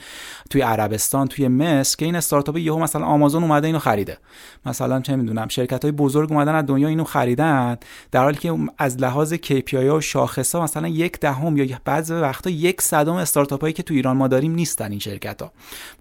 توی 0.50 0.62
عربستان 0.62 1.28
توی 1.28 1.48
مصر 1.48 1.98
که 1.98 2.06
این 2.06 2.16
استارتاپ 2.16 2.58
یهو 2.58 2.80
مثلا 2.80 3.06
آمازون 3.06 3.44
اومده 3.44 3.68
اینو 3.68 3.80
خریده. 3.80 4.18
مثلا 4.66 5.00
چه 5.00 5.16
می‌دونم 5.16 5.48
شرکت 5.48 5.86
های 5.86 5.92
بزرگ 5.92 6.32
اومدن 6.32 6.56
از 6.56 6.66
دنیا 6.66 6.88
اینو 6.88 7.04
خریدن 7.04 7.78
در 8.12 8.24
حالی 8.24 8.38
که 8.38 8.58
از 8.78 8.98
لحاظ 8.98 9.34
KPI 9.34 9.74
و 9.74 10.02
شاخص 10.02 10.56
ها 10.56 10.64
مثلا 10.64 10.88
یک 10.88 11.20
دهم 11.20 11.58
یا 11.58 11.78
بعضی 11.86 12.14
وقتا 12.14 12.50
یک 12.50 12.82
صدم 12.82 13.14
استارتاپ 13.14 13.62
هایی 13.62 13.74
که 13.74 13.84
تو 13.84 13.94
ایران 13.94 14.18
ما 14.18 14.28
داریم 14.28 14.56
نیستن 14.56 14.92
این 14.92 15.00
شرکت 15.00 15.42
ها 15.42 15.52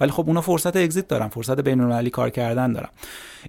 ولی 0.01 0.11
خب 0.11 0.25
اونا 0.27 0.41
فرصت 0.41 0.77
اگزییت 0.77 1.09
دارن 1.09 1.29
فرصت 1.29 1.61
بین 1.61 2.09
کار 2.09 2.31
کردن 2.31 2.73
دارن. 2.73 2.89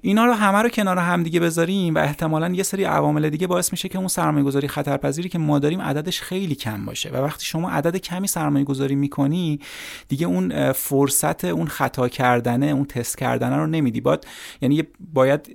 اینا 0.01 0.25
رو 0.25 0.33
همه 0.33 0.57
رو 0.57 0.69
کنار 0.69 0.97
هم 0.97 1.23
دیگه 1.23 1.39
بذاریم 1.39 1.95
و 1.95 1.97
احتمالا 1.97 2.49
یه 2.49 2.63
سری 2.63 2.83
عوامل 2.83 3.29
دیگه 3.29 3.47
باعث 3.47 3.71
میشه 3.71 3.89
که 3.89 3.97
اون 3.97 4.07
سرمایه 4.07 4.45
گذاری 4.45 4.67
خطرپذیری 4.67 5.29
که 5.29 5.37
ما 5.37 5.59
داریم 5.59 5.79
عددش 6.11 6.21
خیلی 6.21 6.55
کم 6.55 6.85
باشه. 6.85 7.09
و 7.09 7.15
وقتی 7.15 7.45
شما 7.45 7.69
عدد 7.69 7.97
کمی 7.97 8.27
سرمایه 8.27 8.65
گذاری 8.65 8.95
می‌کنی 8.95 9.59
دیگه 10.07 10.27
اون 10.27 10.71
فرصت 10.71 11.45
اون 11.45 11.67
خطا 11.67 12.09
کردنه 12.09 12.65
اون 12.65 12.85
تست 12.85 13.17
کردنه 13.17 13.55
رو 13.55 13.67
نمیدی. 13.67 14.01
باید 14.01 14.27
یعنی 14.61 14.83
باید 15.13 15.49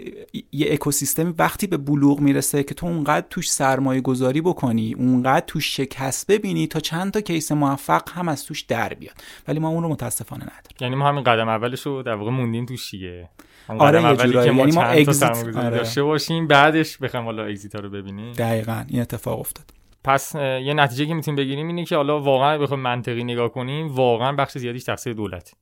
یه 0.52 0.72
اکوسیستمی 0.72 1.34
وقتی 1.38 1.66
به 1.66 1.76
بلوغ 1.76 2.20
می‌رسه 2.20 2.62
که 2.62 2.74
تو 2.74 2.86
اونقدر 2.86 3.26
توش 3.30 3.50
سرمایه 3.50 4.00
گذاری 4.00 4.40
بکنی 4.40 4.94
اونقدر 4.94 5.46
توش 5.46 5.76
شکست 5.76 6.26
ببینی 6.26 6.66
تا 6.66 6.80
چند 6.80 7.12
تا 7.12 7.20
کیس 7.20 7.52
موفق 7.52 8.02
هم 8.10 8.28
از 8.28 8.44
توش 8.44 8.62
در 8.62 8.94
بیاد. 8.94 9.14
ولی 9.48 9.58
ما 9.58 9.68
اون 9.68 9.82
رو 9.82 9.88
متاسفانه 9.88 10.42
نداریم. 10.42 10.76
یعنی 10.80 10.94
ما 10.94 11.08
همین 11.08 11.24
قدم 11.24 11.48
اولش 11.48 11.80
رو 11.80 12.02
در 12.02 12.14
واقع 12.14 12.30
موندیم 12.30 12.66
توش 12.66 12.90
دیگه. 12.90 13.28
آره 13.68 14.02
یه 14.02 14.16
جورایی. 14.16 14.56
یعنی 14.56 14.72
ما 14.72 14.82
اگزیت 14.82 15.56
آره. 15.56 15.76
داشته 15.76 16.02
باشیم 16.02 16.46
بعدش 16.46 16.98
بخوایم 16.98 17.26
حالا 17.26 17.44
اگزیت 17.44 17.74
رو 17.74 17.90
ببینیم. 17.90 18.32
دقیقا 18.32 18.84
این 18.88 19.00
اتفاق 19.00 19.40
افتاد. 19.40 19.64
پس 20.06 20.34
یه 20.34 20.74
نتیجه 20.74 21.06
که 21.06 21.14
می‌تونیم 21.14 21.36
بگیریم 21.36 21.66
اینه 21.66 21.84
که 21.84 21.96
حالا 21.96 22.20
واقعا 22.20 22.58
بخوایم 22.58 22.82
منطقی 22.82 23.24
نگاه 23.24 23.48
کنیم 23.48 23.88
واقعا 23.88 24.32
بخش 24.32 24.58
زیادیش 24.58 24.84
تقصیر 24.84 25.12
دولت. 25.12 25.54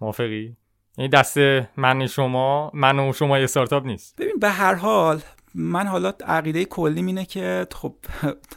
موافقی؟ 0.00 0.56
یعنی 0.98 1.08
دست 1.08 1.38
من 1.76 2.06
شما 2.06 2.70
من 2.74 2.98
و 2.98 3.12
شما 3.12 3.36
استارتاپ 3.36 3.86
نیست. 3.86 4.16
ببین 4.16 4.38
به 4.40 4.50
هر 4.50 4.74
حال 4.74 5.20
من 5.54 5.86
حالا 5.86 6.12
عقیده 6.26 6.64
کلی 6.64 7.00
اینه 7.00 7.24
که 7.24 7.66
خب 7.74 7.94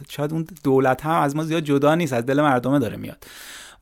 شاید 0.09 0.33
اون 0.33 0.47
دولت 0.63 1.05
هم 1.05 1.21
از 1.21 1.35
ما 1.35 1.43
زیاد 1.43 1.63
جدا 1.63 1.95
نیست 1.95 2.13
از 2.13 2.25
دل 2.25 2.41
مردمه 2.41 2.79
داره 2.79 2.97
میاد. 2.97 3.23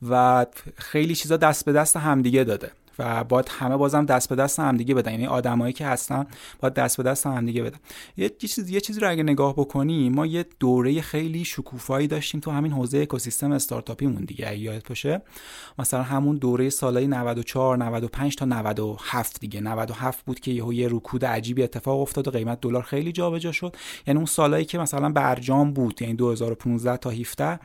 و 0.08 0.46
خیلی 0.76 1.14
چیزا 1.14 1.36
دست 1.36 1.64
به 1.64 1.72
دست 1.72 1.96
همدیگه 1.96 2.44
داده. 2.44 2.70
و 3.00 3.24
باید 3.24 3.48
همه 3.48 3.76
بازم 3.76 4.06
دست 4.06 4.28
به 4.28 4.36
دست 4.36 4.60
هم 4.60 4.76
دیگه 4.76 4.94
بدن. 4.94 5.10
یعنی 5.10 5.26
آدمایی 5.26 5.72
که 5.72 5.86
هستن 5.86 6.26
باید 6.60 6.74
دست 6.74 6.96
به 6.96 7.02
دست 7.02 7.26
هم 7.26 7.46
دیگه 7.46 7.62
بدن. 7.62 7.78
یه 8.16 8.28
چیز 8.28 8.70
یه 8.70 8.80
چیزی 8.80 9.00
رو 9.00 9.10
اگه 9.10 9.22
نگاه 9.22 9.52
بکنی 9.52 10.08
ما 10.08 10.26
یه 10.26 10.46
دوره 10.60 11.00
خیلی 11.00 11.44
شکوفایی 11.44 12.06
داشتیم 12.06 12.40
تو 12.40 12.50
همین 12.50 12.72
حوزه 12.72 12.98
اکوسیستم 12.98 13.52
استارتاپیمون 13.52 14.24
دیگه 14.24 14.58
یادت 14.58 14.88
باشه. 14.88 15.22
مثلا 15.78 16.02
همون 16.02 16.36
دوره 16.36 16.70
سالهای 16.70 17.06
94 17.06 17.76
95 17.76 18.36
تا 18.36 18.44
97 18.44 19.40
دیگه. 19.40 19.60
97 19.60 20.24
بود 20.24 20.40
که 20.40 20.50
یهو 20.50 20.72
یه 20.72 20.88
رکود 20.90 21.24
عجیبی 21.24 21.62
اتفاق 21.62 22.00
افتاد 22.00 22.28
و 22.28 22.30
قیمت 22.30 22.60
دلار 22.60 22.82
خیلی 22.82 23.12
جابجا 23.12 23.52
شد. 23.52 23.76
یعنی 24.06 24.16
اون 24.16 24.26
سالایی 24.26 24.64
که 24.64 24.78
مثلا 24.78 25.08
برجام 25.08 25.72
بود 25.72 26.02
یعنی 26.02 26.14
2015 26.14 26.96
تا 26.96 27.10
17 27.10 27.60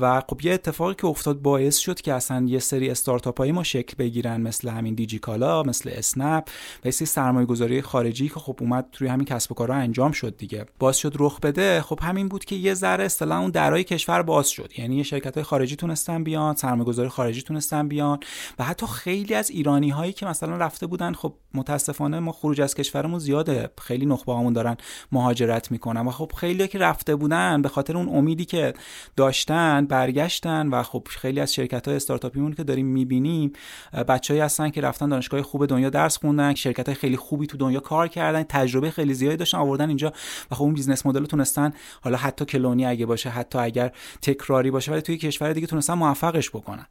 و 0.00 0.22
خب 0.28 0.40
یه 0.44 0.52
اتفاقی 0.52 0.94
که 0.94 1.06
افتاد 1.06 1.42
باعث 1.42 1.78
شد 1.78 2.00
که 2.00 2.12
اصلا 2.14 2.46
یه 2.48 2.58
سری 2.58 2.90
استارتاپ 2.90 3.42
ما 3.52 3.62
شکل 3.62 3.94
بگیرن 3.98 4.40
مثل 4.40 4.68
همین 4.72 4.94
دیجی 4.94 5.18
کالا 5.18 5.62
مثل 5.62 5.90
اسنپ 5.92 6.44
و 6.84 6.90
سری 6.90 7.06
سرمایه 7.06 7.46
گذاری 7.46 7.82
خارجی 7.82 8.28
که 8.28 8.34
خب 8.34 8.58
اومد 8.60 8.86
توی 8.92 9.08
همین 9.08 9.24
کسب 9.24 9.52
و 9.52 9.54
کارها 9.54 9.76
انجام 9.76 10.12
شد 10.12 10.36
دیگه. 10.36 10.66
باز 10.78 10.98
شد 10.98 11.16
رخ 11.18 11.40
بده. 11.40 11.80
خب 11.80 12.00
همین 12.02 12.28
بود 12.28 12.44
که 12.44 12.56
یه 12.56 12.74
ذره 12.74 13.04
اصطلاح 13.04 13.40
اون 13.40 13.50
درای 13.50 13.84
کشور 13.84 14.22
باز 14.22 14.48
شد. 14.48 14.72
یعنی 14.78 14.96
یه 14.96 15.02
شرکت 15.02 15.34
های 15.34 15.44
خارجی 15.44 15.76
تونستن 15.76 16.24
بیان 16.24 16.54
سرمایه 16.54 16.84
گذاری 16.84 17.08
خارجی 17.08 17.42
تونستن 17.42 17.88
بیان 17.88 18.18
و 18.58 18.64
حتی 18.64 18.86
خیلی 18.86 19.34
از 19.34 19.50
ایرانی 19.50 19.90
هایی 19.90 20.12
که 20.12 20.26
مثلا 20.26 20.56
رفته 20.56 20.86
بودن 20.86 21.12
خب 21.12 21.34
متاسفانه 21.54 22.18
ما 22.18 22.32
خروج 22.32 22.60
از 22.60 22.74
کشورمون 22.74 23.18
زیاده. 23.18 23.70
خیلی 23.80 24.06
نخبه 24.06 24.32
هامون 24.32 24.52
دارن 24.52 24.76
مهاجرت 25.12 25.70
می‌کنن 25.70 26.06
و 26.06 26.10
خب 26.10 26.32
خیلی 26.36 26.68
که 26.68 26.78
رفته 26.78 27.16
بودن 27.16 27.62
به 27.62 27.68
خاطر 27.68 27.96
اون 27.96 28.08
امیدی 28.08 28.44
که 28.44 28.72
داشتن 29.16 29.86
برگشتن 29.86 30.68
و 30.68 30.82
خب 30.82 31.06
خیلی 31.10 31.40
از 31.40 31.54
شرکت 31.54 31.88
های 31.88 31.96
استارتاپیمون 31.96 32.52
که 32.52 32.64
داریم 32.64 32.86
می‌بینیم 32.86 33.52
بچه‌هایی 34.08 34.40
هستن 34.52 34.70
که 34.70 34.80
رفتن 34.80 35.08
دانشگاه 35.08 35.42
خوب 35.42 35.66
دنیا 35.66 35.90
درس 35.90 36.18
خوندن 36.18 36.54
شرکت 36.54 36.92
خیلی 36.92 37.16
خوبی 37.16 37.46
تو 37.46 37.56
دنیا 37.56 37.80
کار 37.80 38.08
کردن 38.08 38.42
تجربه 38.42 38.90
خیلی 38.90 39.14
زیادی 39.14 39.36
داشتن 39.36 39.58
آوردن 39.58 39.88
اینجا 39.88 40.12
و 40.50 40.54
خب 40.54 40.62
اون 40.62 40.74
business 40.74 41.06
model 41.06 41.24
تونستن 41.24 41.72
حالا 42.00 42.16
حتی 42.16 42.44
کلونی 42.44 42.86
اگه 42.86 43.06
باشه 43.06 43.30
حتی 43.30 43.58
اگر 43.58 43.92
تکراری 44.22 44.70
باشه 44.70 44.92
ولی 44.92 45.00
توی 45.00 45.16
کشور 45.16 45.52
دیگه 45.52 45.66
تونستن 45.66 45.94
موفقش 45.94 46.50
بکنن. 46.50 46.86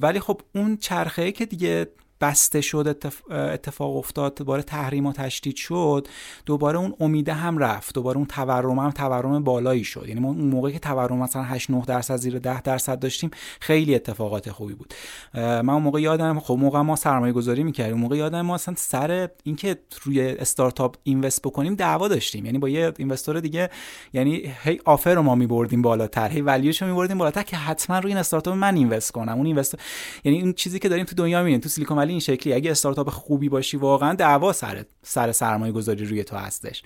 ولی 0.00 0.20
خب 0.20 0.40
اون 0.54 0.76
چرخه 0.76 1.32
که 1.32 1.46
دیگه 1.46 1.86
بسته 2.20 2.60
شد 2.60 2.96
اتفاق 3.30 3.96
افتاد 3.96 4.34
دوباره 4.34 4.62
تحریم 4.62 5.06
و 5.06 5.12
تشدید 5.12 5.56
شد 5.56 6.08
دوباره 6.46 6.78
اون 6.78 6.94
امیده 7.00 7.32
هم 7.32 7.58
رفت 7.58 7.94
دوباره 7.94 8.16
اون 8.16 8.26
تورم 8.26 8.78
هم 8.78 8.90
تورم 8.90 9.44
بالایی 9.44 9.84
شد. 9.84 10.04
یعنی 10.08 10.20
ما 10.20 10.28
اون 10.28 10.38
موقعی 10.38 10.72
که 10.72 10.78
تورم 10.78 11.18
مثلا 11.18 11.42
8 11.42 11.70
9 11.70 11.82
درصد 11.86 12.16
زیر 12.16 12.38
10 12.38 12.62
درصد 12.62 12.98
داشتیم 12.98 13.30
خیلی 13.60 13.94
اتفاقات 13.94 14.50
خوبی 14.50 14.74
بود. 14.74 14.94
من 15.34 15.70
اون 15.70 15.82
موقع 15.82 16.00
یادم 16.00 16.40
خب 16.40 16.54
موقع 16.54 16.80
ما 16.80 16.96
سرمایه 16.96 17.32
گذاری 17.32 17.62
می‌کردیم. 17.62 17.92
اون 17.92 18.02
موقع 18.02 18.16
یادم 18.16 18.40
ما 18.40 18.54
اصلا 18.54 18.74
سر 18.78 19.28
اینکه 19.42 19.76
روی 20.02 20.20
استارتاپ 20.20 20.96
اینوست 21.02 21.42
بکنیم 21.42 21.74
دعوا 21.74 22.08
داشتیم. 22.08 22.46
یعنی 22.46 22.58
با 22.58 22.68
یه 22.68 22.92
اینوستور 22.98 23.40
دیگه 23.40 23.70
یعنی 24.12 24.54
هی 24.62 24.80
آفر 24.84 25.14
رو 25.14 25.22
ما 25.22 25.34
میبردیم 25.34 25.82
بالاتر 25.82 26.28
هی 26.28 26.40
ولیوش 26.40 26.82
رو 26.82 26.88
میبردیم 26.88 27.18
بالاتر 27.18 27.42
که 27.42 27.56
حتما 27.56 27.98
روی 27.98 28.12
این 28.12 28.18
استارتاپ 28.18 28.54
من 28.54 28.76
اینوست 28.76 29.12
کنم. 29.12 29.32
اون 29.32 29.46
اینوست 29.46 29.78
یعنی 30.24 30.42
اون 30.42 30.52
چیزی 30.52 30.78
که 30.78 30.88
داریم 30.88 31.04
تو 31.04 31.14
دنیا 31.16 31.38
می‌بینیم 31.38 31.60
تو 31.60 31.68
سیلیکون 31.68 31.98
ولی 32.06 32.12
این 32.12 32.20
شکلی 32.20 32.52
اگه 32.52 32.70
استارتاپ 32.70 33.10
خوبی 33.10 33.48
باشی 33.48 33.76
واقعا 33.76 34.14
دعوا 34.14 34.52
سر 34.52 34.84
سر 35.02 35.32
سرمایه 35.32 35.72
گذاری 35.72 36.04
روی 36.04 36.24
تو 36.24 36.36
هستش. 36.36 36.82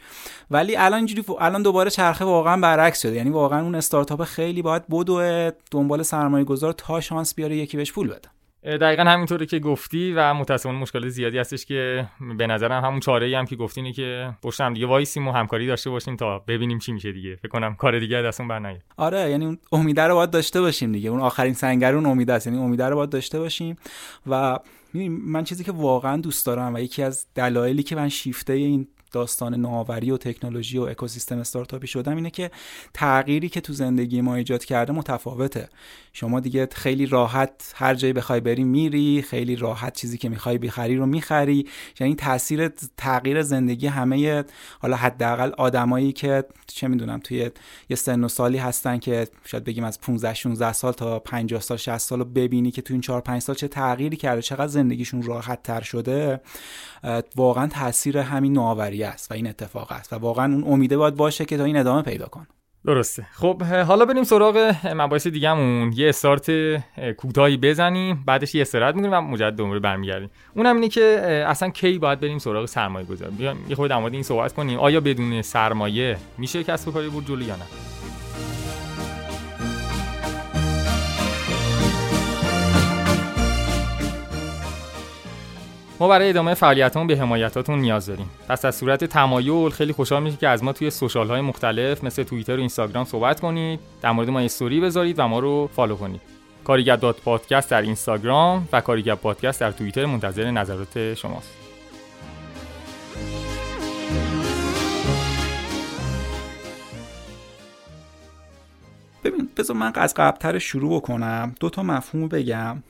ولی 0.50 0.76
الان 0.76 0.94
اینجوری 0.94 1.24
الان 1.40 1.62
دوباره 1.62 1.90
چرخه 1.90 2.24
واقعا 2.24 2.56
برعکس 2.56 3.02
شده. 3.02 3.12
یعنی 3.12 3.30
واقعا 3.30 3.62
اون 3.62 3.74
استارتاپ 3.74 4.24
خیلی 4.24 4.62
باید 4.62 4.88
بدو 4.88 5.50
دنبال 5.70 6.02
سرمایه 6.02 6.44
گذار 6.44 6.72
تا 6.72 7.00
شانس 7.00 7.34
بیاره 7.34 7.56
یکی 7.56 7.76
بهش 7.76 7.92
پول 7.92 8.08
بده. 8.08 8.28
دقیقا 8.64 9.02
همینطوره 9.02 9.46
که 9.46 9.58
گفتی 9.58 10.12
و 10.12 10.34
متاسفانه 10.34 10.78
مشکل 10.78 11.08
زیادی 11.08 11.38
هستش 11.38 11.64
که 11.66 12.06
به 12.38 12.46
نظرم 12.46 12.84
همون 12.84 13.00
چاره 13.00 13.26
ای 13.26 13.34
هم 13.34 13.46
که 13.46 13.56
گفتی 13.56 13.80
اینه 13.80 13.92
که 13.92 14.30
پشت 14.42 14.60
هم 14.60 14.74
دیگه 14.74 14.86
وایسیم 14.86 15.28
و 15.28 15.32
همکاری 15.32 15.66
داشته 15.66 15.90
باشیم 15.90 16.16
تا 16.16 16.38
ببینیم 16.38 16.78
چی 16.78 16.92
میشه 16.92 17.12
دیگه. 17.12 17.36
فکر 17.36 17.48
کنم 17.48 17.74
کار 17.74 17.98
دیگه 17.98 18.22
دستون 18.22 18.48
بر 18.48 18.76
آره 18.96 19.30
یعنی 19.30 19.44
اون 19.44 19.58
امیده 19.72 20.02
رو 20.02 20.14
باید 20.14 20.30
داشته 20.30 20.60
باشیم 20.60 20.92
دیگه. 20.92 21.10
اون 21.10 21.20
آخرین 21.20 21.54
سنگر 21.54 21.94
اون 21.94 22.06
امید 22.06 22.30
است. 22.30 22.46
یعنی 22.46 22.58
امیده 22.58 22.86
رو 22.86 22.96
باید 22.96 23.10
داشته 23.10 23.38
باشیم 23.38 23.76
و 24.26 24.58
من 24.94 25.44
چیزی 25.44 25.64
که 25.64 25.72
واقعا 25.72 26.16
دوست 26.16 26.46
دارم 26.46 26.74
و 26.74 26.78
یکی 26.78 27.02
از 27.02 27.26
دلایلی 27.34 27.82
که 27.82 27.96
من 27.96 28.08
شیفته 28.08 28.52
این 28.52 28.88
داستان 29.12 29.54
نوآوری 29.54 30.10
و 30.10 30.16
تکنولوژی 30.16 30.78
و 30.78 30.82
اکوسیستم 30.82 31.38
استارتاپی 31.38 31.86
شدم 31.86 32.16
اینه 32.16 32.30
که 32.30 32.50
تغییری 32.94 33.48
که 33.48 33.60
تو 33.60 33.72
زندگی 33.72 34.20
ما 34.20 34.34
ایجاد 34.34 34.64
کرده 34.64 34.92
متفاوته. 34.92 35.68
شما 36.12 36.40
دیگه 36.40 36.68
خیلی 36.72 37.06
راحت 37.06 37.72
هر 37.76 37.94
جایی 37.94 38.12
بخوای 38.12 38.40
بری 38.40 38.64
میری 38.64 39.22
خیلی 39.22 39.56
راحت 39.56 39.96
چیزی 39.96 40.18
که 40.18 40.28
می‌خوای 40.28 40.58
بخری 40.58 40.96
رو 40.96 41.06
می‌خری. 41.06 41.66
یعنی 42.00 42.14
تاثیر 42.14 42.68
تغییر 42.96 43.42
زندگی 43.42 43.86
همه 43.86 44.44
حالا 44.78 44.96
حداقل 44.96 45.52
آدمایی 45.58 46.12
که 46.12 46.44
چه 46.66 46.88
می‌دونم 46.88 47.18
توی 47.18 47.50
یه 47.88 47.96
سن 47.96 48.24
و 48.24 48.28
سالی 48.28 48.58
هستن 48.58 48.98
که 48.98 49.28
شاید 49.44 49.64
بگیم 49.64 49.84
از 49.84 50.00
15 50.00 50.34
16 50.34 50.72
سال 50.72 50.92
تا 50.92 51.18
50 51.18 51.60
سال 51.60 51.76
60 51.76 51.98
سال 51.98 52.18
رو 52.18 52.24
ببینی 52.24 52.70
که 52.70 52.82
تو 52.82 52.94
این 52.94 53.00
4 53.00 53.20
5 53.20 53.42
سال 53.42 53.56
چه 53.56 53.68
تغییری 53.68 54.16
کرده 54.16 54.42
چقدر 54.42 54.66
زندگیشون 54.66 55.22
راحت 55.22 55.62
تر 55.62 55.80
شده 55.80 56.40
واقعا 57.36 57.66
تاثیر 57.66 58.18
همین 58.18 58.52
نوآوری 58.52 58.99
است 59.08 59.30
و 59.30 59.34
این 59.34 59.46
اتفاق 59.46 59.92
است 59.92 60.12
و 60.12 60.16
واقعا 60.16 60.52
اون 60.52 60.64
امیده 60.64 60.96
باید 60.96 61.16
باشه 61.16 61.44
که 61.44 61.56
تا 61.56 61.64
این 61.64 61.76
ادامه 61.76 62.02
پیدا 62.02 62.26
کن 62.26 62.46
درسته. 62.86 63.26
خب 63.32 63.62
حالا 63.62 64.04
بریم 64.04 64.24
سراغ 64.24 64.74
مباحث 64.84 65.26
دیگهمون. 65.26 65.92
یه 65.92 66.08
استارت 66.08 66.50
کوتاهی 67.16 67.56
بزنیم 67.56 68.24
بعدش 68.26 68.54
یه 68.54 68.62
استراحت 68.62 68.94
می‌کنیم 68.94 69.14
و 69.14 69.20
مجدد 69.20 69.56
دوباره 69.56 69.80
برمیگردیم. 69.80 70.30
اونم 70.56 70.74
اینه 70.74 70.88
که 70.88 71.02
اصلا 71.48 71.68
کی 71.68 71.98
باید 71.98 72.20
بریم 72.20 72.38
سراغ 72.38 72.66
سرمایه 72.66 73.06
گذاری 73.06 73.30
بیایم 73.30 73.56
یه 73.68 73.76
خورده 73.76 74.00
در 74.00 74.04
این 74.04 74.22
صحبت 74.22 74.52
کنیم. 74.52 74.78
آیا 74.78 75.00
بدون 75.00 75.42
سرمایه 75.42 76.16
میشه 76.38 76.64
کسب 76.64 76.88
و 76.88 76.92
کاری 76.92 77.08
بود 77.08 77.26
جلو 77.26 77.42
یا 77.42 77.56
نه؟ 77.56 77.64
ما 86.00 86.08
برای 86.08 86.28
ادامه 86.28 86.54
فعالیتمون 86.54 87.06
به 87.06 87.16
حمایتاتون 87.16 87.78
نیاز 87.78 88.06
داریم. 88.06 88.30
پس 88.48 88.64
از 88.64 88.74
صورت 88.74 89.04
تمایل 89.04 89.70
خیلی 89.70 89.92
خوشحال 89.92 90.22
میشیم 90.22 90.38
که 90.38 90.48
از 90.48 90.64
ما 90.64 90.72
توی 90.72 90.90
سوشال 90.90 91.28
های 91.28 91.40
مختلف 91.40 92.04
مثل 92.04 92.22
توییتر 92.22 92.56
و 92.56 92.58
اینستاگرام 92.58 93.04
صحبت 93.04 93.40
کنید 93.40 93.80
در 94.02 94.10
مورد 94.12 94.30
ما 94.30 94.40
استوری 94.40 94.80
بذارید 94.80 95.18
و 95.18 95.28
ما 95.28 95.38
رو 95.38 95.70
فالو 95.72 95.96
کنید. 95.96 96.20
کاریگر 96.64 96.96
dot 96.96 97.20
podcast 97.20 97.70
در 97.70 97.82
اینستاگرام 97.82 98.68
و 98.72 98.80
کاریگر 98.80 99.14
پادکست 99.14 99.60
در 99.60 99.70
توییتر 99.70 100.06
منتظر 100.06 100.50
نظرات 100.50 101.14
شماست. 101.14 101.50
ببین 109.24 109.48
بذار 109.56 109.76
من 109.76 109.92
از 109.94 110.14
قبلتر 110.14 110.58
شروع 110.58 111.00
بکنم. 111.00 111.54
دو 111.60 111.70
تا 111.70 111.82
مفهوم 111.82 112.28
بگم. 112.28 112.82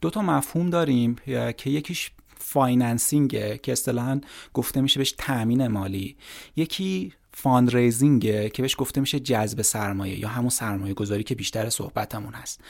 دو 0.00 0.10
تا 0.10 0.22
مفهوم 0.22 0.70
داریم 0.70 1.16
که 1.56 1.70
یکیش 1.70 2.10
financing 2.52 3.47
ه 3.47 3.58
که 3.62 3.72
اصطلاحا 3.72 4.20
گفته 4.54 4.80
میشه 4.80 5.00
بهش 5.00 5.14
تامین 5.18 5.66
مالی. 5.68 6.16
یکی 6.56 7.12
fundraising 7.40 8.39
ه 8.39 8.48
که 8.48 8.62
بهش 8.62 8.74
گفته 8.78 9.00
میشه 9.00 9.20
جذب 9.20 9.62
سرمایه 9.62 10.18
یا 10.18 10.28
همون 10.28 10.50
سرمایه 10.50 10.94
گذاری 10.94 11.22
که 11.22 11.34
بیشتر 11.34 11.68
صحبتمون 11.70 12.34
هست. 12.34 12.60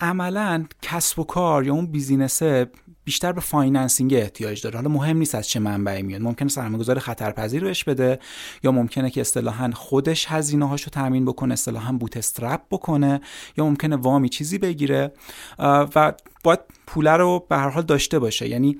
عملا 0.00 0.64
کسب 0.82 1.18
و 1.18 1.24
کار 1.24 1.66
یا 1.66 1.72
اون 1.72 1.86
business 1.86 2.61
ه 2.61 2.70
بیشتر 3.04 3.32
به 3.32 3.40
financing 3.40 4.14
احتیاج 4.14 4.62
داره. 4.62 4.76
حالا 4.76 4.88
مهم 4.88 5.16
نیست 5.16 5.34
از 5.34 5.48
چه 5.48 5.60
منبعی 5.60 6.02
میاد. 6.02 6.22
ممکنه 6.22 6.48
سرمایه‌گذار 6.48 6.98
خطرپذیر 6.98 7.64
بهش 7.64 7.84
بده 7.84 8.18
یا 8.62 8.72
ممکنه 8.72 9.10
که 9.10 9.20
اصطلاحا 9.20 9.70
خودش 9.74 10.26
هزینه 10.28 10.68
هاشو 10.68 10.90
تامین 10.90 11.24
بکنه 11.24 11.52
اصطلاحا 11.52 11.92
bootstrap 11.92 12.60
بکنه 12.70 13.20
یا 13.56 13.64
ممکنه 13.64 13.96
وامی 13.96 14.28
چیزی 14.28 14.58
بگیره. 14.58 15.12
و 15.58 16.12
باید 16.44 16.60
پوله 16.86 17.12
رو 17.12 17.46
به 17.48 17.56
هر 17.56 17.68
حال 17.68 17.82
داشته 17.82 18.18
باشه. 18.18 18.48
یعنی 18.48 18.78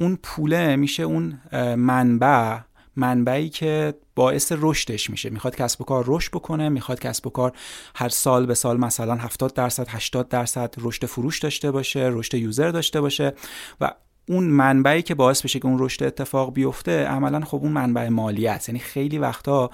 اون 0.00 0.18
پوله 0.22 0.76
میشه 0.76 1.02
اون 1.02 1.40
منبع 1.76 2.58
منبعی 2.96 3.48
که 3.48 3.94
باعث 4.14 4.52
رشدش 4.56 5.10
میشه. 5.10 5.30
می‌خواد 5.30 5.56
کسب 5.56 5.80
و 5.80 5.84
کار 5.84 6.04
رشد 6.06 6.30
بکنه 6.30 6.68
می‌خواد 6.68 7.00
کسب 7.00 7.26
و 7.26 7.30
کار 7.30 7.52
هر 7.94 8.08
سال 8.08 8.46
به 8.46 8.54
سال 8.54 8.76
مثلا 8.80 9.14
70 9.14 9.54
درصد 9.54 9.86
80 9.88 10.28
درصد 10.28 10.74
رشد 10.78 11.06
فروش 11.06 11.38
داشته 11.38 11.70
باشه 11.70 12.08
رشد 12.12 12.34
user 12.34 12.70
داشته 12.70 13.00
باشه 13.00 13.34
و 13.80 13.90
اون 14.28 14.44
منبعی 14.44 15.02
که 15.02 15.14
باعث 15.14 15.42
بشه 15.42 15.58
که 15.58 15.66
اون 15.66 15.76
رشد 15.78 16.04
اتفاق 16.04 16.52
بیفته 16.52 17.04
عملا 17.04 17.40
خب 17.40 17.58
اون 17.62 17.72
منبع 17.72 18.08
مالی 18.08 18.46
است 18.48 18.68
یعنی 18.68 18.78
خیلی 18.78 19.18
وقتا 19.18 19.70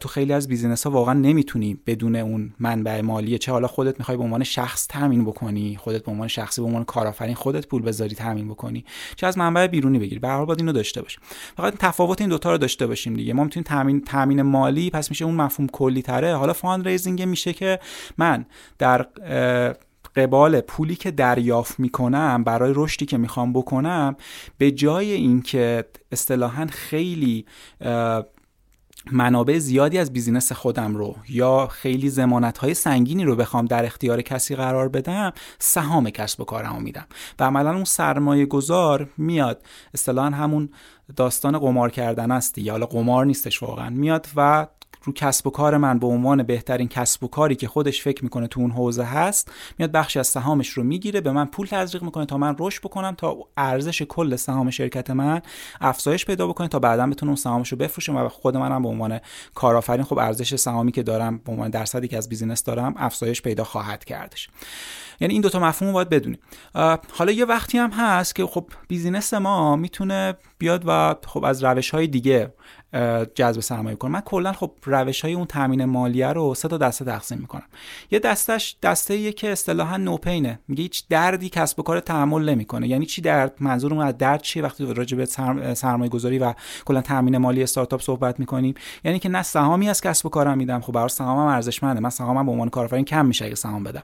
تو 0.00 0.08
خیلی 0.08 0.32
از 0.32 0.48
business 0.48 0.84
ها 0.84 0.92
واقعا 0.92 1.14
نمی‌تونی 1.14 1.78
بدون 1.86 2.16
اون 2.16 2.52
منبع 2.60 3.00
مالی 3.00 3.38
چه 3.38 3.52
حالا 3.52 3.66
خودت 3.66 3.98
می‌خوای 3.98 4.16
به 4.18 4.24
عنوان 4.24 4.44
شخص 4.44 4.86
تامین 4.86 5.24
بکنی 5.24 5.76
خودت 5.76 6.04
به 6.04 6.12
عنوان 6.12 6.28
شخصی 6.28 6.60
به 6.60 6.66
عنوان 6.66 6.84
کارآفرین 6.84 7.34
خودت 7.34 7.66
پول 7.66 7.82
بذاری 7.82 8.14
تامین 8.14 8.48
بکنی 8.48 8.84
چه 9.16 9.26
از 9.26 9.38
منبع 9.38 9.66
بیرونی 9.66 9.98
بگیری. 9.98 10.18
به 10.18 10.28
هر 10.28 10.36
حال 10.36 10.56
اینو 10.58 10.72
داشته 10.72 11.02
باش 11.02 11.18
فقط 11.56 11.74
تفاوت 11.78 12.20
این 12.20 12.30
دوتا 12.30 12.52
رو 12.52 12.58
داشته 12.58 12.86
باشیم 12.86 13.14
دیگه. 13.14 13.32
ما 13.32 13.44
می‌تونیم 13.44 13.64
تامین 13.64 14.00
تامین 14.00 14.42
مالی 14.42 14.90
پس 14.90 15.10
میشه 15.10 15.24
اون 15.24 15.34
مفهوم 15.34 15.68
کلی 15.68 16.02
تره 16.02 16.36
حالا 16.36 16.52
fundraising 16.52 17.22
میشه 17.22 17.52
که 17.52 17.78
من 18.18 18.46
در 18.78 19.06
قبال 20.16 20.60
پولی 20.60 20.96
که 20.96 21.10
دریافت 21.10 21.80
می‌کنم 21.80 22.44
برای 22.44 22.72
رشدی 22.76 23.06
که 23.06 23.18
می‌خوام 23.18 23.52
بکنم 23.52 24.16
به 24.58 24.70
جای 24.70 25.12
اینکه 25.12 25.84
اصطلاحا 26.12 26.66
خیلی 26.70 27.46
منابع 29.12 29.58
زیادی 29.58 29.98
از 29.98 30.12
بیزینس 30.12 30.52
خودم 30.52 30.96
رو 30.96 31.16
یا 31.28 31.66
خیلی 31.66 32.08
زمانت 32.08 32.58
های 32.58 32.74
سنگینی 32.74 33.24
رو 33.24 33.36
بخوام 33.36 33.64
در 33.64 33.84
اختیار 33.84 34.22
کسی 34.22 34.56
قرار 34.56 34.88
بدم 34.88 35.32
سهام 35.58 36.10
کسب 36.10 36.40
و 36.40 36.44
کارم 36.44 36.74
رو 36.74 36.80
میدم. 36.80 37.06
و 37.38 37.44
عملا 37.44 37.74
اون 37.74 37.84
سرمایه 37.84 38.46
گذار 38.46 39.08
میاد 39.18 39.62
اصطلاحا 39.94 40.30
همون 40.30 40.68
داستان 41.16 41.58
قمار 41.58 41.90
کردن 41.90 42.30
است 42.30 42.58
یا 42.58 42.72
حالا 42.72 42.86
قمار 42.86 43.26
نیستش 43.26 43.62
واقعا. 43.62 43.90
میاد 43.90 44.26
و 44.36 44.66
رو 45.06 45.12
کسب 45.12 45.46
و 45.46 45.50
کار 45.50 45.76
من 45.76 45.98
به 45.98 46.06
عنوان 46.06 46.42
بهترین 46.42 46.88
کسب 46.88 47.24
و 47.24 47.28
کاری 47.28 47.56
که 47.56 47.68
خودش 47.68 48.02
فکر 48.02 48.24
می‌کنه 48.24 48.46
تو 48.46 48.60
اون 48.60 48.70
حوزه 48.70 49.02
هست 49.02 49.52
میاد 49.78 49.92
بخشی 49.92 50.18
از 50.18 50.26
سهامش 50.26 50.68
رو 50.68 50.82
می‌گیره 50.82 51.20
به 51.20 51.32
من 51.32 51.44
پول 51.44 51.66
تزریق 51.66 52.02
می‌کنه 52.02 52.26
تا 52.26 52.38
من 52.38 52.56
رشد 52.58 52.82
بکنم 52.82 53.14
تا 53.14 53.36
ارزش 53.56 54.02
کل 54.02 54.36
سهام 54.36 54.70
شرکت 54.70 55.10
من 55.10 55.42
افزایش 55.80 56.24
پیدا 56.24 56.46
بکنه 56.46 56.68
تا 56.68 56.78
بعدا 56.78 57.10
اون 57.22 57.36
سهامش 57.36 57.72
رو 57.72 57.78
بفروشم 57.78 58.16
و 58.16 58.28
خود 58.28 58.56
منم 58.56 58.82
به 58.82 58.88
عنوان 58.88 59.20
کارآفرین 59.54 60.04
خب 60.04 60.18
ارزش 60.18 60.54
سهامی 60.54 60.92
که 60.92 61.02
دارم 61.02 61.38
به 61.38 61.52
عنوان 61.52 61.70
درصدی 61.70 62.08
که 62.08 62.16
از 62.16 62.28
business 62.28 62.64
دارم 62.64 62.94
افزایش 62.96 63.42
پیدا 63.42 63.64
خواهد 63.64 64.04
کردش. 64.04 64.48
یعنی 65.20 65.32
این 65.32 65.42
دوتا 65.42 65.60
مفهوم 65.60 65.92
باید 65.92 66.08
بدونیم. 66.08 66.38
حالا 67.12 67.32
یه 67.32 67.44
وقتی 67.44 67.78
هم 67.78 67.90
هست 67.90 68.34
که 68.34 68.46
خب 68.46 68.68
business 68.88 69.34
ما 69.34 69.76
می‌تونه 69.76 70.34
بیاد 70.58 70.82
و 70.86 71.14
خب 71.26 71.44
از 71.44 71.64
روش 71.64 71.90
های 71.90 72.06
دیگه 72.06 72.52
جذب 73.34 73.60
سرمایه 73.60 73.96
کنه 73.96 74.10
من 74.10 74.20
کلا 74.20 74.52
خب 74.52 74.72
روش 74.84 75.20
های 75.20 75.34
اون 75.34 75.44
تامین 75.44 75.84
مالیه 75.84 76.28
رو 76.28 76.54
سه 76.54 76.68
تا 76.68 76.78
دسته 76.78 77.04
تقسیم 77.04 77.38
می‌کنم. 77.38 77.66
یه 78.10 78.18
دستش 78.18 78.76
دسته 78.82 79.14
ایه 79.14 79.32
که 79.32 79.52
اصطلاحا 79.52 79.96
نوپینه. 79.96 80.58
میگه 80.68 80.82
هیچ 80.82 81.04
دردی 81.08 81.48
کسب 81.48 81.80
و 81.80 81.82
کار 81.82 82.00
تحمل 82.00 82.48
نمی‌کنه. 82.48 82.88
یعنی 82.88 83.06
چی 83.06 83.22
درد؟ 83.22 83.54
منظورم 83.60 83.98
از 83.98 84.18
درد 84.18 84.42
چیه 84.42 84.62
وقتی 84.62 84.94
راجع 84.94 85.16
به 85.16 85.24
سرمایه 85.74 86.10
گذاری 86.10 86.38
و 86.38 86.54
کلا 86.84 87.00
تامین 87.00 87.38
مالی 87.38 87.62
استارتاپ 87.62 88.02
صحبت 88.02 88.40
می‌کنیم؟ 88.40 88.74
یعنی 89.04 89.18
که 89.18 89.28
نه 89.28 89.42
سهامی 89.42 89.88
از 89.88 90.00
کسب 90.00 90.26
و 90.26 90.28
کارم 90.28 90.58
میدم. 90.58 90.80
خب 90.80 90.92
برای 90.92 91.08
سهامم 91.08 91.46
ارزشمنده. 91.46 92.00
من 92.00 92.10
سهامم 92.10 92.46
به 92.46 92.52
عنوان 92.52 92.68
کارآفرین 92.68 93.04
کم 93.04 93.26
میشه 93.26 93.44
اگه 93.44 93.54
سهام 93.54 93.84
بدم. 93.84 94.02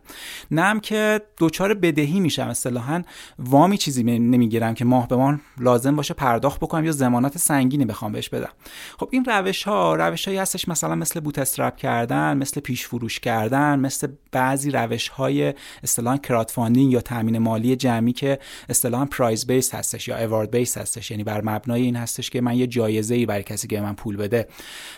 نه 0.51 0.80
که 0.80 1.20
دوچار 1.36 1.74
بدهی 1.74 2.20
میشم. 2.20 2.49
اصطلاحا 2.49 3.03
وامی 3.38 3.78
چیزی 3.78 4.03
نمی‌گیرم 4.03 4.74
که 4.74 4.84
ماه 4.84 5.09
به 5.09 5.16
ماه 5.16 5.40
لازم 5.59 5.97
باشه 5.97 6.14
پرداخت 6.14 6.61
بکنم 6.61 6.84
یا 6.84 6.93
ضمانت 6.93 7.38
سنگینی 7.38 7.84
بخوام 7.84 8.12
بهش 8.12 8.28
بدم. 8.28 8.51
خب 8.98 9.08
این 9.12 9.24
روش 9.24 9.62
ها 9.62 9.94
روش 9.94 10.24
هایی 10.24 10.38
هستش 10.38 10.68
مثلا 10.68 10.94
مثل 10.94 11.20
bootstrap 11.20 11.76
کردن 11.76 12.36
مثل 12.36 12.60
پیش 12.60 12.86
فروش 12.86 13.20
کردن 13.20 13.78
مثل 13.78 14.08
بعضی 14.32 14.70
روش 14.70 15.08
های 15.08 15.54
اصطلاحا 15.82 16.16
crowd 16.16 16.52
یا 16.76 17.00
تامین 17.00 17.38
مالی 17.38 17.76
جمعی 17.76 18.12
که 18.12 18.38
اصطلاحا 18.68 19.04
prize 19.04 19.46
base 19.46 19.74
هستش 19.74 20.08
یا 20.08 20.16
award 20.16 20.50
base 20.50 20.78
هستش. 20.78 21.10
یعنی 21.10 21.24
بر 21.24 21.40
مبنای 21.40 21.82
این 21.82 21.96
هستش 21.96 22.30
که 22.30 22.40
من 22.40 22.56
یه 22.56 22.66
جایزه 22.66 23.14
ای 23.14 23.26
برای 23.26 23.42
کسی 23.42 23.68
که 23.68 23.80
من 23.80 23.94
پول 23.94 24.16
بده 24.16 24.48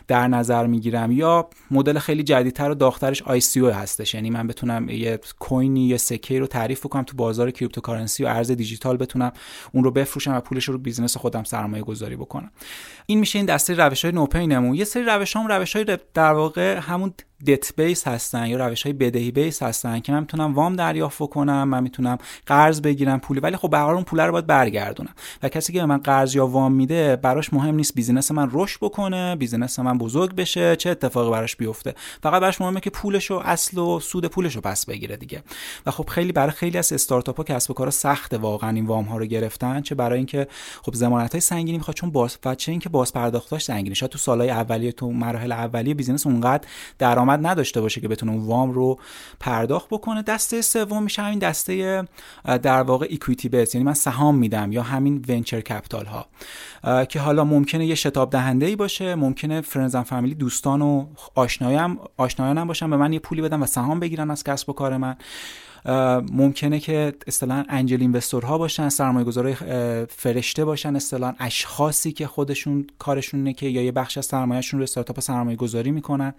در 0.08 0.28
نظر 0.28 0.66
می‌گیرم. 0.66 1.12
یا 1.12 1.48
مدل 1.70 1.98
خیلی 1.98 2.22
جدیدتر 2.22 2.70
و 2.70 2.74
داغترش 2.74 3.22
ICO 3.22 3.40
هستش. 3.72 4.14
یعنی 4.14 4.30
من 4.30 4.46
بتونم 4.46 4.88
یه 4.88 5.20
کوینی 5.38 5.86
یا 5.86 5.98
سکه 5.98 6.38
رو 6.38 6.46
تعریف 6.46 6.86
کنم 6.86 7.02
تو 7.02 7.16
بازار 7.16 7.50
cryptocurrency 7.50 8.24
و 8.24 8.26
ارز 8.26 8.50
دیجیتال 8.50 8.96
بتونم 8.96 9.32
اون 9.72 9.84
رو 9.84 9.90
بفروشم 9.90 10.34
و 10.34 10.40
پولش 10.40 10.68
رو 10.68 10.78
business 10.78 11.16
خودم 11.16 11.44
سرمایه 11.44 11.82
گذاری 11.82 12.16
بکنم. 12.16 12.50
این 13.06 13.20
میشه 13.20 13.38
این 13.38 13.46
دسته 13.64 13.74
روش 13.84 14.04
های 14.04 14.12
نوپینمون. 14.12 14.74
یه 14.74 14.84
سری 14.84 15.02
روش 15.02 15.36
هم 15.36 15.46
روش 15.46 15.76
های 15.76 15.98
در 16.14 16.32
واقع 16.32 16.78
همون 16.78 17.14
debt 17.46 17.76
base 17.76 18.08
هستن 18.08 18.46
یا 18.46 18.66
روش 18.66 18.82
های 18.82 18.92
بدهی 18.92 19.30
base 19.30 19.62
هستن 19.62 20.00
که 20.00 20.12
من 20.12 20.20
می‌تونم 20.20 20.54
وام 20.54 20.76
دریافت 20.76 21.18
کنم 21.18 21.68
من 21.68 21.82
می‌تونم 21.82 22.18
قرض 22.46 22.80
بگیرم 22.80 23.20
پولی 23.20 23.40
ولی 23.40 23.56
خب 23.56 23.70
به 23.70 23.80
اون 23.80 24.02
پول 24.02 24.20
رو 24.20 24.32
باید 24.32 24.46
برگردونم. 24.46 25.14
و 25.42 25.48
کسی 25.48 25.72
که 25.72 25.80
به 25.80 25.86
من 25.86 25.98
قرض 25.98 26.34
یا 26.34 26.46
وام 26.46 26.72
میده 26.72 27.16
براش 27.16 27.52
مهم 27.52 27.74
نیست 27.74 27.94
business 27.94 28.30
من 28.30 28.48
رشد 28.52 28.78
بکنه 28.80 29.36
business 29.36 29.78
من 29.78 29.98
بزرگ 29.98 30.34
بشه 30.34 30.76
چه 30.76 30.90
اتفاقی 30.90 31.30
براش 31.30 31.56
بیفته. 31.56 31.94
فقط 32.22 32.42
براش 32.42 32.60
مهمه 32.60 32.80
که 32.80 32.90
پولش 32.90 33.30
و 33.30 33.34
اصل 33.44 33.78
و 33.78 34.00
سود 34.00 34.26
پولش 34.26 34.54
رو 34.54 34.60
پس 34.60 34.86
بگیره 34.86 35.16
دیگه. 35.16 35.42
و 35.86 35.90
خب 35.90 36.08
خیلی 36.08 36.32
برای 36.32 36.52
خیلی 36.52 36.78
از 36.78 36.92
استارتاپ 36.92 37.36
ها 37.36 37.44
کسب 37.44 37.70
و 37.70 37.74
کارا 37.74 37.90
سخته 37.90 38.38
واقعا 38.38 38.70
این 38.70 38.86
وام 38.86 39.04
ها 39.04 39.16
رو 39.16 39.26
گرفتن 39.26 39.80
چه 39.80 39.94
برای 39.94 40.16
اینکه 40.16 40.46
خب 40.82 40.94
ضمانت 40.94 41.32
های 41.32 41.40
سنگینی 41.40 41.78
می‌خواد 41.78 41.96
چون 41.96 42.10
باز 42.10 42.38
و 42.44 42.54
چه 42.54 42.72
اینکه 42.72 42.88
باز 42.88 43.12
پرداختاش 43.12 43.64
سنگینه. 43.64 43.94
شاید 43.94 44.12
تو 44.12 44.18
سالهای 44.18 44.50
اولیه 44.50 44.92
تو 44.92 45.12
مراحل 45.12 45.52
اولیه 45.52 45.94
business 45.94 46.26
اونقدر 46.26 46.68
درآمد 46.98 47.23
نداشته 47.30 47.80
باشه 47.80 48.00
که 48.00 48.08
بتونه 48.08 48.32
اون 48.32 48.46
وام 48.46 48.72
رو 48.72 48.98
پرداخت 49.40 49.88
بکنه. 49.90 50.22
دسته 50.22 50.62
سوم 50.62 51.02
میشه 51.02 51.22
همین 51.22 51.38
دسته 51.38 52.04
در 52.44 52.82
واقع 52.82 53.06
equity 53.10 53.48
base 53.48 53.74
یعنی 53.74 53.84
من 53.84 53.94
سهام 53.94 54.34
میدم 54.34 54.72
یا 54.72 54.82
همین 54.82 55.24
venture 55.28 55.60
capital 55.60 56.06
ها. 56.06 56.26
که 57.04 57.20
حالا 57.20 57.44
ممکنه 57.44 57.86
یه 57.86 57.94
شتاب 57.94 58.30
دهنده 58.30 58.66
ای 58.66 58.76
باشه 58.76 59.14
ممکنه 59.14 59.60
friends 59.60 59.96
family 59.96 60.29
ی 60.29 60.34
دوستان 60.34 60.82
و 60.82 61.06
آشنایم 61.34 61.98
آشنایانم 62.16 62.66
باشن 62.66 62.90
به 62.90 62.96
من 62.96 63.12
یه 63.12 63.18
پولی 63.18 63.42
بدن 63.42 63.60
و 63.60 63.66
سهام 63.66 64.00
بگیرن 64.00 64.30
از 64.30 64.44
کسب 64.44 64.70
و 64.70 64.72
کار 64.72 64.96
من. 64.96 65.16
ممکنه 66.32 66.80
که 66.80 67.14
اصطلاحا 67.26 67.64
انجل 67.68 68.00
اینوستورها 68.00 68.58
باشن 68.58 68.88
سرمایه 68.88 69.24
گذاره 69.24 69.54
فرشته 70.04 70.64
باشن 70.64 70.96
اصطلاحا 70.96 71.34
اشخاصی 71.38 72.12
که 72.12 72.26
خودشون 72.26 72.86
کارشونه 72.98 73.52
که 73.52 73.66
یا 73.66 73.82
یه 73.82 73.92
بخش 73.92 74.18
از 74.18 74.26
سرمایهشون 74.26 74.80
رو 74.80 74.84
استارتاپ 74.84 75.20
سرمایه 75.20 75.56
گذاری 75.56 75.90
می‌کنن 75.90 76.34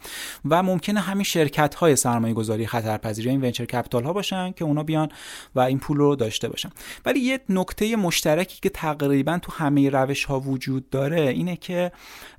و 0.45 0.63
ممکنه 0.63 0.99
همین 0.99 1.23
شرکت 1.23 1.75
های 1.75 1.95
سرمایه 1.95 2.33
گذاری 2.33 2.67
خطرپذیری 2.67 3.29
این 3.29 3.41
ونچر 3.41 3.65
کپیتال 3.65 4.03
ها 4.03 4.13
باشن 4.13 4.51
که 4.51 4.65
اونا 4.65 4.83
بیان 4.83 5.09
و 5.55 5.59
این 5.59 5.79
پول 5.79 5.97
رو 5.97 6.15
داشته 6.15 6.49
باشن. 6.49 6.69
ولی 7.05 7.19
یه 7.19 7.39
نکته 7.49 7.95
مشترکی 7.95 8.59
که 8.61 8.69
تقریبا 8.69 9.39
تو 9.41 9.51
همه 9.51 9.89
روش 9.89 10.25
ها 10.25 10.39
وجود 10.39 10.89
داره 10.89 11.21
اینه 11.21 11.55
که 11.55 11.91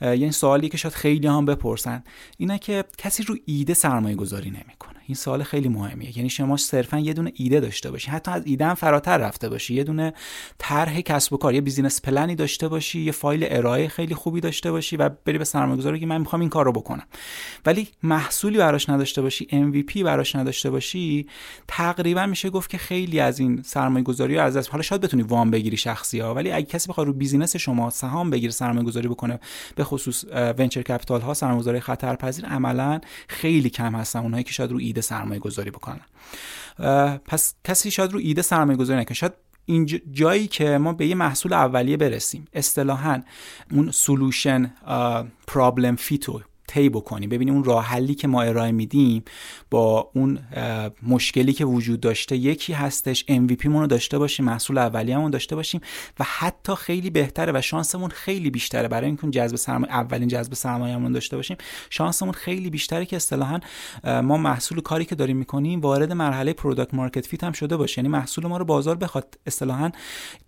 یعنی 0.02 0.32
سوالی 0.32 0.68
که 0.68 0.76
شاید 0.76 0.94
خیلی 0.94 1.26
هم 1.26 1.44
بپرسن 1.44 2.04
اینه 2.36 2.59
که 2.59 2.84
کسی 2.98 3.22
رو 3.22 3.36
ایده 3.44 3.74
سرمایه 3.74 4.16
گذاری 4.16 4.50
نمی‌کنه. 4.50 4.95
این 5.07 5.14
سوال 5.14 5.42
خیلی 5.42 5.68
مهمیه. 5.68 6.18
یعنی 6.18 6.30
شما 6.30 6.57
صرفا 6.57 6.98
یه 6.98 7.12
دونه 7.12 7.32
ایده 7.34 7.61
داشته 7.61 7.90
باشی. 7.90 8.11
حتی 8.11 8.30
از 8.30 8.42
ایده 8.46 8.66
هم 8.66 8.74
فراتر 8.74 9.18
رفته 9.18 9.48
باشی. 9.48 9.74
یه 9.74 9.84
دونه 9.84 10.12
طرح 10.59 11.00
کسب 11.00 11.32
و 11.32 11.36
کار 11.36 11.54
یه 11.54 11.61
business 11.61 12.01
plan 12.01 12.28
ی 12.28 12.34
داشته 12.34 12.68
باشی 12.68 13.00
یه 13.00 13.12
فایل 13.12 13.46
ارائه 13.50 13.88
خیلی 13.88 14.14
خوبی 14.14 14.40
داشته 14.40 14.70
باشی 14.72 14.96
و 14.96 15.09
بری 15.09 15.38
به 15.38 15.44
سرمایه‌گذاری 15.44 16.00
که 16.00 16.07
من 16.07 16.18
می‌خوام 16.18 16.40
این 16.40 16.50
کار 16.50 16.64
رو 16.64 16.72
بکنم. 16.72 17.07
ولی 17.66 17.88
محصولی 18.02 18.59
براش 18.59 18.88
نداشته 18.88 19.22
باشی 19.22 19.46
MVP 19.50 20.02
براش 20.02 20.36
نداشته 20.36 20.70
باشی 20.70 21.26
تقریبا 21.68 22.26
میشه 22.26 22.50
گفت 22.50 22.70
که 22.70 22.78
خیلی 22.78 23.20
از 23.20 23.38
این 23.38 23.62
سرمایه‌گذاری 23.62 24.38
از 24.38 24.68
حالا 24.68 24.82
شاید 24.82 25.00
بتونی 25.00 25.22
وام 25.22 25.50
بگیری 25.50 25.76
شخصی 25.76 26.20
ها 26.20 26.34
ولی 26.34 26.52
اگه 26.52 26.66
کسی 26.66 26.88
بخواد 26.88 27.07
رو 27.07 27.12
business 27.12 27.57
شما 27.57 27.90
سهام 27.90 28.30
بگیره 28.30 28.52
سرمایه 28.52 28.86
گذاری 28.86 29.09
بکنه 29.09 29.40
به 29.74 29.84
خصوص 29.84 30.24
venture 30.32 30.82
capital 30.82 31.20
ها 31.20 31.34
سرمایه 31.34 31.61
گذاری 31.61 31.80
خطرپذیر 31.80 32.46
عملا 32.46 33.00
خیلی 33.28 33.70
کم 33.70 33.94
هستن 33.94 34.18
اونایی 34.18 34.44
که 34.44 34.52
شاید 34.52 34.70
رو 34.70 34.80
سرمایه 35.01 35.40
گذاری 35.40 35.70
بکنن. 35.70 36.01
پس 37.24 37.55
کسی 37.64 37.90
شاید 37.90 38.12
رو 38.12 38.18
ایده 38.18 38.42
سرمایه 38.42 38.78
گذاری 38.78 39.01
نکنه. 39.01 39.14
شاید 39.14 39.32
این 39.64 40.01
جایی 40.12 40.47
که 40.47 40.78
ما 40.78 40.92
به 40.92 41.07
یه 41.07 41.14
محصول 41.14 41.53
اولیه 41.53 41.97
برسیم. 41.97 42.44
اصطلاحا 42.53 43.22
اون 43.70 43.90
solution 43.91 44.74
problem 45.47 45.97
fit 45.97 46.30
و 46.30 46.41
طی 46.69 46.89
بکنیم. 46.89 47.29
ببینیم 47.29 47.55
اون 47.55 47.64
راه 47.64 47.85
حلی 47.85 48.14
که 48.14 48.29
ما 48.29 48.43
ارائه 48.43 48.73
میدیم 48.73 49.25
با 49.71 50.11
اون 50.14 50.39
مشکلی 51.03 51.53
که 51.53 51.64
وجود 51.64 52.01
داشته 52.01 52.37
یکی 52.37 52.73
هستش 52.73 53.25
MVP 53.29 53.67
مون 53.67 53.81
رو 53.81 53.87
داشته 53.87 54.19
باشیم 54.19 54.47
محصول 54.47 54.79
اولیه‌مون 54.79 55.31
داشته 55.31 55.57
باشیم 55.57 55.81
و 56.21 56.25
حتی 56.25 56.75
خیلی 56.75 57.11
بهتره 57.11 57.53
و 57.53 57.61
شانسمون 57.61 58.11
خیلی 58.11 58.51
بیشتره. 58.51 58.89
برای 58.89 59.07
اینکه 59.07 59.31
جذب 59.31 59.57
سرمایه 59.57 59.93
اولین 59.93 60.29
جذب 60.29 60.55
سرمایه‌مون 60.55 61.12
داشته 61.12 61.37
باشیم 61.37 61.57
شانسمون 61.91 62.33
خیلی 62.33 62.71
بیشتره 62.71 63.05
که 63.05 63.17
اصطلاحا 63.17 63.61
ما 64.05 64.37
محصول 64.37 64.81
کاری 64.81 65.05
که 65.05 65.14
داریم 65.14 65.37
می‌کنیم 65.37 65.81
وارد 65.81 66.12
مرحله 66.12 66.53
product 66.53 66.95
market 66.95 67.26
fit 67.26 67.45
هم 67.45 67.53
شده 67.53 67.77
باشه. 67.77 67.99
یعنی 67.99 68.09
محصول 68.09 68.47
ما 68.47 68.57
رو 68.57 68.64
بازار 68.64 68.97
بخواد 68.97 69.39
اصطلاحا 69.47 69.91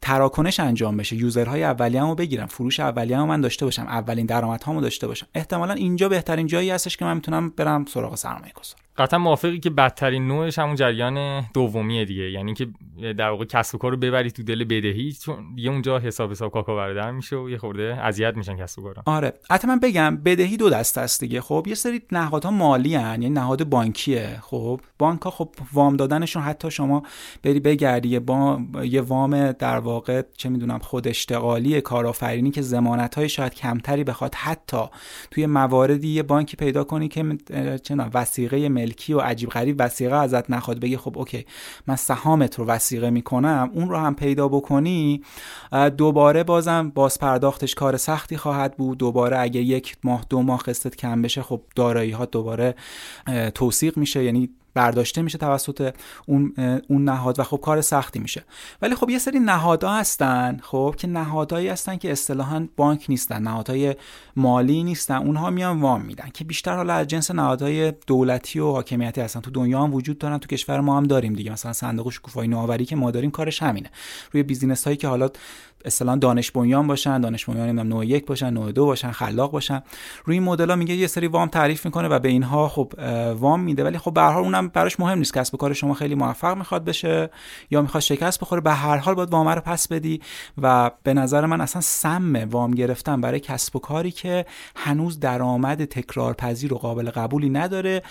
تراکنش 0.01 0.61
انجام 0.61 0.97
بشه. 0.97 1.17
user 1.17 1.49
های 1.49 1.65
اولیه‌مو 1.65 2.15
بگیرم 2.15 2.47
فروش 2.47 2.81
اولیه‌مو 2.81 3.27
من 3.27 3.41
داشته 3.41 3.65
باشم. 3.65 3.83
اولین 3.83 4.27
درآمدهامو 4.27 4.81
داشته 4.81 5.07
باشم. 5.07 5.27
احتمالا 5.35 5.75
اینجا 5.75 6.08
بهترین 6.09 6.47
جایی 6.47 6.71
هستش 6.71 6.97
که 6.97 7.05
من 7.05 7.15
می‌تونم 7.15 7.51
برم 7.51 7.85
سراغ 7.85 8.15
سرمایه 8.15 8.53
گذار 8.53 8.77
قطعا 8.99 9.19
موافقی 9.19 9.59
که 9.59 9.71
بدترین 9.71 10.29
نوعش 10.29 10.59
همون 10.59 10.75
جریان 10.75 11.45
دومیه 11.55 12.05
دیگه. 12.05 12.31
یعنی 12.31 12.55
که 12.55 12.69
در 13.19 13.31
واقع 13.31 13.45
کسب 13.45 13.75
و 13.75 13.79
کار 13.79 13.91
رو 13.91 13.97
ببری 13.97 14.31
تو 14.31 14.43
دل 14.43 14.65
بدهی 14.65 15.13
چون 15.13 15.55
دیگه 15.55 15.71
اونجا 15.71 15.99
حساب 15.99 16.31
حساب 16.31 16.53
کاکا 16.53 16.77
بردار 16.77 17.13
میشه 17.13 17.37
و 17.37 17.51
یه 17.51 17.59
خورده 17.59 17.99
اذیت 18.03 18.37
میشن 18.37 18.57
کسب 18.57 18.79
و 18.79 18.83
کارا. 18.83 19.03
آره. 19.07 19.33
حتی 19.51 19.69
من 19.69 19.79
بگم 19.79 20.17
بدهی 20.17 20.57
دو 20.57 20.71
دسته 20.71 21.01
است 21.01 21.21
دیگه. 21.21 21.41
خب 21.41 21.65
یه 21.69 21.75
سری 21.75 22.03
نهادها 22.13 22.51
مالی 22.51 22.95
هن. 22.95 23.23
یعنی 23.23 23.31
نهاد 23.31 23.65
بانکیه. 23.65 24.39
خب 24.43 24.81
بانک 24.99 25.23
ها 25.23 25.31
خب 25.31 25.49
وام 25.73 25.97
دادنشون 25.97 26.43
حتی 26.43 26.71
شما 26.71 27.03
بری 27.43 27.61
بگردی 27.61 28.19
با 28.19 28.61
یه 28.83 29.01
وام 29.01 29.53
در 29.53 29.79
واقع 29.79 30.23
چه 30.37 30.49
می‌دونم 30.49 30.79
خود 30.79 31.09
اشتغالی 31.09 31.81
کارآفرینی 31.81 32.51
که 32.51 32.63
ضمانت 32.63 33.15
های 33.15 33.29
شاید 33.29 33.55
کمتری 33.55 34.05
بخواد 34.05 34.35
حتی 34.35 34.83
توی 35.31 35.47
مواردی 35.47 36.09
یه 36.09 36.23
بانکی 36.23 36.57
پیدا 36.57 36.85
کنی 36.85 37.09
که 37.09 37.39
چه 37.83 37.95
وسیقه 38.15 38.69
ملکی 38.89 39.15
و 39.15 39.21
عجیب 39.21 39.49
غریب 39.49 39.77
وسیقه 39.79 40.17
ازت 40.17 40.51
نخواد 40.51 40.81
بگی 40.81 40.97
خب 40.97 41.19
اوکی 41.19 41.47
من 41.87 41.97
سهامت 41.97 42.59
رو 42.59 42.65
وسیقه 42.65 43.11
می‌کنم 43.11 43.71
اون 43.75 43.89
رو 43.89 43.97
هم 43.97 44.15
پیدا 44.15 44.49
بکنی 44.49 45.23
دوباره 45.97 46.45
بازم 46.45 46.93
باز 46.95 47.19
پرداختش 47.19 47.75
کار 47.75 47.97
سختی 47.97 48.37
خواهد 48.37 48.77
بود 48.77 48.99
دوباره 48.99 49.39
اگه 49.39 49.61
یک 49.61 49.97
ماه 50.05 50.25
دو 50.31 50.43
ماه 50.43 50.63
قسطت 50.63 50.97
کم 50.97 51.23
بشه 51.23 51.43
خب 51.43 51.61
دارایی 51.77 52.11
ها 52.11 52.25
دوباره 52.25 52.75
توصیق 53.55 53.99
میشه 53.99 54.25
یعنی 54.25 54.51
برداشته 54.75 55.23
میشه 55.23 55.39
توسط 55.39 55.95
اون 56.27 56.55
اون 56.89 57.05
نهاد 57.05 57.41
و 57.41 57.43
خب 57.43 57.61
کار 57.63 57.81
سختی 57.81 58.19
میشه. 58.19 58.45
ولی 58.83 58.95
خب 58.95 59.11
یه 59.11 59.19
سری 59.19 59.39
نهادها 59.39 59.99
هستن 59.99 60.61
خب 60.63 60.95
که 60.99 61.09
نهادهایی 61.09 61.69
هستن 61.69 61.97
که 61.97 62.13
اصطلاحا 62.13 62.69
بانک 62.77 63.07
نیستن 63.09 63.43
نهادهای 63.43 63.95
مالی 64.37 64.85
نیستن 64.85 65.17
اونها 65.17 65.51
میان 65.51 65.81
وام 65.81 66.03
میدن 66.03 66.29
که 66.35 66.45
بیشتر 66.45 66.77
حالا 66.77 66.95
از 66.95 67.07
جنس 67.07 67.31
نهادهای 67.31 67.93
دولتی 68.07 68.59
و 68.59 68.73
حاکمیتی 68.73 69.21
هستن. 69.21 69.41
تو 69.41 69.51
دنیا 69.51 69.83
هم 69.83 69.95
وجود 69.95 70.19
دارن 70.19 70.39
تو 70.39 70.49
کشور 70.49 70.81
ما 70.81 70.97
هم 70.97 71.05
داریم 71.05 71.33
دیگه. 71.33 71.53
مثلا 71.53 71.73
صندوق 71.73 72.11
شکوفایی 72.13 72.49
نوآوری 72.49 72.85
که 72.85 72.97
ما 72.97 73.11
داریم 73.11 73.31
کارش 73.31 73.63
همینه. 73.63 73.91
روی 74.33 74.43
بیزینس 74.43 74.85
هایی 74.85 74.97
که 74.97 75.09
حالا 75.09 75.31
اصلا 75.85 76.17
دانش 76.17 76.51
بنیان 76.51 76.87
باشن 76.87 77.21
دانش 77.21 77.45
بنیان 77.45 77.79
نوع 77.79 78.07
یک 78.07 78.27
باشن 78.27 78.51
نوع 78.51 78.73
دو 78.73 78.87
باشن 78.87 79.11
خلاق 79.11 79.51
باشن. 79.51 79.83
روی 80.25 80.37
این 80.37 80.43
مدل 80.43 80.71
ها 80.71 80.77
میگه 80.77 80.95
یه 80.95 81.07
سری 81.07 81.27
وام 81.27 81.49
تعریف 81.49 81.85
می‌کنه 81.85 82.09
و 82.09 82.19
به 82.19 82.29
اینها 82.29 82.69
خب 82.69 82.93
وام 83.39 83.61
میده. 83.61 83.85
ولی 83.85 83.99
خب 83.99 84.15
به 84.15 84.21
هر 84.21 84.33
حال 84.33 84.45
اونم 84.45 84.69
براش 84.69 85.01
مهم 85.01 85.19
نیست. 85.19 85.35
کسب 85.35 85.57
کار 85.57 85.73
شما 85.73 85.95
خیلی 85.95 86.15
موفق 86.15 86.57
می‌خواد 86.57 86.85
بشه 86.85 87.31
یا 87.71 87.83
می‌خواد 87.83 88.03
شکست 88.03 88.41
بخوره 88.41 88.61
به 88.61 88.73
هر 88.73 88.97
حال 88.97 89.15
باید 89.15 89.31
وام 89.31 89.49
رو 89.49 89.61
پس 89.61 89.89
بدی. 89.89 90.21
و 90.63 90.91
به 91.03 91.15
نظر 91.15 91.47
من 91.47 91.61
اصلا 91.61 91.83
سم 91.83 92.49
وام 92.51 92.71
گرفتن 92.71 93.21
برای 93.21 93.41
کسب 93.41 93.77
و 93.77 93.79
کاری 93.79 94.11
که 94.11 94.47
هنوز 94.77 95.21
درآمد 95.21 95.85
تکرارپذیر 95.85 96.75
و 96.75 96.79
قابل 96.79 97.11
قبولی 97.11 97.51
نداره 97.51 98.03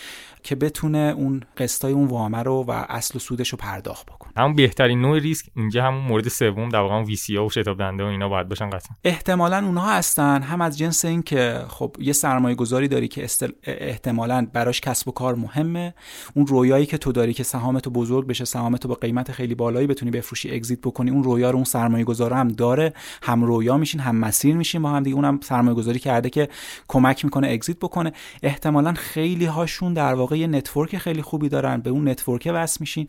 که 0.43 0.55
بتونه 0.55 1.13
اون 1.17 1.43
قسطای 1.57 1.93
اون 1.93 2.07
وامه 2.07 2.43
رو 2.43 2.63
و 2.67 2.71
اصل 2.71 3.15
و 3.15 3.19
سودش 3.19 3.49
رو 3.49 3.57
پرداخت 3.57 4.05
بکنه. 4.05 4.26
همون 4.37 4.55
بهترین 4.55 5.01
نوع 5.01 5.19
ریسک 5.19 5.45
اینجا 5.55 5.83
همون 5.83 6.01
مورد 6.01 6.27
سوم 6.27 6.69
در 6.69 6.79
واقع 6.79 7.03
وی 7.03 7.37
و 7.37 7.49
شتاب 7.49 7.77
دنده 7.77 8.03
و 8.03 8.07
اینا 8.07 8.29
باید 8.29 8.49
باشن 8.49 8.69
قطعا. 8.69 8.95
احتمالا 9.03 9.57
اونها 9.65 9.93
هستن 9.93 10.41
هم 10.41 10.61
از 10.61 10.77
جنس 10.77 11.05
این 11.05 11.23
که 11.23 11.65
خب 11.67 11.95
یه 11.99 12.13
سرمایه 12.13 12.55
گذاری 12.55 12.87
داری 12.87 13.07
که 13.07 13.23
استل... 13.23 13.51
احتمالا 13.63 14.47
براش 14.53 14.81
کسب 14.81 15.07
و 15.07 15.11
کار 15.11 15.35
مهمه 15.35 15.93
اون 16.33 16.47
رویایی 16.47 16.85
که 16.85 16.97
تو 16.97 17.11
داری 17.11 17.33
که 17.33 17.43
سهامت 17.43 17.87
بزرگ 17.87 18.27
بشه 18.27 18.45
سهامت 18.45 18.87
با 18.87 18.93
قیمت 18.93 19.31
خیلی 19.31 19.55
بالایی 19.55 19.87
بتونی 19.87 20.11
بفروشی 20.11 20.55
اگزییت 20.55 20.81
بکنی 20.81 21.11
اون 21.11 21.23
رویا 21.23 21.49
رو 21.51 21.55
اون 21.55 21.65
سرمایه 21.65 22.03
گذار 22.03 22.33
هم 22.33 22.47
داره 22.47 22.93
هم 23.23 23.43
رویا 23.43 23.77
میشین 23.77 24.01
هم 24.01 24.15
مسیر 24.15 24.55
میشین 24.55 24.81
با 24.81 24.89
هم 24.89 25.03
دیگه 25.03 25.15
اونم 25.15 25.39
سرمایه 25.43 25.75
گذاری 25.75 25.99
کرده 25.99 26.29
که 26.29 26.49
کمک 26.87 27.25
می‌کنه 27.25 27.47
اگزییت 27.47 27.79
بکنه. 27.79 28.11
احتمالا 28.43 28.93
خیلی 28.93 29.45
هاشون 29.45 29.93
در 29.93 30.13
واقع 30.13 30.37
یه 30.37 30.47
نتورک 30.47 30.97
خیلی 30.97 31.21
خوبی 31.21 31.49
دارن 31.49 31.81
به 31.81 31.89
اون 31.89 32.09
نتورک 32.09 32.51
وصل 32.53 32.77
میشین 32.79 33.07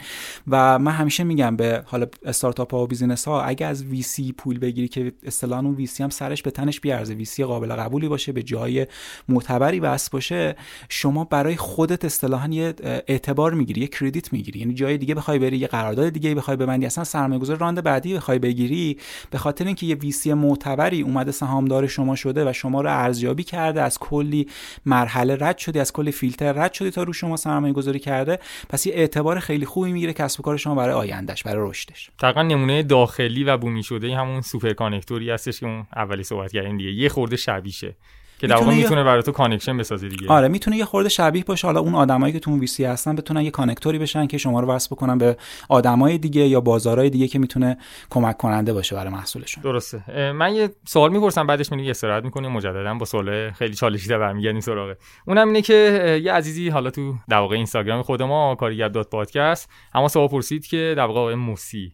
و 0.48 0.78
من 0.78 0.92
همیشه 0.92 1.17
میگم 1.24 1.56
به 1.56 1.82
حالا 1.86 2.06
استارتاپ 2.24 2.74
ها 2.74 2.82
و 2.82 2.86
business 2.86 3.28
ها 3.28 3.42
اگه 3.42 3.66
از 3.66 3.84
VC 3.84 4.32
پول 4.32 4.58
بگیری 4.58 4.88
که 4.88 5.12
اصطلاحا 5.22 5.62
اون 5.62 5.74
VC 5.74 6.02
هم 6.02 6.10
سرش 6.10 6.42
به 6.42 6.50
تنش 6.50 6.80
بیارزه 6.80 7.14
VC 7.14 7.44
قابل 7.44 7.74
قبولی 7.76 8.08
باشه 8.08 8.32
به 8.32 8.42
جای 8.42 8.86
معتبری 9.28 9.80
وصل 9.80 10.08
باشه 10.12 10.56
شما 10.88 11.24
برای 11.24 11.56
خودت 11.56 12.04
اصطلاحا 12.04 12.48
یه 12.48 12.74
اعتبار 13.06 13.54
می‌گیری 13.54 13.80
یه 13.80 13.86
credit 13.86 14.32
می‌گیری. 14.32 14.60
یعنی 14.60 14.74
جای 14.74 14.98
دیگه 14.98 15.14
بخوای 15.14 15.38
بری 15.38 15.58
یه 15.58 15.66
قرارداد 15.66 16.08
دیگه 16.08 16.34
بخوای 16.34 16.56
ببندی 16.56 16.86
اصلا 16.86 17.04
سرمایه‌گذار 17.04 17.56
round 17.56 17.82
بعدی 17.82 18.14
بخوای 18.14 18.38
بگیری 18.38 18.98
به 19.30 19.38
خاطر 19.38 19.66
اینکه 19.66 19.86
یه 19.86 19.94
VC 19.94 20.32
معتبری 20.32 21.02
اومده 21.02 21.32
سهامدار 21.32 21.86
شما 21.86 22.16
شده 22.16 22.50
و 22.50 22.52
شما 22.52 22.80
رو 22.80 22.90
ارزیابی 22.90 23.42
کرده 23.44 23.82
از 23.82 23.98
کلی 23.98 24.48
مرحله 24.86 25.36
رد 25.40 25.58
شدی 25.58 25.78
از 25.78 25.92
کلی 25.92 26.12
فیلتر 26.12 26.52
رد 26.52 26.72
شدی 26.72 26.90
تا 26.90 27.02
رو 27.02 27.12
شما 27.12 27.36
سرمایه 27.36 27.72
گذاری 27.72 27.98
کرده 27.98 28.38
پس 28.68 28.86
یه 28.86 28.94
اعتبار 28.94 29.38
خیلی 29.38 29.66
خوبی 29.66 29.92
می‌گیره 29.92 30.12
کسب 30.12 30.40
و 30.40 30.42
کار 30.42 30.56
شما 30.56 30.74
برای 30.74 30.94
آیندهش 31.12 31.42
برای 31.42 31.70
رشدش. 31.70 32.10
تقریبا 32.18 32.42
نمونه 32.42 32.82
داخلی 32.82 33.44
و 33.44 33.56
بومی 33.56 33.82
شده 33.82 34.16
همون 34.16 34.40
super 34.40 34.72
connector 34.72 35.24
ی 35.24 35.30
هستش 35.30 35.60
که 35.60 35.66
اون 35.66 35.86
اولی 35.96 36.22
صحبت 36.22 36.52
کردیم 36.52 36.78
دیگه. 36.78 36.90
یه 36.90 37.08
خورده 37.08 37.36
شبیهشه 37.36 37.96
که 38.38 38.46
در 38.46 38.56
واقع 38.56 38.74
می‌تونه 38.74 39.04
برای 39.04 39.22
تو 39.22 39.32
connection 39.32 39.76
بسازه 39.76 40.08
دیگه. 40.08 40.28
آره 40.28 40.48
می‌تونه 40.48 40.76
یه 40.76 40.84
خورده 40.84 41.08
شبیه 41.08 41.44
باشه. 41.44 41.66
حالا 41.66 41.80
اون 41.80 41.94
آدمایی 41.94 42.32
که 42.32 42.38
تو 42.38 42.50
اون 42.50 42.60
VC 42.60 42.84
هستن 42.84 43.16
بتونن 43.16 43.42
یه 43.42 43.50
connector 43.50 43.93
ی 43.93 43.98
بشن 43.98 44.26
که 44.26 44.38
شما 44.38 44.60
رو 44.60 44.68
وصل 44.68 44.88
بکنن 44.90 45.18
به 45.18 45.36
آدمای 45.68 46.18
دیگه 46.18 46.40
یا 46.40 46.60
بازارهای 46.60 47.10
دیگه 47.10 47.28
که 47.28 47.38
می‌تونه 47.38 47.78
کمک 48.10 48.36
کننده 48.36 48.72
باشه 48.72 48.96
برای 48.96 49.12
محصولشون. 49.12 49.62
درسته. 49.62 50.32
من 50.32 50.54
یه 50.54 50.70
سوال 50.88 51.12
می‌پرسم 51.12 51.46
بعدش 51.46 51.72
میگم 51.72 51.90
استراحت 51.90 52.24
می‌کنیم 52.24 52.52
مجددا 52.52 52.94
با 52.94 53.04
سوال 53.04 53.50
خیلی 53.50 53.74
چالشیده 53.74 54.18
برمیگردیم 54.18 54.60
سراغ. 54.60 54.94
اونم 55.26 55.46
اینه 55.46 55.62
که 55.62 56.20
یه 56.24 56.32
عزیزی 56.32 56.68
حالا 56.68 56.90
تو 56.90 57.14
در 57.28 57.38
واقع 57.38 57.56
اینستاگرام 57.56 58.02
خود 58.02 58.22
ما 58.22 58.54
کارگر 58.54 58.88
dot 58.88 59.10
podcast 59.10 59.70
اما 59.94 60.08
سوال 60.08 60.28
پرسید 60.28 60.66
که 60.66 60.94
در 60.96 61.04
واقع 61.04 61.34
موسی 61.34 61.92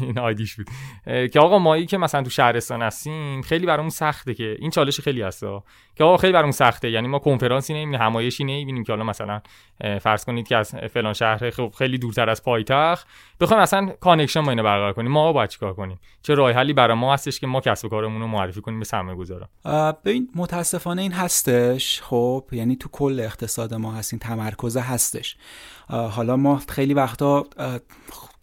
این 0.00 0.18
ID 0.18 0.37
ش 0.37 0.56
بود. 0.56 0.66
که 1.28 1.40
آقا 1.40 1.58
مایی 1.58 1.86
که 1.86 1.98
مثلا 1.98 2.22
تو 2.22 2.30
شهرستان 2.30 2.82
هستیم 2.82 3.42
خیلی 3.42 3.66
برامون 3.66 3.90
سخته 3.90 4.34
که 4.34 4.56
این 4.58 4.70
چالش 4.70 5.00
خیلی 5.00 5.22
هستا 5.22 5.64
که 5.96 6.04
آقا 6.04 6.16
خیلی 6.16 6.32
برامون 6.32 6.52
سخته 6.52 6.90
یعنی 6.90 7.08
ما 7.08 7.18
کنفرانسی 7.18 7.74
نمی‌بینیم 7.74 8.00
همایشی 8.00 8.44
نمی‌بینیم 8.44 8.84
که 8.84 8.92
حالا 8.92 9.04
مثلا 9.04 9.40
فرض 10.00 10.24
کنید 10.24 10.48
که 10.48 10.56
از 10.56 10.74
فلان 10.74 11.12
شهر 11.12 11.50
خب 11.50 11.72
خیلی 11.78 11.98
دورتر 11.98 12.30
از 12.30 12.42
پایتخت 12.42 13.06
بخوایم 13.40 13.62
مثلا 13.62 13.86
connection 13.86 14.42
با 14.42 14.50
اینا 14.50 14.62
برقرار 14.62 14.92
کنیم. 14.92 15.10
ما 15.10 15.32
باید 15.32 15.50
چیکار 15.50 15.74
کنیم؟ 15.74 16.00
چه 16.22 16.34
راه 16.34 16.52
حلی 16.52 16.72
برای 16.72 16.96
ما 16.96 17.14
هستش 17.14 17.40
که 17.40 17.46
ما 17.46 17.60
کسب 17.60 17.84
و 17.84 17.88
کارمون 17.88 18.20
رو 18.20 18.26
معرفی 18.26 18.60
کنیم 18.60 18.78
به 18.78 18.84
سرمایه 18.84 19.16
گذارا؟ 19.16 19.48
ببین 20.04 20.28
متاسفانه 20.34 21.02
این 21.02 21.12
هستش. 21.12 22.02
خب 22.02 22.44
یعنی 22.52 22.76
تو 22.76 22.88
کل 22.92 23.20
اقتصاد 23.20 23.74
ما 23.74 23.92
هست 23.92 24.12
این 24.12 24.20
تمرکز 24.20 24.76
هستش. 24.76 25.36
حالا 25.88 26.36
ما 26.36 26.60
خیلی 26.68 26.94
وقتا 26.94 27.44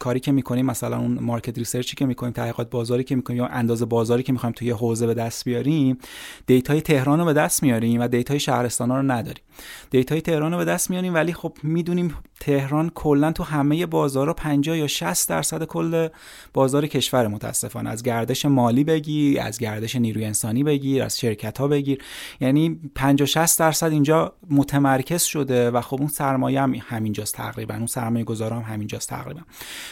کاری 0.02 0.20
که 0.20 0.32
می‌کنیم 0.32 0.66
مثلا 0.66 0.98
اون 0.98 1.18
market 1.20 1.58
research 1.58 1.92
ی 1.92 1.96
که 1.96 2.06
می‌کنیم 2.06 2.32
تحقیقات 2.32 2.70
بازاری 2.70 3.04
که 3.04 3.16
می‌کنیم 3.16 3.38
یا 3.38 3.46
اندازه 3.46 3.84
بازاری 3.84 4.22
که 4.22 4.32
می‌خوایم 4.32 4.52
توی 4.52 4.70
حوزه 4.70 5.06
به 5.06 5.14
دست 5.14 5.44
بیاریم 5.44 5.98
data 6.46 6.73
ی 6.73 6.80
تهران 6.80 7.18
رو 7.18 7.24
به 7.24 7.32
دست 7.32 7.62
میاریم 7.62 8.00
و 8.00 8.08
data 8.08 8.34
ی 8.34 8.40
شهرستان 8.40 8.88
رو 8.88 9.02
نداریم. 9.02 9.42
data 9.90 10.14
ی 10.14 10.20
تهران 10.20 10.52
رو 10.52 10.58
به 10.58 10.64
دست 10.64 10.90
میاریم 10.90 11.14
ولی 11.14 11.32
خب 11.32 11.56
می‌دونیم 11.62 12.14
تهران 12.40 12.90
کلا 12.94 13.32
تو 13.32 13.42
همه 13.42 13.86
بازارها 13.86 14.34
50 14.34 14.78
یا 14.78 14.86
60 14.86 15.28
درصد 15.28 15.64
کل 15.64 16.08
بازار 16.52 16.86
کشور 16.86 17.26
متاسفانه. 17.26 17.90
از 17.90 18.02
گردش 18.02 18.46
مالی 18.46 18.84
بگیر 18.84 19.40
از 19.40 19.58
گردش 19.58 19.96
نیروی 19.96 20.24
انسانی 20.24 20.64
بگیر 20.64 21.02
از 21.02 21.20
شرکت 21.20 21.58
ها 21.58 21.68
بگیر. 21.68 22.02
یعنی 22.40 22.80
50 22.94 23.26
60 23.26 23.58
درصد 23.58 23.90
اینجا 23.92 24.32
متمرکز 24.50 25.22
شده 25.22 25.70
و 25.70 25.80
خب 25.80 25.96
اون 26.00 26.08
سرمایه 26.08 26.60
هم 26.60 26.74
همینجاست 26.74 27.34
تقریبا. 27.34 27.74
اون 27.74 27.86
سرمایه 27.86 28.24
گذار 28.24 28.52
هم 28.52 28.72
همینجاست 28.74 29.08
تقریبا. 29.08 29.40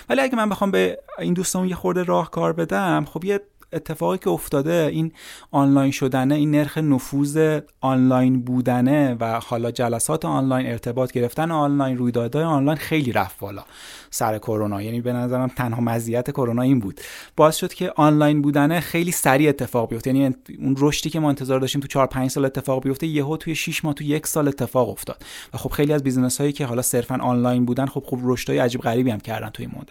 ولی 0.08 0.20
اگه 0.20 0.36
من 0.36 0.48
بخوام 0.48 0.70
به 0.70 0.98
این 1.18 1.34
دوستمون 1.34 1.68
یه 1.68 1.74
خورده 1.74 2.02
راهکار 2.02 2.52
بدم 2.52 3.04
خب 3.04 3.24
یه 3.24 3.40
اتفاقی 3.72 4.18
که 4.18 4.30
افتاده 4.30 4.88
این 4.92 5.12
آنلاین 5.50 5.90
شدنه 5.90 6.34
این 6.34 6.50
نرخ 6.50 6.78
نفوذ 6.78 7.60
آنلاین 7.80 8.40
بودنه 8.40 9.16
و 9.20 9.40
حالا 9.40 9.70
جلسات 9.70 10.24
آنلاین 10.24 10.66
ارتباط 10.66 11.12
گرفتن 11.12 11.50
آنلاین 11.50 11.98
رویدادهای 11.98 12.44
آنلاین 12.44 12.78
خیلی 12.78 13.12
رفت 13.12 13.38
بالا 13.38 13.64
سر 14.10 14.38
کرونا. 14.38 14.82
یعنی 14.82 15.00
به 15.00 15.12
نظرم 15.12 15.48
تنها 15.48 15.80
مزیت 15.80 16.30
کرونا 16.30 16.62
این 16.62 16.80
بود. 16.80 17.00
باعث 17.36 17.56
شد 17.56 17.74
که 17.74 17.92
آنلاین 17.96 18.42
بودنه 18.42 18.80
خیلی 18.80 19.12
سریع 19.12 19.48
اتفاق 19.48 19.88
بیفته. 19.88 20.14
یعنی 20.14 20.36
اون 20.58 20.76
رشدی 20.78 21.10
که 21.10 21.20
ما 21.20 21.28
انتظار 21.28 21.60
داشتیم 21.60 21.80
تو 21.80 21.88
4 21.88 22.06
5 22.06 22.30
سال 22.30 22.44
اتفاق 22.44 22.82
بیفته 22.82 23.06
یهو 23.06 23.36
توی 23.36 23.54
6 23.54 23.84
ماه 23.84 23.94
تو 23.94 24.04
یک 24.04 24.26
سال 24.26 24.48
اتفاق 24.48 24.88
افتاد. 24.88 25.22
و 25.54 25.58
خب 25.58 25.70
خیلی 25.70 25.92
از 25.92 26.02
business 26.02 26.40
هایی 26.40 26.52
که 26.52 26.66
حالا 26.66 26.82
صرفا 26.82 27.18
آنلاین 27.22 27.64
بودن 27.64 27.86
خب 27.86 28.04
خب 28.06 28.18
رشدای 28.22 28.58
عجیب 28.58 28.80
غریبی 28.80 29.10
هم 29.10 29.20
کردن 29.20 29.48
توی 29.48 29.66
مدت. 29.66 29.88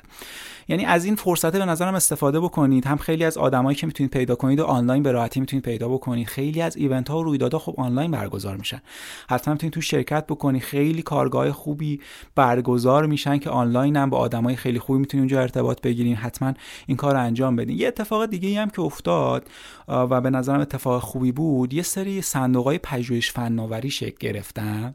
یعنی 0.68 0.86
از 0.86 1.06
این 1.06 1.16
فرصت 1.16 1.52
به 1.52 1.66
نظرم 1.66 1.96
استفاده 1.96 2.40
بکنید. 2.40 2.86
هم 2.86 2.98
خیلی 2.98 3.24
از 3.24 3.38
آدمایی 3.70 3.80
که 3.80 3.88
می‌تونید 3.88 4.12
پیدا 4.12 4.36
کنید 4.36 4.60
و 4.60 4.66
آنلاین 4.66 5.04
به 5.04 5.12
راحتی 5.12 5.40
می‌تونید 5.40 5.66
پیدا 5.66 5.90
بکنید. 5.90 6.28
خیلی 6.28 6.62
از 6.62 6.78
event 6.78 7.10
ها 7.10 7.20
و 7.20 7.24
رویدادها 7.24 7.60
خب 7.60 7.76
آنلاین 7.78 8.12
برگزار 8.12 8.58
میشن. 8.58 8.82
حتما 9.30 9.54
می‌تونید 9.54 9.74
تو 9.74 9.82
شرکت 9.82 10.26
بکنید. 10.28 10.62
خیلی 10.62 11.02
کارگاه 11.02 11.52
خوبی 11.52 12.00
برگزار 12.36 13.06
میشن 13.06 13.38
که 13.38 13.50
آنلاین 13.50 13.96
هم 13.96 14.10
با 14.10 14.18
آدمای 14.18 14.56
خیلی 14.56 14.80
خوبی 14.80 15.00
می‌تونید 15.00 15.22
اونجا 15.22 15.42
ارتباط 15.42 15.82
بگیرین. 15.82 16.16
حتما 16.16 16.54
این 16.88 16.98
کار 16.98 17.14
رو 17.14 17.20
انجام 17.20 17.56
بدین. 17.56 17.78
یه 17.78 17.88
اتفاق 17.88 18.26
دیگه 18.26 18.50
ای 18.50 18.56
هم 18.56 18.70
که 18.70 18.82
افتاد 18.82 19.48
و 19.88 20.22
به 20.22 20.30
نظرم 20.30 20.60
اتفاق 20.60 21.02
خوبی 21.02 21.32
بود 21.32 21.74
یه 21.74 21.84
سری 21.84 22.22
صندوق 22.22 22.66
های 22.66 22.78
پژوهش 22.78 23.32
فناوری 23.32 23.90
شکل 23.90 24.18
گرفتن. 24.20 24.94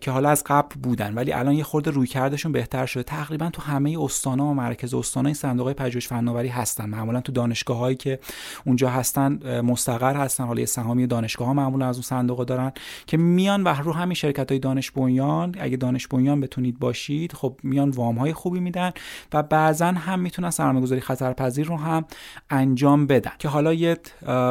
که 0.00 0.10
حالا 0.10 0.30
از 0.30 0.44
قبل 0.46 0.74
بودن. 0.82 1.14
ولی 1.14 1.32
الان 1.32 1.54
یه 1.54 1.64
خورده 1.64 1.90
روی 1.90 2.06
کردشون 2.06 2.52
بهتر 2.52 2.86
شده. 2.86 3.02
تقریبا 3.02 3.50
تو 3.50 3.62
همه 3.62 3.96
استانا 4.00 4.44
و 4.44 4.54
مرکز 4.54 4.94
استانا 4.94 5.26
این 5.26 5.34
صندوق 5.34 5.66
های 5.66 5.74
پژوهش 5.74 6.08
فناوری 6.08 6.48
هستن. 6.48 6.88
معمولا 6.88 7.20
تو 7.20 7.32
دانشگاه 7.32 7.78
هایی 7.78 7.96
که 7.96 8.18
اونجا 8.66 8.90
هستن 8.90 9.60
مستقر 9.60 10.16
هستن. 10.16 10.44
حالا 10.44 10.66
سهامی 10.66 11.06
دانشگاه 11.06 11.46
ها 11.46 11.54
معمولا 11.54 11.88
از 11.88 11.96
اون 11.96 12.02
صندوق 12.02 12.44
دارن 12.44 12.72
که 13.06 13.16
میان 13.16 13.62
و 13.64 13.68
رو 13.68 13.92
همین 13.92 14.14
شرکت 14.14 14.50
های 14.50 14.58
دانش 14.58 14.90
بنیان 14.90 15.54
اگه 15.60 15.76
دانش 15.76 16.06
بنیان 16.06 16.40
بتونید 16.40 16.78
باشید 16.78 17.32
خب 17.32 17.56
میان 17.62 17.90
وام 17.90 18.18
های 18.18 18.32
خوبی 18.32 18.60
میدن 18.60 18.92
و 19.32 19.42
بعضا 19.42 19.86
هم 19.86 20.20
می‌تونن 20.20 20.50
سرمایه‌گذاری 20.50 21.00
خطرپذیر 21.00 21.66
رو 21.66 21.76
هم 21.76 22.04
انجام 22.50 23.06
بدن. 23.06 23.32
که 23.38 23.48
حالا 23.48 23.74
یه 23.74 23.96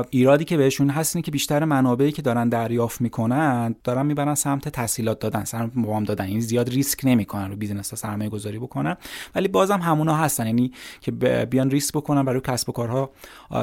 ایرادی 0.10 0.46
که 0.46 0.58
بهشون 0.58 0.90
هست 0.90 1.16
اینه 1.16 1.24
که 1.24 1.32
بیشتر 1.32 1.66
منابعی 1.66 2.12
که 2.12 2.22
دارن 2.22 2.50
دریافت 2.50 3.02
می‌کنن 3.02 3.76
دارن 3.84 4.06
می‌برن 4.06 4.36
سمت 4.36 4.70
تسهیلات 5.00 5.20
دادن 5.20 5.44
سرمایه 5.44 5.88
وام 5.88 6.04
دادن. 6.04 6.24
این 6.24 6.32
یعنی 6.32 6.42
زیاد 6.42 6.70
ریسک 6.70 7.00
نمی‌کنن 7.04 7.50
رو 7.50 7.56
business 7.56 7.90
ها 7.90 7.96
سرمایه 7.96 8.30
گذاری 8.30 8.60
بکنن. 8.60 8.98
ولی 9.36 9.48
بازم 9.48 9.82
همونا 9.82 10.16
هستن. 10.16 10.46
یعنی 10.46 10.72
که 11.02 11.12
بیان 11.46 11.72
ریسک 11.72 11.94
بکنن 11.94 12.24
برای 12.24 12.42
کسب 12.42 12.70
و 12.70 12.72
کارها 12.72 13.12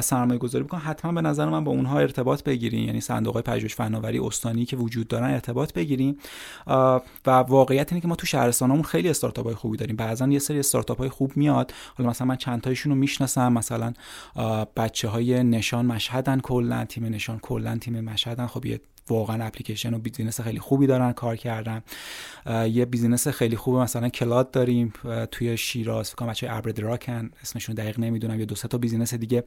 سرمایه 0.01 0.39
گذاری 0.39 0.65
بکنن. 0.65 0.81
حتما 0.81 1.13
به 1.13 1.21
نظر 1.21 1.49
من 1.49 1.65
با 1.65 1.73
اونها 1.73 1.99
ارتباط 1.99 2.43
بگیرین 2.43 2.85
یعنی 2.85 3.01
صندوق 3.01 3.35
های 3.35 3.43
پژوهش 3.43 3.75
فناوری 3.75 4.19
استانی 4.19 4.65
که 4.65 4.77
وجود 4.77 5.09
دارن 5.09 5.31
ارتباط 5.31 5.73
بگیریم. 5.73 6.19
و 7.27 7.31
واقعیت 7.49 7.93
اینه 7.93 8.01
که 8.01 8.09
ما 8.09 8.15
تو 8.15 8.27
شهرستانمون 8.27 8.83
خیلی 8.83 9.09
استارتاپ 9.09 9.47
های 9.47 9.55
خوبی 9.55 9.77
داریم. 9.77 9.97
بعضا 9.97 10.29
یه 10.29 10.39
سری 10.39 10.59
استارتاپ 10.59 10.99
های 10.99 11.09
خوب 11.09 11.37
میاد. 11.37 11.73
حالا 11.99 12.11
مثلا 12.11 12.27
من 12.27 12.37
چند 12.37 12.61
تایشون 12.61 12.93
رو 12.93 12.99
می‌شناسم. 12.99 13.53
مثلا 13.53 13.93
بچه 14.77 15.09
های 15.09 15.45
نشان 15.45 15.87
مشهدن 15.87 16.41
کلا 16.41 16.85
تیم 16.85 17.05
نشان 17.05 17.39
کلا 17.39 17.79
تیم 17.79 18.01
مشهدن. 18.01 18.47
خب 18.47 18.67
یه 18.67 18.81
واقعا 19.11 19.45
اپلیکیشن 19.45 19.95
و 19.95 19.99
business 19.99 20.41
خیلی 20.41 20.59
خوبی 20.59 20.87
دارن 20.87 21.13
کار 21.13 21.37
کردن. 21.37 21.83
یه 22.71 22.85
business 22.85 23.29
خیلی 23.29 23.57
خوب 23.57 23.77
مثلا 23.77 24.09
cloud 24.09 24.51
داریم 24.51 24.93
توی 25.33 25.57
شیراز 25.57 26.09
فکر 26.09 26.17
کنم 26.17 26.29
بچه 26.29 26.47
های 26.51 26.65
ابر 26.65 26.79
دراکن 26.79 27.31
اسمشون 27.43 27.75
دقیق 27.75 28.01
نمی‌دونم 28.01 28.39
یا 28.39 28.45
دو 28.45 28.55
سه 28.55 28.69
تا 28.69 28.79
business 28.79 29.15
دیگه 29.15 29.45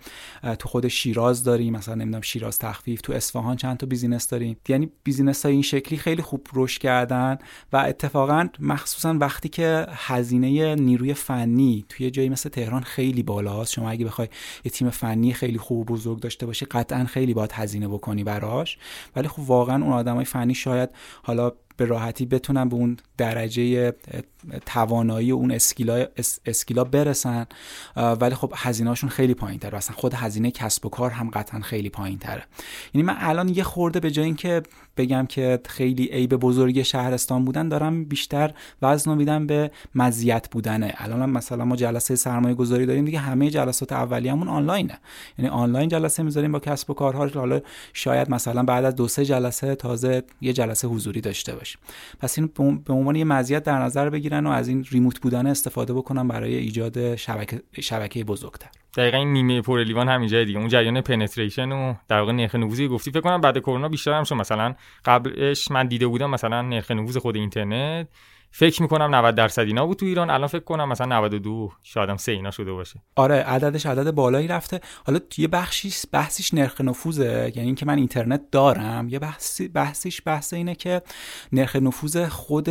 تو 0.59 0.69
خود 0.69 0.87
شیراز 0.87 1.43
داریم 1.43 1.73
مثلا 1.73 1.95
نمی‌دونم 1.95 2.21
شیراز 2.21 2.59
تخفیف 2.59 3.01
تو 3.01 3.13
اصفهان 3.13 3.55
چند 3.55 3.77
تا 3.77 3.87
business 3.87 4.27
داریم. 4.27 4.57
یعنی 4.67 4.89
business 5.03 5.45
های 5.45 5.53
این 5.53 5.61
شکلی 5.61 5.97
خیلی 5.97 6.21
خوب 6.21 6.47
رشد 6.53 6.81
کردن 6.81 7.37
و 7.73 7.77
اتفاقا 7.77 8.47
مخصوصا 8.59 9.13
وقتی 9.13 9.49
که 9.49 9.85
هزینه 9.89 10.75
نیروی 10.75 11.13
فنی 11.13 11.85
توی 11.89 12.11
جایی 12.11 12.29
مثل 12.29 12.49
تهران 12.49 12.81
خیلی 12.81 13.23
بالاست. 13.23 13.73
شما 13.73 13.89
اگه 13.89 14.05
بخوای 14.05 14.27
یه 14.65 14.71
تیم 14.71 14.89
فنی 14.89 15.33
خیلی 15.33 15.57
خوب 15.57 15.79
و 15.79 15.93
بزرگ 15.93 16.19
داشته 16.19 16.45
باشی 16.45 16.65
قطعا 16.65 17.05
خیلی 17.05 17.33
باید 17.33 17.51
هزینه 17.51 17.87
بکنی 17.87 18.23
براش. 18.23 18.77
ولی 19.15 19.27
خب 19.27 19.48
واقعا 19.49 19.83
اون 19.83 19.93
آدمای 19.93 20.25
فنی 20.25 20.53
شاید 20.53 20.89
حالا 21.23 21.51
به 21.79 21.85
راحتی 21.85 22.25
بتونن 22.25 22.69
به 22.69 22.75
اون 22.75 22.97
درجه 23.17 23.93
توانایی 24.65 25.31
اون 25.31 25.51
اسکیلا, 25.51 26.05
اسکیلا 26.45 26.83
برسن 26.83 27.45
ولی 27.95 28.35
خب 28.35 28.53
هزینهشون 28.55 29.09
خیلی 29.09 29.33
پایین 29.33 29.59
تر 29.59 29.75
اصلا 29.75 29.95
خود 29.95 30.13
هزینه 30.13 30.51
کسب 30.51 30.85
و 30.85 30.89
کار 30.89 31.11
هم 31.11 31.29
قطعا 31.29 31.59
خیلی 31.59 31.89
پایین 31.89 32.19
تره 32.19 32.43
یعنی 32.93 33.07
من 33.07 33.15
الان 33.19 33.49
یه 33.49 33.63
خورده 33.63 33.99
به 33.99 34.11
جای 34.11 34.25
اینکه 34.25 34.61
بگم 34.99 35.25
که 35.25 35.59
خیلی 35.65 36.05
عیب 36.05 36.35
بزرگ 36.35 36.81
شهرستان 36.81 37.45
بودن 37.45 37.69
دارم 37.69 38.05
بیشتر 38.05 38.53
وزن 38.81 39.15
میدم 39.17 39.47
به 39.47 39.71
مزیت 39.95 40.49
بودنه. 40.51 40.93
الان 40.97 41.29
مثلا 41.29 41.65
ما 41.65 41.75
جلسه 41.75 42.15
سرمایه 42.15 42.55
گذاری 42.55 42.85
داریم 42.85 43.05
دیگه 43.05 43.19
همه 43.19 43.49
جلسات 43.49 43.91
اولیه‌مون 43.91 44.47
آنلاینه. 44.47 44.99
یعنی 45.37 45.49
آنلاین 45.49 45.89
جلسه 45.89 46.23
می‌ذاریم 46.23 46.51
با 46.51 46.59
کسب 46.59 46.89
و 46.89 46.93
کارها. 46.93 47.27
حالا 47.27 47.61
شاید 47.93 48.31
مثلا 48.31 48.63
بعد 48.63 48.85
از 48.85 48.95
دو 48.95 49.07
سه 49.07 49.25
جلسه 49.25 49.75
تازه 49.75 50.23
یه 50.41 50.53
جلسه 50.53 50.87
حضوری 50.87 51.21
داشته 51.21 51.55
باشیم. 51.55 51.81
پس 52.19 52.37
این 52.37 52.49
به 52.85 52.93
عنوان 52.93 53.15
یه 53.15 53.23
مزیت 53.23 53.63
در 53.63 53.81
نظر 53.81 54.09
بگیرن 54.09 54.47
و 54.47 54.49
از 54.49 54.67
این 54.67 54.85
ریموت 54.91 55.19
بودن 55.19 55.47
استفاده 55.47 55.93
بکنن 55.93 56.27
برای 56.27 56.55
ایجاد 56.55 57.15
شبکه 57.15 57.61
شبکه 57.81 58.23
بزرگتر. 58.23 58.69
دقیقا 58.97 59.17
این 59.17 59.33
نیمه 59.33 59.61
پر 59.61 59.83
لیوان 59.83 60.09
همینجا 60.09 60.43
دیگه. 60.43 60.59
اون 60.59 60.67
جریان 60.67 61.01
پنتریشن 61.01 61.71
و 61.71 61.93
در 62.07 62.19
واقع 62.19 62.31
نرخ 62.31 62.55
نفوذی 62.55 62.87
گفتی. 62.87 63.11
فکر 63.11 63.21
کنم 63.21 63.41
بعد 63.41 63.57
کرونا 63.57 63.89
بیشتر 63.89 64.13
هم 64.13 64.23
شد. 64.23 64.35
مثلا 64.35 64.75
قبلش 65.05 65.71
من 65.71 65.87
دیده 65.87 66.07
بودم 66.07 66.29
مثلا 66.29 66.61
نرخ 66.61 66.91
نفوذ 66.91 67.17
خود 67.17 67.35
اینترنت. 67.35 68.07
فکر 68.51 68.81
می‌کنم 68.81 69.15
90 69.15 69.35
درصد 69.35 69.61
اینا 69.61 69.85
بود 69.85 69.97
تو 69.97 70.05
ایران. 70.05 70.29
الان 70.29 70.47
فکر 70.47 70.63
کنم 70.63 70.89
مثلا 70.89 71.07
92 71.07 71.71
شاید 71.83 72.09
هم 72.09 72.17
سه 72.17 72.31
اینا 72.31 72.51
شده 72.51 72.71
باشه. 72.71 73.01
آره 73.15 73.35
عددش 73.35 73.85
عدد 73.85 74.11
بالایی 74.11 74.47
رفته. 74.47 74.81
حالا 75.05 75.19
یه 75.37 75.47
بخشیش 75.47 76.05
بحثش 76.11 76.53
نرخ 76.53 76.81
نفوذه. 76.81 77.51
یعنی 77.55 77.67
اینکه 77.67 77.85
من 77.85 77.97
اینترنت 77.97 78.41
دارم. 78.51 79.09
یه 79.09 79.19
بحثی 79.19 79.67
بحثش 79.67 80.21
بحث 80.25 80.53
اینه 80.53 80.75
که 80.75 81.01
نرخ 81.51 81.75
نفوذ 81.75 82.25
خود 82.25 82.69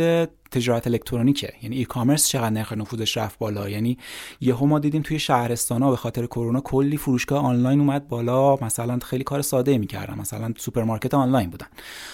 تجارت 0.51 0.87
الکترونیکه. 0.87 1.53
یعنی 1.61 1.77
e-commerce 1.77 2.27
چقدر 2.27 2.49
نرخ 2.49 2.73
نفوذش 2.73 3.17
رفت 3.17 3.39
بالا. 3.39 3.69
یعنی 3.69 3.97
یهو 4.41 4.65
ما 4.65 4.79
دیدیم 4.79 5.01
توی 5.01 5.19
شهرستانا 5.19 5.89
به 5.89 5.95
خاطر 5.95 6.25
کرونا 6.25 6.61
کلی 6.61 6.97
فروشگاه 6.97 7.45
آنلاین 7.45 7.79
اومد 7.79 8.07
بالا. 8.07 8.55
مثلا 8.55 8.99
خیلی 8.99 9.23
کار 9.23 9.41
ساده 9.41 9.77
می‌کردن. 9.77 10.19
مثلا 10.19 10.53
سوپرمارکت 10.57 11.13
آنلاین 11.13 11.49
بودن. 11.49 11.67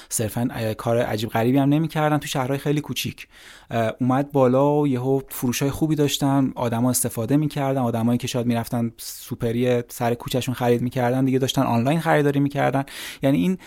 صرفا 0.10 0.74
کار 0.78 0.98
عجیب 0.98 1.30
غریبی 1.30 1.58
هم 1.58 1.70
نمی‌کردن. 1.70 2.18
تو 2.18 2.28
شهرهای 2.28 2.60
خیلی 2.60 2.82
کوچیک. 2.82 3.28
اومد 4.02 4.32
بالا 4.32 4.76
و 4.76 4.88
یهو 4.88 5.22
فروشای 5.30 5.70
خوبی 5.70 5.96
داشتن. 5.96 6.52
آدما 6.56 6.90
استفاده 6.90 7.38
می‌کردن. 7.38 7.82
آدمایی 7.82 8.18
که 8.18 8.28
شاید 8.28 8.46
می‌رفتن 8.46 8.92
سوپری 8.98 9.84
سر 9.88 10.14
کوچهشون 10.14 10.56
خرید 10.56 10.82
می‌کردن 10.82 11.26
دیگه 11.26 11.40
داشتن 11.40 11.62
آنلاین 11.62 12.00
خریداری 12.00 12.40
می‌کردن. 12.40 12.84
یعنی 13.24 13.38
این 13.38 13.58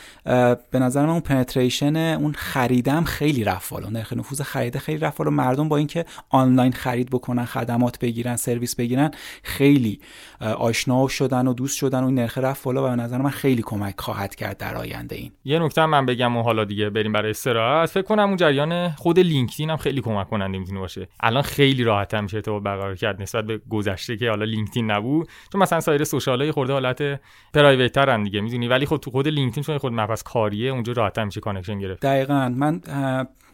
به 0.70 0.78
نظر 0.78 1.02
من 1.02 1.12
اون 1.12 1.20
پنتریشن 1.20 1.96
اون 1.96 2.32
خریدم 2.32 3.04
خیلی 3.04 3.44
رفت 3.44 3.70
بالا. 3.70 3.88
نرخ 3.88 4.12
نفوذ 4.12 4.40
خرید. 4.58 4.78
خیلی 4.78 4.98
رفت 4.98 5.18
بالا 5.18 5.30
مردم 5.30 5.68
با 5.68 5.76
اینکه 5.76 6.04
آنلاین 6.30 6.72
خرید 6.72 7.10
بکنن 7.10 7.44
خدمات 7.44 7.98
بگیرن 7.98 8.36
سرویس 8.36 8.76
بگیرن 8.76 9.10
خیلی 9.42 10.00
آشنا 10.40 11.08
شدن 11.08 11.46
و 11.46 11.54
دوست 11.54 11.76
شدن 11.76 12.04
و 12.04 12.10
نرخ 12.10 12.38
رفت 12.38 12.64
بالا 12.64 12.84
و 12.84 12.88
به 12.88 13.02
نظر 13.02 13.18
من 13.18 13.30
خیلی 13.30 13.62
کمک 13.62 13.94
خواهد 14.00 14.34
کرد 14.34 14.56
در 14.56 14.76
آینده 14.76 15.16
این. 15.16 15.32
یه 15.44 15.58
نکته 15.58 15.86
من 15.86 16.06
بگم 16.06 16.36
و 16.36 16.42
حالا 16.42 16.64
دیگه 16.64 16.90
بریم 16.90 17.12
برای 17.12 17.30
استراحت. 17.30 17.88
فکر 17.88 18.02
کنم 18.02 18.28
اون 18.28 18.36
جریان 18.36 18.88
خود 18.88 19.18
لینکدین 19.18 19.70
هم 19.70 19.76
خیلی 19.76 20.00
کمک 20.00 20.28
کننده 20.28 20.58
می‌تونه 20.58 20.80
باشه. 20.80 21.08
الان 21.20 21.42
خیلی 21.42 21.84
راحت 21.84 22.14
میشه 22.14 22.36
ارتباط 22.36 22.62
برقرار 22.62 22.96
کرد 22.96 23.22
نسبت 23.22 23.44
به 23.44 23.60
گذشته 23.70 24.16
که 24.16 24.28
حالا 24.28 24.44
لینکدین 24.44 24.90
نبود. 24.90 25.28
چون 25.52 25.62
مثلا 25.62 25.80
سایر 25.80 26.04
social 26.04 26.42
ها 26.42 26.46
یه 26.46 26.52
خورده 26.52 26.72
حالت 26.72 27.20
private 27.54 27.92
ترن 27.92 28.22
دیگه. 28.22 28.40
می‌دونی؟ 28.40 28.68
ولی 28.68 28.86
خود 28.86 29.00
تو 29.00 29.10
خود 29.10 29.28
لینکدین 29.28 29.64
چون 29.64 29.78
خود 29.78 29.92
مپس 29.92 30.22
کاریه 30.22 30.70
اونجا 30.70 30.92
راحت 30.92 31.18
میشه 31.18 31.40
connection 31.40 31.78
گرفت. 31.78 32.02
دقیقاً. 32.02 32.48
من 32.48 32.80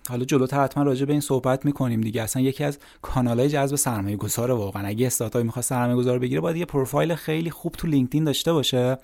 حالا 0.09 0.25
جلوتر 0.25 0.65
حتما 0.65 0.85
راجع 0.85 1.05
به 1.07 1.13
این 1.13 1.21
صحبت 1.21 1.65
می‌کنیم 1.65 2.01
دیگه. 2.01 2.23
اصلا 2.23 2.43
یکی 2.43 2.65
از 2.65 2.79
کانالهای 3.03 3.49
جذب 3.49 3.77
سرمایه 3.77 4.17
گذار 4.17 4.51
واقعا. 4.51 4.87
اگه 4.87 5.07
استارتاپ 5.07 5.43
می‌خواد 5.43 5.65
سرمایه 5.65 5.97
گذار 5.97 6.19
بگیره 6.19 6.41
باید 6.41 6.57
یه 6.57 6.65
پروفایل 6.65 7.15
خیلی 7.15 7.51
خوب 7.51 7.73
تو 7.73 7.87
لینکدین 7.87 8.25
داشته 8.25 8.53
باشه 8.53 8.99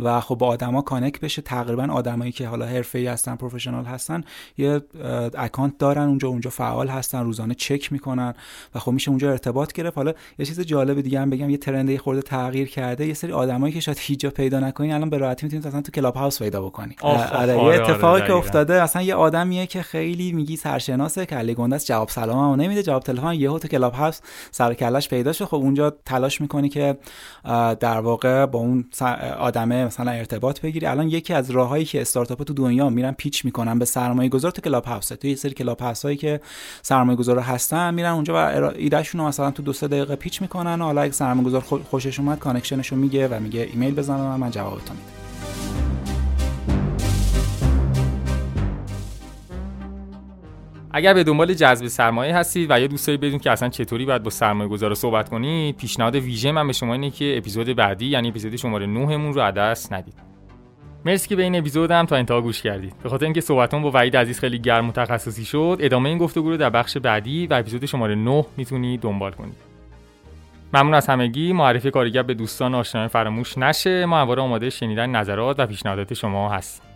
و 0.00 0.20
خب 0.20 0.34
با 0.34 0.46
آدما 0.46 0.82
connect 0.82 1.20
بشه. 1.20 1.42
تقریبا 1.42 1.86
آدمایی 1.92 2.32
که 2.32 2.48
حالا 2.48 2.66
حرفه‌ای 2.66 3.06
هستن 3.06 3.36
professional 3.36 3.84
هستن 3.84 4.24
یه 4.58 4.80
account 5.34 5.78
دارن 5.78 6.02
اونجا 6.02 6.28
اونجا 6.28 6.50
فعال 6.50 6.88
هستن 6.88 7.24
روزانه 7.24 7.54
چک 7.54 7.92
می‌کنن 7.92 8.34
و 8.74 8.78
خب 8.78 8.92
میشه 8.92 9.08
اونجا 9.08 9.30
ارتباط 9.30 9.72
گرفت. 9.72 9.96
حالا 9.96 10.12
یه 10.38 10.46
چیز 10.46 10.60
جالب 10.60 11.00
دیگه 11.00 11.20
هم 11.20 11.30
بگم 11.30 11.50
یه 11.50 11.56
trend 11.56 11.96
خورده 11.96 12.22
تغییر 12.22 12.68
کرده. 12.68 13.06
یه 13.06 13.14
سری 13.14 13.32
آدمایی 13.32 13.72
که 13.74 13.80
شاید 13.80 13.98
هیچ 14.00 14.26
پیدا 14.26 14.60
نکنین 14.60 14.92
الان 14.92 15.10
به 15.10 15.18
راحتی 15.18 15.46
می‌تونید 15.46 15.66
اصلا 15.66 15.82
تو 15.82 15.92
کلاب 15.92 16.14
هاوس 16.14 16.42
پیدا 16.42 16.62
بکنی 16.62 16.96
آره 17.00 17.48
یه 17.48 17.60
آره، 17.60 17.82
اتفاقی 17.82 18.20
که 18.20 18.32
افتاده 18.32 18.82
اصلا 18.82 19.02
یه 19.02 19.14
آدمیه 19.14 19.66
که 19.66 19.82
خیلی 19.82 20.37
میگی 20.38 20.56
سرشناسه 20.56 21.26
کله 21.26 21.54
گنده 21.54 21.76
است 21.76 21.86
جواب 21.86 22.08
سلاممو 22.08 22.56
نمیده. 22.56 22.82
جواب 22.82 23.02
تلفن 23.02 23.34
یهو 23.34 23.58
تو 23.58 23.68
کلاب 23.68 23.92
هاوس 23.92 24.20
سر 24.50 24.74
و 24.74 24.79
کله‌ش 24.79 25.08
پیدا 25.08 25.32
شد. 25.32 25.44
خب 25.44 25.54
اونجا 25.54 25.90
تلاش 25.90 26.40
می‌کنی 26.40 26.68
که 26.68 26.98
در 27.80 28.00
واقع 28.00 28.46
با 28.46 28.58
اون 28.58 28.84
آدمه 29.38 29.84
مثلا 29.84 30.10
ارتباط 30.10 30.60
بگیری. 30.60 30.86
الان 30.86 31.08
یکی 31.08 31.34
از 31.34 31.50
راههایی 31.50 31.84
که 31.84 32.00
استارتاپ 32.00 32.42
تو 32.42 32.54
دنیا 32.54 32.88
میرن 32.88 33.12
pitch 33.12 33.44
می‌کنن 33.44 33.78
به 33.78 33.84
سرمایه 33.84 34.28
گذار 34.28 34.50
تو 34.50 34.62
کلاب 34.62 34.84
هاوس 34.84 35.08
تو 35.08 35.28
یه 35.28 35.34
سری 35.34 35.54
کلاب 35.54 35.80
هاوس 35.80 36.04
هایی 36.04 36.16
که 36.16 36.40
سرمایه 36.82 37.18
گذار 37.18 37.38
هستن 37.38 37.94
میرن 37.94 38.12
اونجا 38.12 38.34
و 38.34 38.70
ایدهشون 38.76 39.20
رو 39.20 39.26
مثلا 39.26 39.50
تو 39.50 39.62
دو 39.62 39.72
سه 39.72 39.88
دقیقه 39.88 40.16
pitch 40.16 40.42
می‌کنن 40.42 40.80
و 40.80 40.84
حالا 40.84 41.00
اگه 41.02 41.12
سرمایه 41.12 41.46
گذار 41.46 41.60
خوشش 41.60 42.20
اومد 42.20 42.38
connection 42.38 42.83
شو 42.83 42.96
میگه 42.96 43.28
و 43.28 43.40
میگه 43.40 43.68
ایمیل 43.72 43.94
بزن 43.94 44.20
و 44.20 44.36
من 44.36 44.50
جوابتون 44.50 44.96
میدم. 44.96 45.17
اگر 50.90 51.14
به 51.14 51.24
دنبال 51.24 51.54
جذب 51.54 51.86
سرمایه 51.86 52.36
هستید 52.36 52.70
و 52.70 52.80
یا 52.80 52.86
دوست 52.86 53.06
دارید 53.06 53.20
بدونید 53.20 53.42
که 53.42 53.50
اصلا 53.50 53.68
چطوری 53.68 54.04
باید 54.04 54.22
با 54.22 54.30
سرمایه 54.30 54.70
گذار 54.70 54.94
صحبت 54.94 55.28
کنید 55.28 55.76
پیشنهاد 55.76 56.14
ویژه 56.14 56.52
من 56.52 56.66
به 56.66 56.72
شما 56.72 56.92
اینه 56.92 57.10
که 57.10 57.34
اپیزود 57.38 57.66
بعدی 57.66 58.06
یعنی 58.06 58.28
اپیزود 58.28 58.56
شماره 58.56 58.86
9 58.86 59.16
مون 59.16 59.34
رو 59.34 59.40
از 59.40 59.53
دست 59.53 59.92
ندید. 59.92 60.14
مرسی 61.04 61.28
که 61.28 61.36
به 61.36 61.42
این 61.42 61.56
اپیزود 61.56 61.90
هم 61.90 62.06
تا 62.06 62.16
انتها 62.16 62.40
گوش 62.40 62.62
کردید. 62.62 62.94
به 63.02 63.08
خاطر 63.08 63.24
اینکه 63.24 63.40
صحبتون 63.40 63.82
با 63.82 63.90
وحید 63.94 64.16
عزیز 64.16 64.40
خیلی 64.40 64.58
گرم 64.58 64.88
و 64.88 64.92
تخصصی 64.92 65.44
شد 65.44 65.78
ادامه 65.80 66.08
این 66.08 66.18
گفتگو 66.18 66.50
رو 66.50 66.56
در 66.56 66.70
بخش 66.70 66.96
بعدی 66.96 67.46
و 67.46 67.54
اپیزود 67.54 67.86
شماره 67.86 68.14
9 68.14 68.44
می‌تونید 68.56 69.00
دنبال 69.00 69.32
کنید. 69.32 69.56
ممنون 70.74 70.94
از 70.94 71.06
همگی. 71.06 71.52
معرفی 71.52 71.90
کارگر 71.90 72.22
به 72.22 72.34
دوستان 72.34 72.74
آشنایان 72.74 73.08
فراموش 73.08 73.58
نشه. 73.58 74.06
ما 74.06 74.20
همواره 74.20 74.42
آماده 74.42 74.70
شنیدن 74.70 75.10
نظرات 75.10 75.60
و 75.60 75.66
پیشنهادات 75.66 76.14
شما 76.14 76.48
هستیم. 76.48 76.87